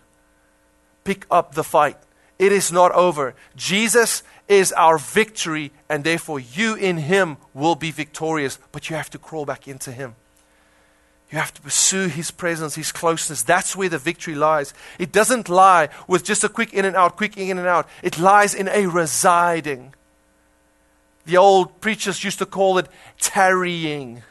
Pick 1.02 1.26
up 1.28 1.56
the 1.56 1.64
fight. 1.64 1.96
It 2.38 2.52
is 2.52 2.70
not 2.70 2.92
over. 2.92 3.34
Jesus 3.56 4.22
is 4.46 4.70
our 4.72 4.96
victory, 4.96 5.72
and 5.88 6.04
therefore 6.04 6.38
you 6.38 6.76
in 6.76 6.98
Him 6.98 7.38
will 7.52 7.74
be 7.74 7.90
victorious, 7.90 8.60
but 8.70 8.88
you 8.88 8.94
have 8.94 9.10
to 9.10 9.18
crawl 9.18 9.44
back 9.44 9.66
into 9.66 9.90
Him. 9.90 10.14
You 11.30 11.38
have 11.38 11.54
to 11.54 11.60
pursue 11.60 12.06
His 12.06 12.30
presence, 12.30 12.76
His 12.76 12.92
closeness. 12.92 13.42
That's 13.42 13.74
where 13.74 13.88
the 13.88 13.98
victory 13.98 14.34
lies. 14.34 14.72
It 14.98 15.10
doesn't 15.12 15.48
lie 15.48 15.88
with 16.06 16.24
just 16.24 16.44
a 16.44 16.48
quick 16.48 16.72
in 16.72 16.84
and 16.84 16.94
out, 16.94 17.16
quick 17.16 17.36
in 17.36 17.58
and 17.58 17.66
out. 17.66 17.88
It 18.02 18.18
lies 18.18 18.54
in 18.54 18.68
a 18.68 18.86
residing. 18.86 19.94
The 21.24 21.36
old 21.36 21.80
preachers 21.80 22.22
used 22.22 22.38
to 22.38 22.46
call 22.46 22.78
it 22.78 22.86
tarrying. 23.18 24.22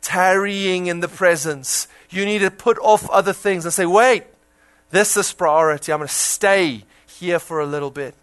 Tarrying 0.00 0.86
in 0.86 1.00
the 1.00 1.08
presence. 1.08 1.88
You 2.10 2.24
need 2.24 2.38
to 2.38 2.50
put 2.50 2.78
off 2.78 3.10
other 3.10 3.32
things 3.32 3.64
and 3.64 3.74
say, 3.74 3.86
wait, 3.86 4.24
this 4.90 5.16
is 5.16 5.32
priority. 5.32 5.92
I'm 5.92 5.98
going 5.98 6.08
to 6.08 6.14
stay 6.14 6.84
here 7.06 7.40
for 7.40 7.60
a 7.60 7.66
little 7.66 7.90
bit. 7.90 8.14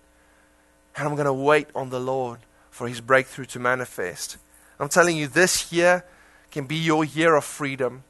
And 0.96 1.08
I'm 1.08 1.16
going 1.16 1.26
to 1.26 1.34
wait 1.34 1.68
on 1.76 1.90
the 1.90 2.00
Lord 2.00 2.40
for 2.72 2.88
His 2.88 3.02
breakthrough 3.02 3.46
to 3.46 3.60
manifest. 3.60 4.38
I'm 4.80 4.90
telling 4.90 5.18
you, 5.18 5.28
this 5.28 5.72
year, 5.74 6.06
can 6.52 6.66
be 6.66 6.76
your 6.76 7.04
year 7.04 7.36
of 7.36 7.46
freedom. 7.46 8.04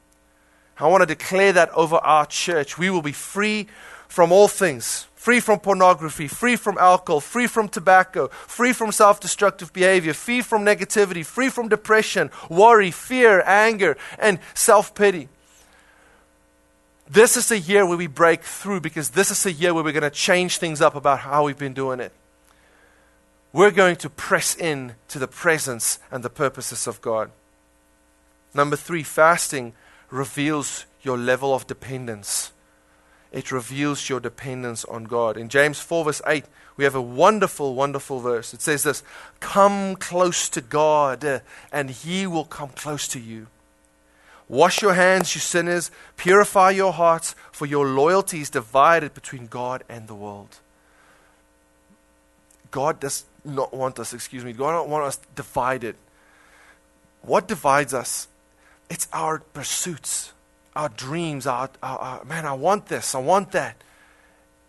I 0.78 0.86
want 0.86 1.02
to 1.02 1.06
declare 1.06 1.52
that 1.52 1.70
over 1.70 1.96
our 1.96 2.26
church. 2.26 2.78
We 2.78 2.90
will 2.90 3.02
be 3.02 3.12
free 3.12 3.66
from 4.08 4.32
all 4.32 4.48
things 4.48 5.06
free 5.18 5.40
from 5.40 5.58
pornography, 5.58 6.28
free 6.28 6.56
from 6.56 6.78
alcohol, 6.78 7.20
free 7.20 7.46
from 7.46 7.68
tobacco, 7.68 8.28
free 8.28 8.72
from 8.72 8.92
self 8.92 9.20
destructive 9.20 9.72
behavior, 9.72 10.14
free 10.14 10.40
from 10.40 10.64
negativity, 10.64 11.26
free 11.26 11.50
from 11.50 11.68
depression, 11.68 12.30
worry, 12.48 12.90
fear, 12.90 13.42
anger, 13.44 13.96
and 14.18 14.38
self 14.54 14.94
pity. 14.94 15.28
This 17.10 17.36
is 17.36 17.50
a 17.50 17.58
year 17.58 17.84
where 17.84 17.96
we 17.96 18.06
break 18.06 18.42
through 18.42 18.80
because 18.80 19.10
this 19.10 19.30
is 19.30 19.44
a 19.44 19.52
year 19.52 19.74
where 19.74 19.82
we're 19.82 19.92
going 19.92 20.02
to 20.02 20.10
change 20.10 20.58
things 20.58 20.80
up 20.80 20.94
about 20.94 21.20
how 21.20 21.44
we've 21.44 21.58
been 21.58 21.74
doing 21.74 22.00
it. 22.00 22.12
We're 23.52 23.70
going 23.70 23.96
to 23.96 24.10
press 24.10 24.54
in 24.54 24.94
to 25.08 25.18
the 25.18 25.28
presence 25.28 25.98
and 26.10 26.22
the 26.22 26.30
purposes 26.30 26.86
of 26.86 27.00
God. 27.00 27.30
Number 28.54 28.76
three, 28.76 29.02
fasting 29.02 29.74
reveals 30.10 30.86
your 31.02 31.18
level 31.18 31.54
of 31.54 31.66
dependence. 31.66 32.52
It 33.30 33.52
reveals 33.52 34.08
your 34.08 34.20
dependence 34.20 34.84
on 34.86 35.04
God. 35.04 35.36
In 35.36 35.48
James 35.48 35.80
4, 35.80 36.04
verse 36.06 36.22
8, 36.26 36.44
we 36.76 36.84
have 36.84 36.94
a 36.94 37.02
wonderful, 37.02 37.74
wonderful 37.74 38.20
verse. 38.20 38.54
It 38.54 38.62
says 38.62 38.84
this 38.84 39.02
Come 39.40 39.96
close 39.96 40.48
to 40.50 40.60
God, 40.60 41.24
uh, 41.24 41.40
and 41.72 41.90
He 41.90 42.26
will 42.26 42.44
come 42.44 42.70
close 42.70 43.06
to 43.08 43.20
you. 43.20 43.48
Wash 44.48 44.80
your 44.80 44.94
hands, 44.94 45.34
you 45.34 45.40
sinners. 45.40 45.90
Purify 46.16 46.70
your 46.70 46.92
hearts, 46.92 47.34
for 47.52 47.66
your 47.66 47.86
loyalty 47.86 48.40
is 48.40 48.48
divided 48.48 49.12
between 49.12 49.46
God 49.46 49.84
and 49.88 50.08
the 50.08 50.14
world. 50.14 50.58
God 52.70 53.00
does 53.00 53.24
not 53.44 53.74
want 53.74 53.98
us, 53.98 54.12
excuse 54.12 54.44
me, 54.44 54.52
God 54.52 54.72
don't 54.72 54.88
want 54.88 55.04
us 55.04 55.20
divided. 55.34 55.96
What 57.22 57.48
divides 57.48 57.92
us? 57.92 58.28
It's 58.90 59.08
our 59.12 59.40
pursuits, 59.40 60.32
our 60.74 60.88
dreams, 60.88 61.46
our, 61.46 61.70
our, 61.82 61.98
our, 61.98 62.24
man, 62.24 62.46
I 62.46 62.54
want 62.54 62.86
this, 62.86 63.14
I 63.14 63.18
want 63.18 63.52
that. 63.52 63.82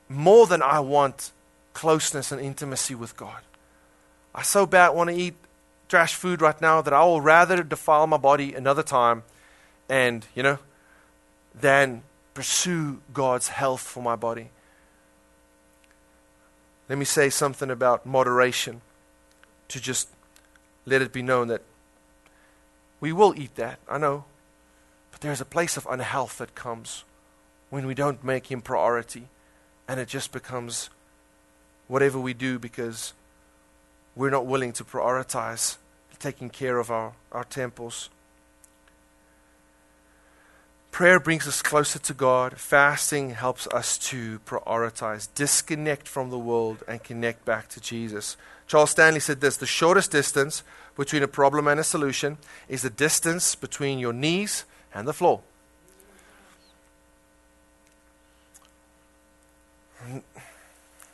More 0.09 0.47
than 0.47 0.61
I 0.61 0.79
want 0.79 1.31
closeness 1.73 2.31
and 2.31 2.41
intimacy 2.41 2.95
with 2.95 3.15
God. 3.15 3.41
I 4.33 4.41
so 4.41 4.65
bad 4.65 4.89
want 4.89 5.09
to 5.09 5.15
eat 5.15 5.35
trash 5.87 6.13
food 6.15 6.41
right 6.41 6.59
now 6.61 6.81
that 6.81 6.93
I 6.93 7.03
will 7.03 7.21
rather 7.21 7.63
defile 7.63 8.07
my 8.07 8.17
body 8.17 8.53
another 8.53 8.83
time 8.83 9.23
and, 9.87 10.25
you 10.35 10.43
know, 10.43 10.59
than 11.53 12.03
pursue 12.33 13.01
God's 13.13 13.49
health 13.49 13.81
for 13.81 14.01
my 14.01 14.15
body. 14.15 14.49
Let 16.87 16.97
me 16.97 17.05
say 17.05 17.29
something 17.29 17.69
about 17.69 18.05
moderation 18.05 18.81
to 19.67 19.79
just 19.79 20.09
let 20.85 21.01
it 21.01 21.11
be 21.11 21.21
known 21.21 21.47
that 21.49 21.61
we 22.99 23.13
will 23.13 23.33
eat 23.37 23.55
that, 23.55 23.79
I 23.87 23.97
know. 23.97 24.25
But 25.11 25.21
there's 25.21 25.41
a 25.41 25.45
place 25.45 25.77
of 25.77 25.87
unhealth 25.89 26.37
that 26.37 26.55
comes 26.55 27.03
when 27.69 27.85
we 27.85 27.93
don't 27.93 28.23
make 28.23 28.47
Him 28.47 28.61
priority 28.61 29.27
and 29.87 29.99
it 29.99 30.07
just 30.07 30.31
becomes 30.31 30.91
whatever 31.87 32.19
we 32.19 32.33
do 32.35 32.59
because 32.59 33.13
we're 34.15 34.29
not 34.29 34.45
willing 34.45 34.71
to 34.73 34.83
prioritize 34.83 35.77
taking 36.19 36.49
care 36.49 36.77
of 36.77 36.91
our, 36.91 37.13
our 37.31 37.43
temples. 37.43 38.09
Prayer 40.91 41.19
brings 41.19 41.47
us 41.47 41.61
closer 41.61 41.97
to 41.97 42.13
God. 42.13 42.57
Fasting 42.59 43.31
helps 43.31 43.67
us 43.67 43.97
to 44.09 44.39
prioritize, 44.39 45.29
disconnect 45.33 46.07
from 46.07 46.29
the 46.29 46.37
world, 46.37 46.83
and 46.87 47.03
connect 47.03 47.45
back 47.45 47.69
to 47.69 47.79
Jesus. 47.79 48.37
Charles 48.67 48.91
Stanley 48.91 49.19
said 49.19 49.41
this 49.41 49.57
the 49.57 49.65
shortest 49.65 50.11
distance 50.11 50.61
between 50.99 51.23
a 51.23 51.27
problem 51.27 51.67
and 51.67 51.79
a 51.79 51.83
solution 51.83 52.37
is 52.67 52.83
the 52.83 52.89
distance 52.89 53.55
between 53.55 53.97
your 53.97 54.13
knees 54.13 54.65
and 54.93 55.07
the 55.07 55.13
floor. 55.13 55.41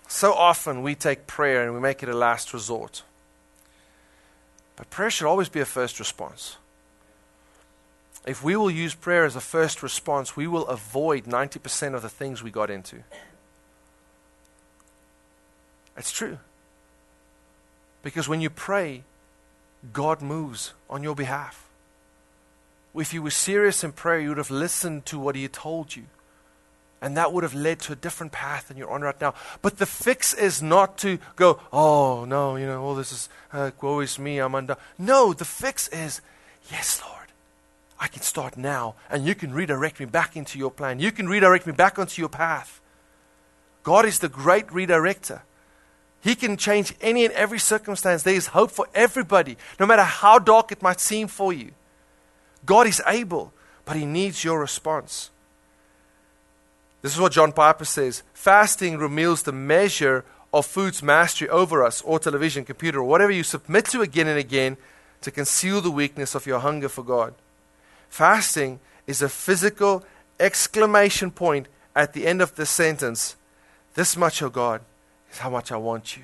So 0.07 0.33
often 0.33 0.81
we 0.81 0.95
take 0.95 1.27
prayer 1.27 1.63
and 1.63 1.73
we 1.73 1.79
make 1.79 2.03
it 2.03 2.09
a 2.09 2.17
last 2.17 2.53
resort. 2.53 3.03
But 4.75 4.89
prayer 4.89 5.09
should 5.09 5.27
always 5.27 5.49
be 5.49 5.61
a 5.61 5.65
first 5.65 5.99
response 5.99 6.57
if 8.25 8.43
we 8.43 8.55
will 8.55 8.71
use 8.71 8.95
prayer 8.95 9.25
as 9.25 9.35
a 9.35 9.41
first 9.41 9.83
response, 9.83 10.35
we 10.35 10.47
will 10.47 10.67
avoid 10.67 11.25
90% 11.25 11.93
of 11.93 12.01
the 12.01 12.09
things 12.09 12.41
we 12.41 12.49
got 12.49 12.71
into. 12.71 13.03
It's 15.95 16.11
true. 16.11 16.39
Because 18.01 18.27
when 18.27 18.41
you 18.41 18.49
pray, 18.49 19.03
God 19.93 20.21
moves 20.21 20.73
on 20.89 21.03
your 21.03 21.15
behalf. 21.15 21.67
If 22.95 23.13
you 23.13 23.21
were 23.21 23.31
serious 23.31 23.83
in 23.83 23.91
prayer, 23.91 24.19
you 24.19 24.29
would 24.29 24.37
have 24.37 24.51
listened 24.51 25.05
to 25.07 25.19
what 25.19 25.35
He 25.35 25.47
told 25.47 25.95
you. 25.95 26.03
And 27.01 27.17
that 27.17 27.33
would 27.33 27.43
have 27.43 27.53
led 27.53 27.79
to 27.81 27.93
a 27.93 27.95
different 27.95 28.31
path 28.31 28.67
than 28.67 28.77
you're 28.77 28.89
on 28.89 29.01
right 29.01 29.19
now. 29.19 29.35
But 29.61 29.77
the 29.77 29.85
fix 29.85 30.33
is 30.33 30.61
not 30.61 30.97
to 30.99 31.19
go, 31.35 31.59
oh, 31.71 32.25
no, 32.25 32.55
you 32.55 32.65
know, 32.65 32.81
all 32.81 32.95
this 32.95 33.11
is, 33.11 33.29
uh, 33.51 33.71
woe 33.81 33.99
is 33.99 34.17
me, 34.17 34.39
I'm 34.39 34.55
undone. 34.55 34.77
No, 34.97 35.33
the 35.33 35.45
fix 35.45 35.87
is, 35.89 36.21
yes, 36.71 37.01
Lord. 37.05 37.15
I 37.99 38.07
can 38.07 38.21
start 38.21 38.57
now, 38.57 38.95
and 39.09 39.25
you 39.25 39.35
can 39.35 39.53
redirect 39.53 39.99
me 39.99 40.05
back 40.05 40.35
into 40.35 40.57
your 40.57 40.71
plan. 40.71 40.99
You 40.99 41.11
can 41.11 41.27
redirect 41.29 41.67
me 41.67 41.73
back 41.73 41.99
onto 41.99 42.21
your 42.21 42.29
path. 42.29 42.81
God 43.83 44.05
is 44.05 44.19
the 44.19 44.29
great 44.29 44.67
redirector. 44.67 45.41
He 46.21 46.35
can 46.35 46.57
change 46.57 46.93
any 47.01 47.25
and 47.25 47.33
every 47.33 47.59
circumstance. 47.59 48.23
There 48.23 48.33
is 48.33 48.47
hope 48.47 48.71
for 48.71 48.87
everybody, 48.95 49.57
no 49.79 49.85
matter 49.85 50.03
how 50.03 50.39
dark 50.39 50.71
it 50.71 50.81
might 50.81 50.99
seem 50.99 51.27
for 51.27 51.53
you. 51.53 51.71
God 52.65 52.87
is 52.87 53.01
able, 53.07 53.53
but 53.85 53.95
He 53.95 54.05
needs 54.05 54.43
your 54.43 54.59
response. 54.59 55.29
This 57.01 57.13
is 57.13 57.19
what 57.19 57.33
John 57.33 57.51
Piper 57.51 57.85
says 57.85 58.23
fasting 58.33 58.97
reveals 58.97 59.43
the 59.43 59.51
measure 59.51 60.25
of 60.51 60.65
food's 60.65 61.03
mastery 61.03 61.49
over 61.49 61.83
us, 61.83 62.01
or 62.01 62.17
television, 62.17 62.63
computer, 62.63 62.99
or 62.99 63.03
whatever 63.03 63.31
you 63.31 63.43
submit 63.43 63.85
to 63.85 64.01
again 64.01 64.27
and 64.27 64.39
again 64.39 64.77
to 65.21 65.29
conceal 65.29 65.81
the 65.81 65.91
weakness 65.91 66.33
of 66.33 66.45
your 66.45 66.59
hunger 66.59 66.87
for 66.87 67.03
God. 67.03 67.35
Fasting 68.09 68.79
is 69.05 69.21
a 69.21 69.29
physical 69.29 70.03
exclamation 70.39 71.29
point 71.29 71.67
at 71.95 72.13
the 72.13 72.25
end 72.25 72.41
of 72.41 72.55
the 72.55 72.65
sentence. 72.65 73.35
This 73.95 74.15
much, 74.15 74.41
O 74.41 74.49
God, 74.49 74.81
is 75.35 75.39
how 75.39 75.49
much 75.49 75.71
I 75.71 75.77
want 75.77 76.15
you. 76.15 76.23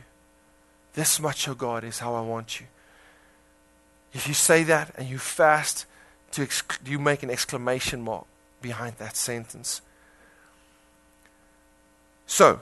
This 0.93 1.19
much, 1.19 1.47
O 1.47 1.51
oh 1.51 1.55
God, 1.55 1.83
is 1.83 1.99
how 1.99 2.15
I 2.15 2.21
want 2.21 2.59
you. 2.59 2.67
If 4.13 4.27
you 4.27 4.33
say 4.33 4.63
that 4.63 4.93
and 4.97 5.07
you 5.07 5.17
fast, 5.17 5.85
to 6.31 6.43
exc- 6.43 6.79
you 6.85 6.97
make 6.97 7.23
an 7.23 7.29
exclamation 7.29 8.01
mark 8.01 8.25
behind 8.61 8.95
that 8.97 9.17
sentence. 9.17 9.81
So, 12.25 12.61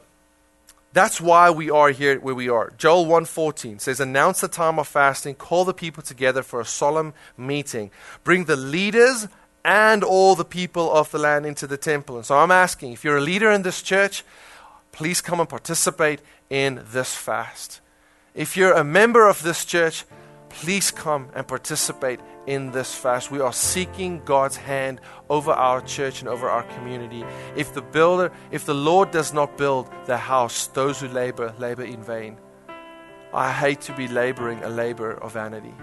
that's 0.91 1.21
why 1.21 1.51
we 1.51 1.69
are 1.69 1.91
here 1.91 2.19
where 2.19 2.33
we 2.33 2.49
are. 2.49 2.73
Joel 2.77 3.05
1:14 3.05 3.79
says 3.79 3.99
announce 3.99 4.41
the 4.41 4.47
time 4.47 4.79
of 4.79 4.87
fasting, 4.87 5.35
call 5.35 5.65
the 5.65 5.73
people 5.73 6.01
together 6.01 6.41
for 6.41 6.59
a 6.59 6.65
solemn 6.65 7.13
meeting. 7.37 7.91
Bring 8.23 8.45
the 8.45 8.55
leaders 8.55 9.27
and 9.63 10.03
all 10.03 10.35
the 10.35 10.45
people 10.45 10.91
of 10.91 11.11
the 11.11 11.19
land 11.19 11.45
into 11.45 11.67
the 11.67 11.77
temple. 11.77 12.15
And 12.15 12.25
so 12.25 12.39
I'm 12.39 12.49
asking, 12.49 12.93
if 12.93 13.03
you're 13.03 13.17
a 13.17 13.21
leader 13.21 13.51
in 13.51 13.61
this 13.61 13.83
church, 13.83 14.23
please 14.99 15.21
come 15.21 15.39
and 15.39 15.47
participate 15.47 16.19
in 16.49 16.83
this 16.91 17.15
fast. 17.15 17.79
If 18.35 18.57
you're 18.57 18.73
a 18.73 18.83
member 18.83 19.29
of 19.29 19.41
this 19.43 19.63
church, 19.63 20.03
please 20.49 20.91
come 20.91 21.29
and 21.33 21.47
participate 21.47 22.19
in 22.47 22.71
this 22.71 22.93
fast. 22.93 23.31
We 23.31 23.39
are 23.39 23.53
seeking 23.53 24.21
God's 24.25 24.57
hand 24.57 24.99
over 25.29 25.51
our 25.51 25.79
church 25.79 26.19
and 26.19 26.27
over 26.27 26.49
our 26.49 26.63
community. 26.63 27.23
If 27.55 27.73
the 27.73 27.81
builder, 27.81 28.29
if 28.51 28.65
the 28.65 28.73
Lord 28.73 29.11
does 29.11 29.33
not 29.33 29.57
build 29.57 29.89
the 30.05 30.17
house, 30.17 30.67
those 30.67 30.99
who 30.99 31.07
labor, 31.07 31.53
labor 31.59 31.85
in 31.85 32.03
vain. 32.03 32.37
I 33.33 33.53
hate 33.53 33.79
to 33.87 33.95
be 33.95 34.09
laboring 34.09 34.61
a 34.63 34.69
labor 34.69 35.11
of 35.11 35.31
vanity. 35.31 35.75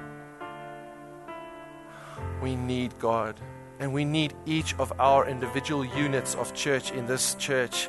We 2.42 2.54
need 2.54 2.98
God, 2.98 3.40
and 3.78 3.94
we 3.94 4.04
need 4.04 4.34
each 4.44 4.74
of 4.78 4.92
our 5.00 5.26
individual 5.26 5.86
units 5.86 6.34
of 6.34 6.52
church 6.52 6.90
in 6.90 7.06
this 7.06 7.34
church 7.36 7.88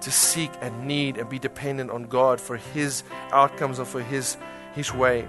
to 0.00 0.10
seek 0.10 0.50
and 0.60 0.86
need 0.86 1.16
and 1.16 1.28
be 1.28 1.38
dependent 1.38 1.90
on 1.90 2.04
God 2.04 2.40
for 2.40 2.56
His 2.56 3.02
outcomes 3.32 3.78
and 3.78 3.88
for 3.88 4.02
His, 4.02 4.36
His 4.74 4.92
way. 4.92 5.28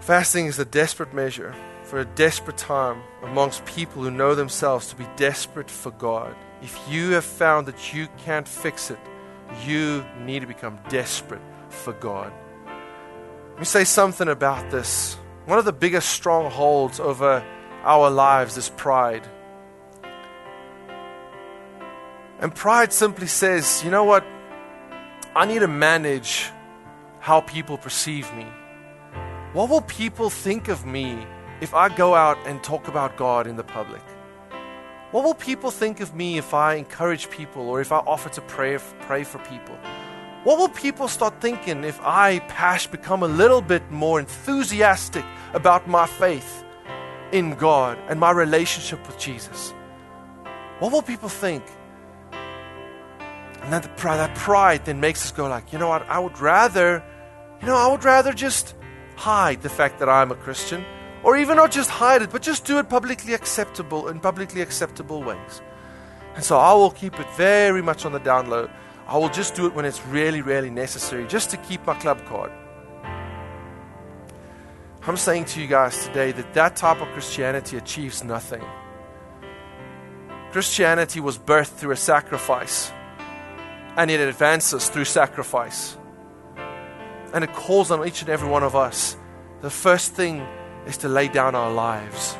Fasting 0.00 0.46
is 0.46 0.58
a 0.58 0.64
desperate 0.64 1.14
measure 1.14 1.54
for 1.84 2.00
a 2.00 2.04
desperate 2.04 2.56
time 2.56 3.02
amongst 3.22 3.64
people 3.66 4.02
who 4.02 4.10
know 4.10 4.34
themselves 4.34 4.88
to 4.88 4.96
be 4.96 5.06
desperate 5.16 5.70
for 5.70 5.92
God. 5.92 6.34
If 6.60 6.78
you 6.88 7.10
have 7.12 7.24
found 7.24 7.66
that 7.68 7.94
you 7.94 8.08
can't 8.18 8.48
fix 8.48 8.90
it, 8.90 8.98
you 9.64 10.04
need 10.20 10.40
to 10.40 10.46
become 10.46 10.78
desperate 10.88 11.42
for 11.68 11.92
God. 11.92 12.32
Let 13.50 13.58
me 13.58 13.64
say 13.64 13.84
something 13.84 14.28
about 14.28 14.70
this. 14.70 15.16
One 15.46 15.58
of 15.58 15.64
the 15.64 15.72
biggest 15.72 16.08
strongholds 16.08 16.98
over 16.98 17.44
our 17.82 18.10
lives 18.10 18.56
is 18.56 18.70
pride. 18.70 19.28
And 22.42 22.54
pride 22.54 22.92
simply 22.92 23.28
says, 23.28 23.82
you 23.84 23.90
know 23.90 24.04
what? 24.04 24.24
I 25.34 25.46
need 25.46 25.60
to 25.60 25.68
manage 25.68 26.50
how 27.20 27.40
people 27.40 27.78
perceive 27.78 28.30
me. 28.34 28.46
What 29.54 29.70
will 29.70 29.80
people 29.82 30.28
think 30.28 30.68
of 30.68 30.84
me 30.84 31.26
if 31.62 31.72
I 31.72 31.88
go 31.88 32.14
out 32.14 32.36
and 32.44 32.62
talk 32.62 32.88
about 32.88 33.16
God 33.16 33.46
in 33.46 33.56
the 33.56 33.64
public? 33.64 34.02
What 35.12 35.24
will 35.24 35.34
people 35.34 35.70
think 35.70 36.00
of 36.00 36.14
me 36.14 36.36
if 36.36 36.52
I 36.52 36.74
encourage 36.74 37.30
people 37.30 37.70
or 37.70 37.80
if 37.80 37.92
I 37.92 37.98
offer 37.98 38.28
to 38.30 38.40
pray, 38.42 38.76
pray 39.00 39.24
for 39.24 39.38
people? 39.38 39.78
What 40.44 40.58
will 40.58 40.68
people 40.68 41.08
start 41.08 41.40
thinking 41.40 41.84
if 41.84 41.98
I, 42.02 42.40
Pash, 42.40 42.88
become 42.88 43.22
a 43.22 43.28
little 43.28 43.62
bit 43.62 43.88
more 43.90 44.18
enthusiastic 44.20 45.24
about 45.54 45.88
my 45.88 46.06
faith? 46.06 46.62
in 47.32 47.54
God 47.54 47.98
and 48.08 48.20
my 48.20 48.30
relationship 48.30 49.04
with 49.06 49.18
Jesus? 49.18 49.72
What 50.78 50.92
will 50.92 51.02
people 51.02 51.28
think? 51.28 51.64
And 53.62 53.72
that, 53.72 53.96
that 53.96 54.34
pride 54.34 54.84
then 54.84 55.00
makes 55.00 55.24
us 55.24 55.32
go 55.32 55.48
like, 55.48 55.72
you 55.72 55.78
know 55.78 55.88
what, 55.88 56.08
I 56.08 56.18
would 56.18 56.38
rather, 56.40 57.02
you 57.60 57.66
know, 57.66 57.76
I 57.76 57.90
would 57.90 58.04
rather 58.04 58.32
just 58.32 58.74
hide 59.16 59.62
the 59.62 59.68
fact 59.68 60.00
that 60.00 60.08
I'm 60.08 60.32
a 60.32 60.34
Christian. 60.34 60.84
Or 61.22 61.36
even 61.36 61.56
not 61.56 61.70
just 61.70 61.88
hide 61.88 62.22
it, 62.22 62.30
but 62.30 62.42
just 62.42 62.64
do 62.64 62.78
it 62.78 62.88
publicly 62.88 63.32
acceptable 63.34 64.08
in 64.08 64.18
publicly 64.18 64.60
acceptable 64.60 65.22
ways. 65.22 65.62
And 66.34 66.42
so 66.42 66.58
I 66.58 66.72
will 66.72 66.90
keep 66.90 67.20
it 67.20 67.30
very 67.36 67.82
much 67.82 68.04
on 68.04 68.12
the 68.12 68.18
down 68.18 68.50
low. 68.50 68.68
I 69.06 69.16
will 69.18 69.28
just 69.28 69.54
do 69.54 69.66
it 69.66 69.74
when 69.74 69.84
it's 69.84 70.04
really, 70.06 70.42
really 70.42 70.70
necessary, 70.70 71.26
just 71.28 71.50
to 71.50 71.56
keep 71.58 71.86
my 71.86 71.94
club 71.94 72.24
card. 72.26 72.50
I'm 75.06 75.16
saying 75.16 75.44
to 75.46 75.60
you 75.60 75.68
guys 75.68 76.06
today 76.06 76.32
that 76.32 76.54
that 76.54 76.76
type 76.76 77.00
of 77.00 77.08
Christianity 77.08 77.76
achieves 77.76 78.24
nothing. 78.24 78.64
Christianity 80.50 81.20
was 81.20 81.38
birthed 81.38 81.74
through 81.76 81.92
a 81.92 81.96
sacrifice 81.96 82.92
and 83.96 84.10
it 84.10 84.20
advances 84.20 84.88
through 84.88 85.04
sacrifice. 85.04 85.96
And 87.34 87.44
it 87.44 87.52
calls 87.52 87.90
on 87.90 88.06
each 88.06 88.20
and 88.20 88.30
every 88.30 88.48
one 88.48 88.62
of 88.62 88.76
us. 88.76 89.16
The 89.60 89.70
first 89.70 90.12
thing 90.14 90.46
is 90.86 90.98
to 90.98 91.08
lay 91.08 91.28
down 91.28 91.54
our 91.54 91.72
lives. 91.72 92.36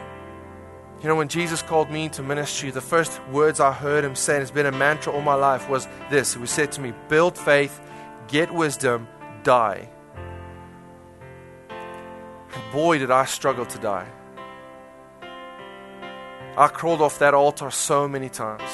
You 1.02 1.08
know, 1.08 1.16
when 1.16 1.28
Jesus 1.28 1.62
called 1.62 1.90
me 1.90 2.04
into 2.04 2.22
ministry, 2.22 2.70
the 2.70 2.80
first 2.80 3.20
words 3.28 3.58
I 3.58 3.72
heard 3.72 4.04
him 4.04 4.14
say, 4.14 4.34
and 4.34 4.42
it's 4.42 4.50
been 4.50 4.66
a 4.66 4.72
mantra 4.72 5.12
all 5.12 5.22
my 5.22 5.34
life, 5.34 5.68
was 5.68 5.88
this. 6.10 6.34
He 6.34 6.46
said 6.46 6.70
to 6.72 6.80
me, 6.80 6.92
Build 7.08 7.36
faith, 7.36 7.80
get 8.28 8.52
wisdom, 8.52 9.08
die. 9.42 9.88
And 11.68 12.72
boy, 12.72 12.98
did 12.98 13.10
I 13.10 13.24
struggle 13.24 13.66
to 13.66 13.78
die. 13.78 14.08
I 16.56 16.68
crawled 16.68 17.00
off 17.00 17.18
that 17.18 17.34
altar 17.34 17.70
so 17.70 18.06
many 18.06 18.28
times. 18.28 18.70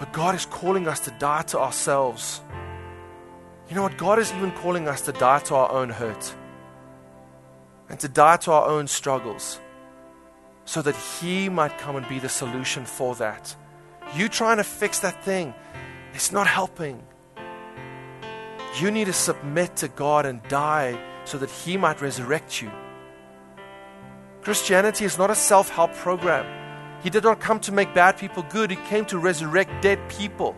But 0.00 0.14
God 0.14 0.34
is 0.34 0.46
calling 0.46 0.88
us 0.88 1.00
to 1.00 1.10
die 1.18 1.42
to 1.42 1.58
ourselves. 1.58 2.40
You 3.68 3.76
know 3.76 3.82
what? 3.82 3.98
God 3.98 4.18
is 4.18 4.32
even 4.32 4.50
calling 4.50 4.88
us 4.88 5.02
to 5.02 5.12
die 5.12 5.40
to 5.40 5.54
our 5.54 5.70
own 5.70 5.90
hurt 5.90 6.34
and 7.90 8.00
to 8.00 8.08
die 8.08 8.38
to 8.38 8.50
our 8.52 8.66
own 8.66 8.88
struggles 8.88 9.60
so 10.64 10.80
that 10.80 10.96
He 10.96 11.50
might 11.50 11.76
come 11.78 11.96
and 11.96 12.08
be 12.08 12.18
the 12.18 12.30
solution 12.30 12.86
for 12.86 13.14
that. 13.16 13.54
You 14.16 14.28
trying 14.28 14.56
to 14.56 14.64
fix 14.64 15.00
that 15.00 15.22
thing, 15.22 15.54
it's 16.14 16.32
not 16.32 16.46
helping. 16.46 17.02
You 18.80 18.90
need 18.90 19.06
to 19.06 19.12
submit 19.12 19.76
to 19.76 19.88
God 19.88 20.24
and 20.24 20.42
die 20.44 20.98
so 21.24 21.36
that 21.38 21.50
He 21.50 21.76
might 21.76 22.00
resurrect 22.00 22.62
you. 22.62 22.70
Christianity 24.40 25.04
is 25.04 25.18
not 25.18 25.30
a 25.30 25.34
self 25.34 25.68
help 25.68 25.92
program. 25.92 26.59
He 27.02 27.10
did 27.10 27.24
not 27.24 27.40
come 27.40 27.60
to 27.60 27.72
make 27.72 27.94
bad 27.94 28.18
people 28.18 28.44
good, 28.50 28.70
He 28.70 28.76
came 28.76 29.04
to 29.06 29.18
resurrect 29.18 29.82
dead 29.82 29.98
people. 30.08 30.56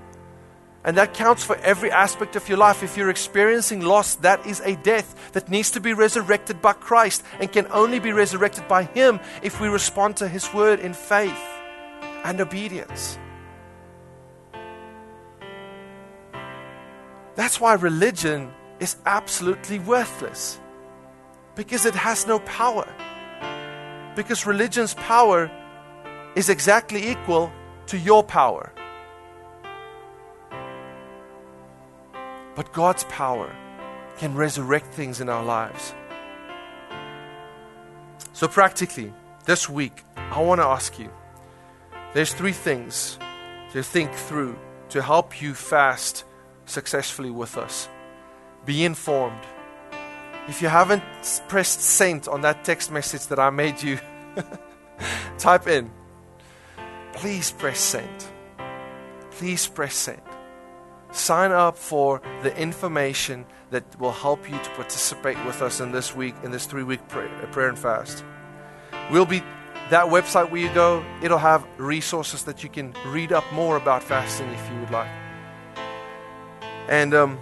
And 0.84 0.96
that 0.96 1.14
counts 1.14 1.44
for 1.44 1.56
every 1.58 1.92
aspect 1.92 2.34
of 2.34 2.48
your 2.48 2.58
life. 2.58 2.82
If 2.82 2.96
you're 2.96 3.10
experiencing 3.10 3.82
loss, 3.82 4.16
that 4.16 4.44
is 4.46 4.60
a 4.64 4.74
death 4.74 5.32
that 5.32 5.48
needs 5.48 5.70
to 5.72 5.80
be 5.80 5.92
resurrected 5.92 6.60
by 6.60 6.72
Christ 6.72 7.22
and 7.38 7.52
can 7.52 7.68
only 7.70 8.00
be 8.00 8.12
resurrected 8.12 8.66
by 8.66 8.84
Him 8.84 9.20
if 9.42 9.60
we 9.60 9.68
respond 9.68 10.16
to 10.16 10.28
His 10.28 10.52
word 10.52 10.80
in 10.80 10.92
faith 10.92 11.38
and 12.24 12.40
obedience. 12.40 13.16
That's 17.36 17.60
why 17.60 17.74
religion 17.74 18.52
is 18.80 18.96
absolutely 19.06 19.78
worthless 19.78 20.58
because 21.54 21.86
it 21.86 21.94
has 21.94 22.26
no 22.26 22.40
power. 22.40 22.92
Because 24.16 24.46
religion's 24.46 24.94
power 24.94 25.50
is 26.34 26.48
exactly 26.48 27.10
equal 27.10 27.52
to 27.86 27.98
your 27.98 28.22
power. 28.22 28.72
But 32.54 32.72
God's 32.72 33.04
power 33.04 33.54
can 34.18 34.34
resurrect 34.34 34.94
things 34.94 35.20
in 35.20 35.28
our 35.28 35.44
lives. 35.44 35.94
So, 38.32 38.48
practically, 38.48 39.12
this 39.44 39.68
week, 39.68 40.04
I 40.16 40.40
want 40.40 40.60
to 40.60 40.66
ask 40.66 40.98
you 40.98 41.10
there's 42.14 42.32
three 42.32 42.52
things 42.52 43.18
to 43.72 43.82
think 43.82 44.12
through 44.12 44.58
to 44.90 45.02
help 45.02 45.40
you 45.40 45.54
fast 45.54 46.24
successfully 46.66 47.30
with 47.30 47.56
us. 47.56 47.88
Be 48.64 48.84
informed. 48.84 49.42
If 50.48 50.60
you 50.60 50.68
haven't 50.68 51.02
pressed 51.48 51.80
send 51.80 52.28
on 52.28 52.42
that 52.42 52.64
text 52.64 52.90
message 52.90 53.26
that 53.28 53.38
I 53.38 53.50
made 53.50 53.82
you 53.82 53.98
type 55.38 55.66
in, 55.68 55.90
please 57.12 57.50
press 57.52 57.80
send. 57.80 58.24
Please 59.30 59.66
press 59.66 59.94
send. 59.94 60.22
Sign 61.12 61.52
up 61.52 61.76
for 61.76 62.22
the 62.42 62.56
information 62.56 63.44
that 63.70 63.84
will 64.00 64.12
help 64.12 64.50
you 64.50 64.58
to 64.58 64.70
participate 64.70 65.42
with 65.44 65.62
us 65.62 65.80
in 65.80 65.92
this 65.92 66.14
week, 66.14 66.34
in 66.42 66.50
this 66.50 66.66
three 66.66 66.82
week 66.82 67.06
prayer, 67.08 67.28
prayer 67.52 67.68
and 67.68 67.78
fast. 67.78 68.24
We'll 69.10 69.26
be 69.26 69.42
that 69.90 70.06
website 70.06 70.50
where 70.50 70.60
you 70.60 70.72
go, 70.72 71.04
it'll 71.22 71.38
have 71.38 71.66
resources 71.76 72.44
that 72.44 72.62
you 72.62 72.70
can 72.70 72.94
read 73.06 73.32
up 73.32 73.44
more 73.52 73.76
about 73.76 74.02
fasting 74.02 74.48
if 74.48 74.70
you 74.70 74.80
would 74.80 74.90
like. 74.90 75.10
And 76.88 77.14
um, 77.14 77.38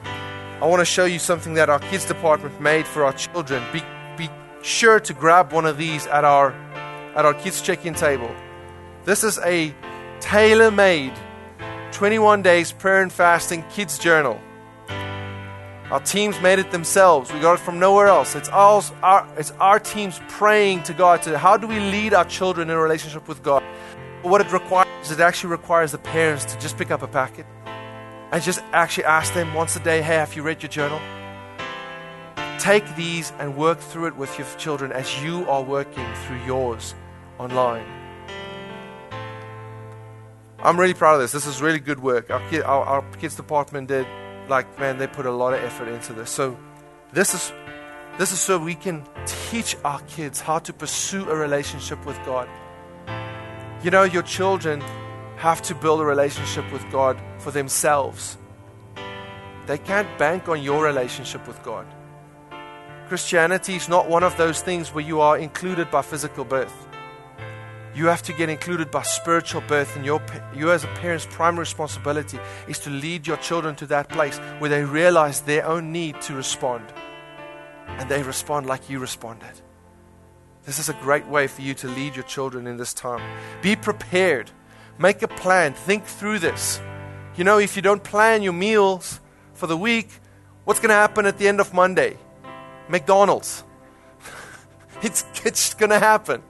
I 0.61 0.66
want 0.66 0.81
to 0.81 0.85
show 0.85 1.05
you 1.05 1.18
something 1.18 1.55
that 1.55 1.71
our 1.71 1.79
kids 1.79 2.05
department 2.05 2.61
made 2.61 2.87
for 2.87 3.05
our 3.05 3.12
children. 3.12 3.62
Be, 3.73 3.83
be 4.16 4.29
sure 4.62 5.01
to 5.01 5.14
grab 5.14 5.53
one 5.53 5.64
of 5.64 5.79
these 5.79 6.07
at 6.09 6.25
our 6.25 6.53
at 7.14 7.25
our 7.25 7.35
kids 7.35 7.61
check-in 7.61 7.95
table. 7.95 8.31
This 9.05 9.25
is 9.25 9.39
a 9.39 9.75
tailor 10.21 10.71
made 10.71 11.15
21 11.93 12.43
days 12.43 12.71
prayer 12.71 13.01
and 13.01 13.11
fasting 13.11 13.65
kids 13.71 13.99
journal. 13.99 14.39
Our 15.91 16.01
teams 16.01 16.39
made 16.41 16.59
it 16.59 16.71
themselves. 16.71 17.33
We 17.33 17.41
got 17.41 17.55
it 17.55 17.61
from 17.61 17.79
nowhere 17.79 18.09
else. 18.09 18.37
It's, 18.37 18.51
all, 18.51 18.85
our, 19.03 19.27
it's 19.39 19.53
our 19.53 19.81
teams 19.81 20.21
praying 20.29 20.83
to 20.85 20.93
God 20.93 21.23
to 21.23 21.39
how 21.39 21.57
do 21.57 21.67
we 21.67 21.81
lead 21.81 22.13
our 22.13 22.27
children 22.27 22.69
in 22.69 22.77
a 22.77 22.81
relationship 22.81 23.27
with 23.27 23.43
God. 23.43 23.63
What 24.23 24.43
it 24.43 24.53
requires, 24.53 25.11
it 25.11 25.19
actually 25.19 25.51
requires 25.51 25.93
the 25.93 25.99
parents 25.99 26.45
to 26.45 26.59
just 26.59 26.77
pick 26.77 26.91
up 26.91 27.03
a 27.03 27.09
packet 27.09 27.47
and 28.31 28.43
just 28.43 28.61
actually 28.73 29.05
ask 29.05 29.33
them 29.33 29.55
once 29.55 29.75
a 29.77 29.81
day, 29.81 30.03
hey, 30.03 30.17
have 30.17 30.37
you 30.37 30.43
read 30.43 30.63
your 30.63 30.71
journal? 30.71 31.01
Take 32.59 32.95
these 32.97 33.33
and 33.39 33.57
work 33.57 33.81
through 33.81 34.09
it 34.09 34.17
with 34.17 34.39
your 34.39 34.47
children 34.59 34.93
as 34.93 35.23
you 35.25 35.49
are 35.49 35.63
working 35.63 36.07
through 36.27 36.45
yours 36.45 36.95
online. 37.39 38.00
I'm 40.63 40.79
really 40.79 40.95
proud 40.95 41.15
of 41.15 41.21
this. 41.21 41.33
This 41.33 41.47
is 41.47 41.63
really 41.63 41.79
good 41.79 42.01
work. 42.01 42.31
Our, 42.31 42.47
kid, 42.51 42.63
our, 42.63 42.85
our, 42.85 43.03
kids 43.19 43.35
department 43.35 43.89
did, 43.89 44.07
like, 44.49 44.79
man, 44.79 44.99
they 44.99 45.07
put 45.07 45.25
a 45.25 45.31
lot 45.31 45.55
of 45.55 45.63
effort 45.63 45.89
into 45.89 46.13
this. 46.13 46.31
So, 46.31 46.59
this 47.13 47.35
is 47.35 47.53
this 48.19 48.33
is 48.33 48.41
so 48.41 48.59
we 48.59 48.75
can 48.75 49.03
teach 49.25 49.77
our 49.83 50.01
kids 50.03 50.41
how 50.41 50.59
to 50.59 50.73
pursue 50.75 51.29
a 51.31 51.35
relationship 51.35 52.05
with 52.05 52.19
God. 52.27 52.49
You 53.83 53.91
know, 53.91 54.03
your 54.03 54.23
children 54.23 54.83
have 55.37 55.63
to 55.63 55.75
build 55.75 56.03
a 56.03 56.05
relationship 56.05 56.71
with 56.71 56.85
God 56.93 57.19
for 57.39 57.51
themselves. 57.51 58.37
They 59.67 59.79
can't 59.79 60.19
bank 60.19 60.51
on 60.51 60.63
your 60.63 60.85
relationship 60.85 61.47
with 61.49 61.63
God. 61.63 61.87
Christianity 63.09 63.77
is 63.77 63.89
not 63.89 64.09
one 64.09 64.23
of 64.23 64.37
those 64.37 64.61
things 64.61 64.93
where 64.93 65.05
you 65.05 65.21
are 65.21 65.39
included 65.39 65.91
by 65.91 66.03
physical 66.03 66.45
birth. 66.45 66.87
You 67.93 68.07
have 68.07 68.22
to 68.22 68.32
get 68.32 68.49
included 68.49 68.91
by 68.91 69.03
spiritual 69.03 69.62
birth, 69.62 69.97
and 69.97 70.05
your, 70.05 70.22
you, 70.55 70.70
as 70.70 70.84
a 70.84 70.88
parent's 70.88 71.26
primary 71.26 71.62
responsibility 71.62 72.38
is 72.68 72.78
to 72.80 72.91
lead 72.91 73.26
your 73.26 73.36
children 73.38 73.74
to 73.76 73.86
that 73.86 74.09
place 74.09 74.38
where 74.59 74.70
they 74.70 74.84
realize 74.84 75.41
their 75.41 75.66
own 75.66 75.91
need 75.91 76.20
to 76.22 76.34
respond. 76.34 76.84
And 77.88 78.09
they 78.09 78.22
respond 78.22 78.66
like 78.66 78.88
you 78.88 79.01
responded. 79.01 79.61
This 80.64 80.78
is 80.78 80.88
a 80.88 80.95
great 80.95 81.26
way 81.26 81.49
for 81.49 81.62
you 81.62 81.74
to 81.74 81.88
lead 81.88 82.14
your 82.14 82.24
children 82.24 82.68
in 82.68 82.76
this 82.76 82.95
time. 82.95 83.20
Be 83.61 83.74
prepared, 83.74 84.53
make 84.99 85.22
a 85.22 85.28
plan, 85.28 85.72
think 85.74 86.05
through 86.05 86.38
this. 86.38 86.80
You 87.34 87.43
know, 87.43 87.59
if 87.59 87.74
you 87.74 87.82
don't 87.82 88.05
plan 88.05 88.43
your 88.43 88.53
meals 88.53 89.20
for 89.55 89.66
the 89.66 89.76
week, 89.76 90.11
what's 90.64 90.78
going 90.78 90.91
to 90.91 90.95
happen 90.95 91.26
at 91.26 91.38
the 91.38 91.49
end 91.49 91.59
of 91.59 91.74
Monday? 91.74 92.18
McDonald's. 92.88 93.64
it's, 95.03 95.24
it's 95.45 95.74
going 95.74 95.91
to 95.91 95.99
happen 95.99 96.43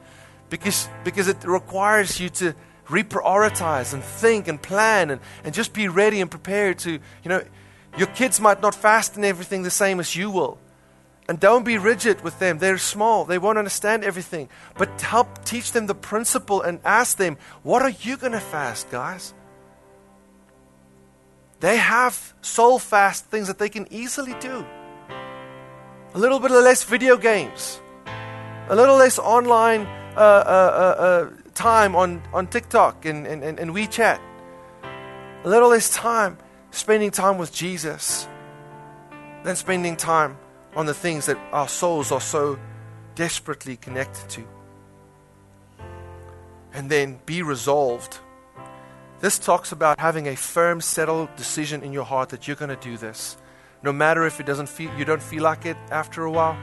because, 0.50 0.88
because 1.04 1.28
it 1.28 1.44
requires 1.44 2.20
you 2.20 2.28
to 2.28 2.54
reprioritize 2.86 3.94
and 3.94 4.02
think 4.02 4.48
and 4.48 4.60
plan 4.60 5.10
and, 5.10 5.20
and 5.44 5.54
just 5.54 5.72
be 5.72 5.88
ready 5.88 6.20
and 6.20 6.30
prepared 6.30 6.78
to, 6.80 6.92
you 6.92 7.28
know, 7.28 7.42
your 7.96 8.08
kids 8.08 8.40
might 8.40 8.60
not 8.60 8.74
fast 8.74 9.16
and 9.16 9.24
everything 9.24 9.62
the 9.62 9.70
same 9.70 10.00
as 10.00 10.14
you 10.14 10.30
will. 10.30 10.58
And 11.28 11.38
don't 11.38 11.64
be 11.64 11.78
rigid 11.78 12.22
with 12.22 12.38
them. 12.40 12.58
They're 12.58 12.78
small. 12.78 13.24
They 13.24 13.38
won't 13.38 13.58
understand 13.58 14.02
everything. 14.02 14.48
But 14.76 15.00
help 15.00 15.44
teach 15.44 15.70
them 15.70 15.86
the 15.86 15.94
principle 15.94 16.60
and 16.60 16.80
ask 16.84 17.16
them, 17.16 17.36
what 17.62 17.82
are 17.82 17.90
you 17.90 18.16
going 18.16 18.32
to 18.32 18.40
fast, 18.40 18.90
guys? 18.90 19.32
They 21.60 21.76
have 21.76 22.34
soul 22.42 22.78
fast 22.80 23.26
things 23.26 23.46
that 23.46 23.58
they 23.58 23.68
can 23.68 23.86
easily 23.92 24.34
do. 24.40 24.66
A 26.14 26.18
little 26.18 26.40
bit 26.40 26.50
less 26.50 26.82
video 26.82 27.16
games 27.16 27.80
a 28.70 28.76
little 28.76 28.96
less 28.96 29.18
online 29.18 29.84
uh, 30.16 30.20
uh, 30.20 30.20
uh, 30.20 31.02
uh, 31.02 31.30
time 31.54 31.94
on, 31.94 32.22
on 32.32 32.46
TikTok 32.46 33.04
and, 33.04 33.26
and, 33.26 33.42
and 33.42 33.70
WeChat, 33.70 34.20
a 35.44 35.48
little 35.48 35.68
less 35.68 35.90
time 35.94 36.36
spending 36.70 37.10
time 37.10 37.38
with 37.38 37.52
Jesus 37.52 38.26
than 39.44 39.56
spending 39.56 39.96
time 39.96 40.36
on 40.74 40.86
the 40.86 40.94
things 40.94 41.26
that 41.26 41.38
our 41.52 41.68
souls 41.68 42.12
are 42.12 42.20
so 42.20 42.58
desperately 43.14 43.76
connected 43.76 44.28
to. 44.30 44.44
And 46.72 46.90
then 46.90 47.20
be 47.26 47.42
resolved. 47.42 48.18
This 49.20 49.38
talks 49.38 49.72
about 49.72 49.98
having 49.98 50.28
a 50.28 50.36
firm, 50.36 50.80
settled 50.80 51.34
decision 51.36 51.82
in 51.82 51.92
your 51.92 52.04
heart 52.04 52.30
that 52.30 52.46
you're 52.46 52.56
going 52.56 52.70
to 52.70 52.76
do 52.76 52.96
this. 52.96 53.36
No 53.82 53.92
matter 53.92 54.26
if 54.26 54.40
it 54.40 54.46
doesn't 54.46 54.68
feel 54.68 54.92
you 54.96 55.04
don't 55.04 55.22
feel 55.22 55.42
like 55.42 55.66
it 55.66 55.76
after 55.90 56.24
a 56.24 56.30
while, 56.30 56.56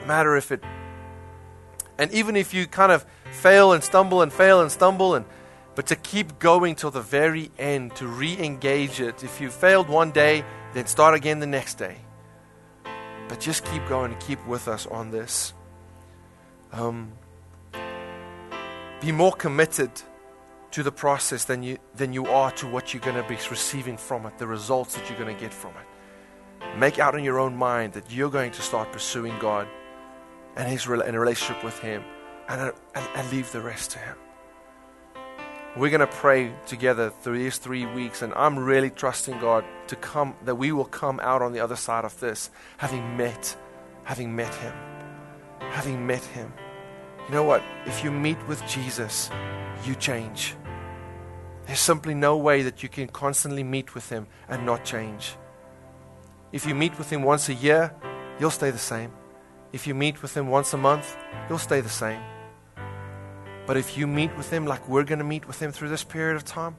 no 0.00 0.06
matter 0.06 0.36
if 0.36 0.52
it 0.52 0.62
and 1.98 2.12
even 2.12 2.36
if 2.36 2.54
you 2.54 2.66
kind 2.66 2.92
of 2.92 3.04
fail 3.32 3.72
and 3.72 3.82
stumble 3.82 4.22
and 4.22 4.32
fail 4.32 4.60
and 4.60 4.70
stumble 4.70 5.14
and 5.14 5.24
but 5.78 5.86
to 5.86 5.94
keep 5.94 6.40
going 6.40 6.74
till 6.74 6.90
the 6.90 7.00
very 7.00 7.52
end, 7.56 7.94
to 7.94 8.08
re-engage 8.08 9.00
it. 9.00 9.22
If 9.22 9.40
you 9.40 9.48
failed 9.48 9.88
one 9.88 10.10
day, 10.10 10.44
then 10.74 10.86
start 10.86 11.14
again 11.14 11.38
the 11.38 11.46
next 11.46 11.74
day. 11.74 11.98
But 13.28 13.38
just 13.38 13.64
keep 13.64 13.86
going 13.88 14.10
and 14.10 14.20
keep 14.20 14.44
with 14.44 14.66
us 14.66 14.86
on 14.86 15.12
this. 15.12 15.54
Um, 16.72 17.12
be 19.00 19.12
more 19.12 19.30
committed 19.30 19.92
to 20.72 20.82
the 20.82 20.90
process 20.90 21.44
than 21.44 21.62
you, 21.62 21.78
than 21.94 22.12
you 22.12 22.26
are 22.26 22.50
to 22.52 22.66
what 22.66 22.92
you're 22.92 23.00
going 23.00 23.14
to 23.14 23.28
be 23.28 23.38
receiving 23.48 23.96
from 23.96 24.26
it, 24.26 24.36
the 24.36 24.48
results 24.48 24.96
that 24.96 25.08
you're 25.08 25.18
going 25.18 25.32
to 25.32 25.40
get 25.40 25.54
from 25.54 25.70
it. 25.70 26.76
Make 26.76 26.98
out 26.98 27.14
in 27.14 27.22
your 27.22 27.38
own 27.38 27.56
mind 27.56 27.92
that 27.92 28.10
you're 28.10 28.30
going 28.30 28.50
to 28.50 28.62
start 28.62 28.90
pursuing 28.90 29.38
God 29.38 29.68
and, 30.58 30.68
his, 30.68 30.86
and 30.86 31.16
a 31.16 31.18
relationship 31.18 31.64
with 31.64 31.78
Him 31.78 32.02
and, 32.48 32.60
uh, 32.60 32.72
and, 32.94 33.08
and 33.14 33.30
leave 33.30 33.50
the 33.52 33.60
rest 33.60 33.92
to 33.92 33.98
Him. 33.98 34.16
We're 35.76 35.90
going 35.90 36.00
to 36.00 36.06
pray 36.08 36.52
together 36.66 37.10
through 37.10 37.38
these 37.38 37.58
three 37.58 37.86
weeks, 37.86 38.22
and 38.22 38.34
I'm 38.34 38.58
really 38.58 38.90
trusting 38.90 39.38
God 39.38 39.64
to 39.86 39.96
come, 39.96 40.34
that 40.44 40.56
we 40.56 40.72
will 40.72 40.84
come 40.84 41.20
out 41.20 41.40
on 41.40 41.52
the 41.52 41.60
other 41.60 41.76
side 41.76 42.04
of 42.04 42.18
this, 42.18 42.50
having 42.78 43.16
met, 43.16 43.56
having 44.02 44.34
met 44.34 44.52
Him, 44.56 44.74
having 45.60 46.04
met 46.04 46.24
Him. 46.24 46.52
You 47.28 47.34
know 47.34 47.44
what? 47.44 47.62
If 47.86 48.02
you 48.02 48.10
meet 48.10 48.38
with 48.48 48.66
Jesus, 48.66 49.30
you 49.84 49.94
change. 49.94 50.56
There's 51.66 51.78
simply 51.78 52.14
no 52.14 52.36
way 52.38 52.62
that 52.62 52.82
you 52.82 52.88
can 52.88 53.06
constantly 53.06 53.62
meet 53.62 53.94
with 53.94 54.08
Him 54.08 54.26
and 54.48 54.66
not 54.66 54.84
change. 54.84 55.36
If 56.50 56.66
you 56.66 56.74
meet 56.74 56.98
with 56.98 57.10
Him 57.10 57.22
once 57.22 57.48
a 57.48 57.54
year, 57.54 57.94
you'll 58.40 58.50
stay 58.50 58.70
the 58.70 58.78
same. 58.78 59.12
If 59.72 59.86
you 59.86 59.94
meet 59.94 60.22
with 60.22 60.36
Him 60.36 60.48
once 60.48 60.72
a 60.72 60.78
month, 60.78 61.16
you'll 61.48 61.58
stay 61.58 61.80
the 61.80 61.88
same. 61.88 62.20
But 63.66 63.76
if 63.76 63.98
you 63.98 64.06
meet 64.06 64.34
with 64.36 64.50
Him 64.50 64.64
like 64.66 64.88
we're 64.88 65.04
going 65.04 65.18
to 65.18 65.24
meet 65.24 65.46
with 65.46 65.60
Him 65.60 65.72
through 65.72 65.90
this 65.90 66.04
period 66.04 66.36
of 66.36 66.44
time, 66.44 66.76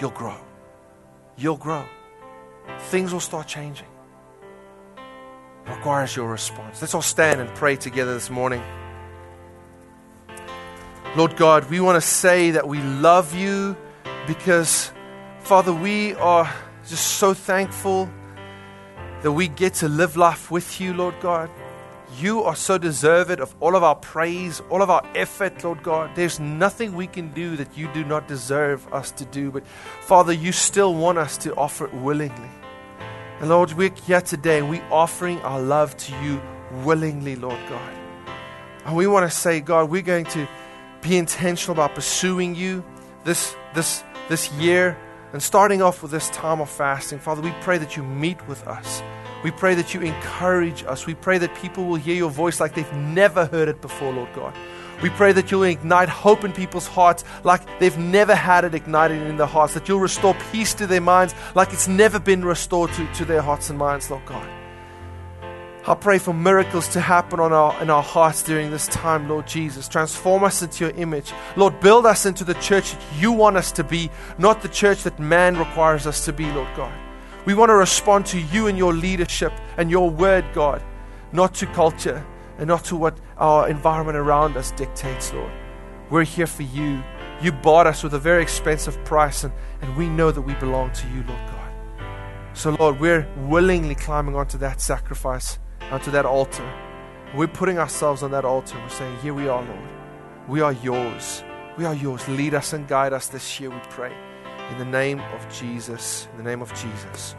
you'll 0.00 0.10
grow. 0.10 0.38
You'll 1.36 1.58
grow. 1.58 1.84
Things 2.78 3.12
will 3.12 3.20
start 3.20 3.46
changing. 3.46 3.88
It 5.66 5.70
requires 5.70 6.16
your 6.16 6.30
response. 6.30 6.80
Let's 6.80 6.94
all 6.94 7.02
stand 7.02 7.40
and 7.40 7.54
pray 7.54 7.76
together 7.76 8.14
this 8.14 8.30
morning. 8.30 8.62
Lord 11.16 11.36
God, 11.36 11.68
we 11.68 11.80
want 11.80 12.00
to 12.00 12.08
say 12.08 12.52
that 12.52 12.66
we 12.66 12.80
love 12.80 13.34
you 13.34 13.76
because, 14.26 14.92
Father, 15.40 15.74
we 15.74 16.14
are 16.14 16.50
just 16.88 17.18
so 17.18 17.34
thankful 17.34 18.08
that 19.22 19.32
we 19.32 19.48
get 19.48 19.74
to 19.74 19.88
live 19.88 20.16
life 20.16 20.50
with 20.50 20.80
you, 20.80 20.94
Lord 20.94 21.14
God. 21.20 21.50
You 22.18 22.42
are 22.42 22.56
so 22.56 22.76
deserved 22.76 23.40
of 23.40 23.54
all 23.60 23.76
of 23.76 23.82
our 23.82 23.94
praise, 23.94 24.60
all 24.68 24.82
of 24.82 24.90
our 24.90 25.02
effort, 25.14 25.62
Lord 25.62 25.82
God. 25.82 26.10
There's 26.14 26.40
nothing 26.40 26.94
we 26.94 27.06
can 27.06 27.32
do 27.32 27.56
that 27.56 27.76
you 27.76 27.92
do 27.92 28.04
not 28.04 28.26
deserve 28.26 28.92
us 28.92 29.10
to 29.12 29.24
do. 29.24 29.50
But 29.50 29.66
Father, 30.02 30.32
you 30.32 30.52
still 30.52 30.94
want 30.94 31.18
us 31.18 31.36
to 31.38 31.54
offer 31.54 31.86
it 31.86 31.94
willingly. 31.94 32.50
And 33.40 33.48
Lord, 33.48 33.72
we're 33.72 33.94
here 33.94 34.20
today 34.20 34.58
and 34.58 34.68
we're 34.68 34.84
offering 34.90 35.40
our 35.40 35.60
love 35.60 35.96
to 35.98 36.22
you 36.22 36.42
willingly, 36.82 37.36
Lord 37.36 37.58
God. 37.68 37.94
And 38.84 38.96
we 38.96 39.06
want 39.06 39.30
to 39.30 39.36
say, 39.36 39.60
God, 39.60 39.88
we're 39.88 40.02
going 40.02 40.26
to 40.26 40.48
be 41.02 41.16
intentional 41.16 41.72
about 41.72 41.94
pursuing 41.94 42.54
you 42.54 42.84
this, 43.24 43.54
this, 43.74 44.02
this 44.28 44.52
year 44.54 44.98
and 45.32 45.42
starting 45.42 45.80
off 45.80 46.02
with 46.02 46.10
this 46.10 46.28
time 46.30 46.60
of 46.60 46.68
fasting. 46.68 47.18
Father, 47.18 47.40
we 47.40 47.52
pray 47.60 47.78
that 47.78 47.96
you 47.96 48.02
meet 48.02 48.46
with 48.48 48.66
us. 48.66 49.02
We 49.42 49.50
pray 49.50 49.74
that 49.74 49.94
you 49.94 50.02
encourage 50.02 50.84
us. 50.84 51.06
We 51.06 51.14
pray 51.14 51.38
that 51.38 51.54
people 51.56 51.86
will 51.86 51.96
hear 51.96 52.14
your 52.14 52.30
voice 52.30 52.60
like 52.60 52.74
they've 52.74 52.92
never 52.92 53.46
heard 53.46 53.68
it 53.68 53.80
before, 53.80 54.12
Lord 54.12 54.28
God. 54.34 54.54
We 55.02 55.08
pray 55.08 55.32
that 55.32 55.50
you'll 55.50 55.62
ignite 55.62 56.10
hope 56.10 56.44
in 56.44 56.52
people's 56.52 56.86
hearts 56.86 57.24
like 57.42 57.62
they've 57.78 57.96
never 57.96 58.34
had 58.34 58.64
it 58.64 58.74
ignited 58.74 59.22
in 59.22 59.38
their 59.38 59.46
hearts, 59.46 59.72
that 59.74 59.88
you'll 59.88 60.00
restore 60.00 60.36
peace 60.52 60.74
to 60.74 60.86
their 60.86 61.00
minds 61.00 61.34
like 61.54 61.72
it's 61.72 61.88
never 61.88 62.18
been 62.18 62.44
restored 62.44 62.92
to, 62.92 63.10
to 63.14 63.24
their 63.24 63.40
hearts 63.40 63.70
and 63.70 63.78
minds, 63.78 64.10
Lord 64.10 64.26
God. 64.26 64.46
I 65.86 65.94
pray 65.94 66.18
for 66.18 66.34
miracles 66.34 66.88
to 66.88 67.00
happen 67.00 67.40
on 67.40 67.54
our, 67.54 67.82
in 67.82 67.88
our 67.88 68.02
hearts 68.02 68.42
during 68.42 68.70
this 68.70 68.86
time, 68.88 69.26
Lord 69.26 69.46
Jesus. 69.46 69.88
Transform 69.88 70.44
us 70.44 70.60
into 70.60 70.84
your 70.84 70.94
image. 70.96 71.32
Lord, 71.56 71.80
build 71.80 72.04
us 72.04 72.26
into 72.26 72.44
the 72.44 72.54
church 72.54 72.92
that 72.92 73.02
you 73.16 73.32
want 73.32 73.56
us 73.56 73.72
to 73.72 73.84
be, 73.84 74.10
not 74.36 74.60
the 74.60 74.68
church 74.68 75.04
that 75.04 75.18
man 75.18 75.56
requires 75.56 76.06
us 76.06 76.26
to 76.26 76.34
be, 76.34 76.44
Lord 76.52 76.68
God. 76.76 76.92
We 77.46 77.54
want 77.54 77.70
to 77.70 77.74
respond 77.74 78.26
to 78.26 78.40
you 78.40 78.66
and 78.66 78.76
your 78.76 78.92
leadership 78.92 79.52
and 79.78 79.90
your 79.90 80.10
word, 80.10 80.44
God, 80.52 80.82
not 81.32 81.54
to 81.54 81.66
culture 81.66 82.24
and 82.58 82.68
not 82.68 82.84
to 82.86 82.96
what 82.96 83.18
our 83.38 83.68
environment 83.68 84.18
around 84.18 84.56
us 84.56 84.70
dictates, 84.72 85.32
Lord. 85.32 85.52
We're 86.10 86.24
here 86.24 86.46
for 86.46 86.64
you. 86.64 87.02
You 87.40 87.52
bought 87.52 87.86
us 87.86 88.02
with 88.02 88.12
a 88.12 88.18
very 88.18 88.42
expensive 88.42 89.02
price, 89.04 89.44
and, 89.44 89.52
and 89.80 89.96
we 89.96 90.08
know 90.08 90.30
that 90.30 90.42
we 90.42 90.54
belong 90.54 90.92
to 90.92 91.08
you, 91.08 91.22
Lord 91.22 91.40
God. 91.46 91.60
So, 92.52 92.76
Lord, 92.78 93.00
we're 93.00 93.26
willingly 93.46 93.94
climbing 93.94 94.34
onto 94.34 94.58
that 94.58 94.82
sacrifice, 94.82 95.58
onto 95.90 96.10
that 96.10 96.26
altar. 96.26 96.68
We're 97.34 97.46
putting 97.46 97.78
ourselves 97.78 98.22
on 98.22 98.32
that 98.32 98.44
altar. 98.44 98.76
We're 98.78 98.88
saying, 98.90 99.16
Here 99.18 99.32
we 99.32 99.48
are, 99.48 99.62
Lord. 99.62 99.88
We 100.48 100.60
are 100.60 100.72
yours. 100.72 101.42
We 101.78 101.86
are 101.86 101.94
yours. 101.94 102.28
Lead 102.28 102.52
us 102.52 102.74
and 102.74 102.86
guide 102.86 103.14
us 103.14 103.28
this 103.28 103.58
year, 103.60 103.70
we 103.70 103.78
pray. 103.88 104.12
In 104.70 104.78
the 104.78 104.84
name 104.84 105.20
of 105.20 105.52
Jesus, 105.52 106.28
in 106.32 106.38
the 106.38 106.44
name 106.44 106.62
of 106.62 106.72
Jesus. 106.74 107.34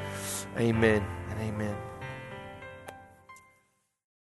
Amen 0.57 1.05
and 1.29 1.39
amen. 1.39 1.90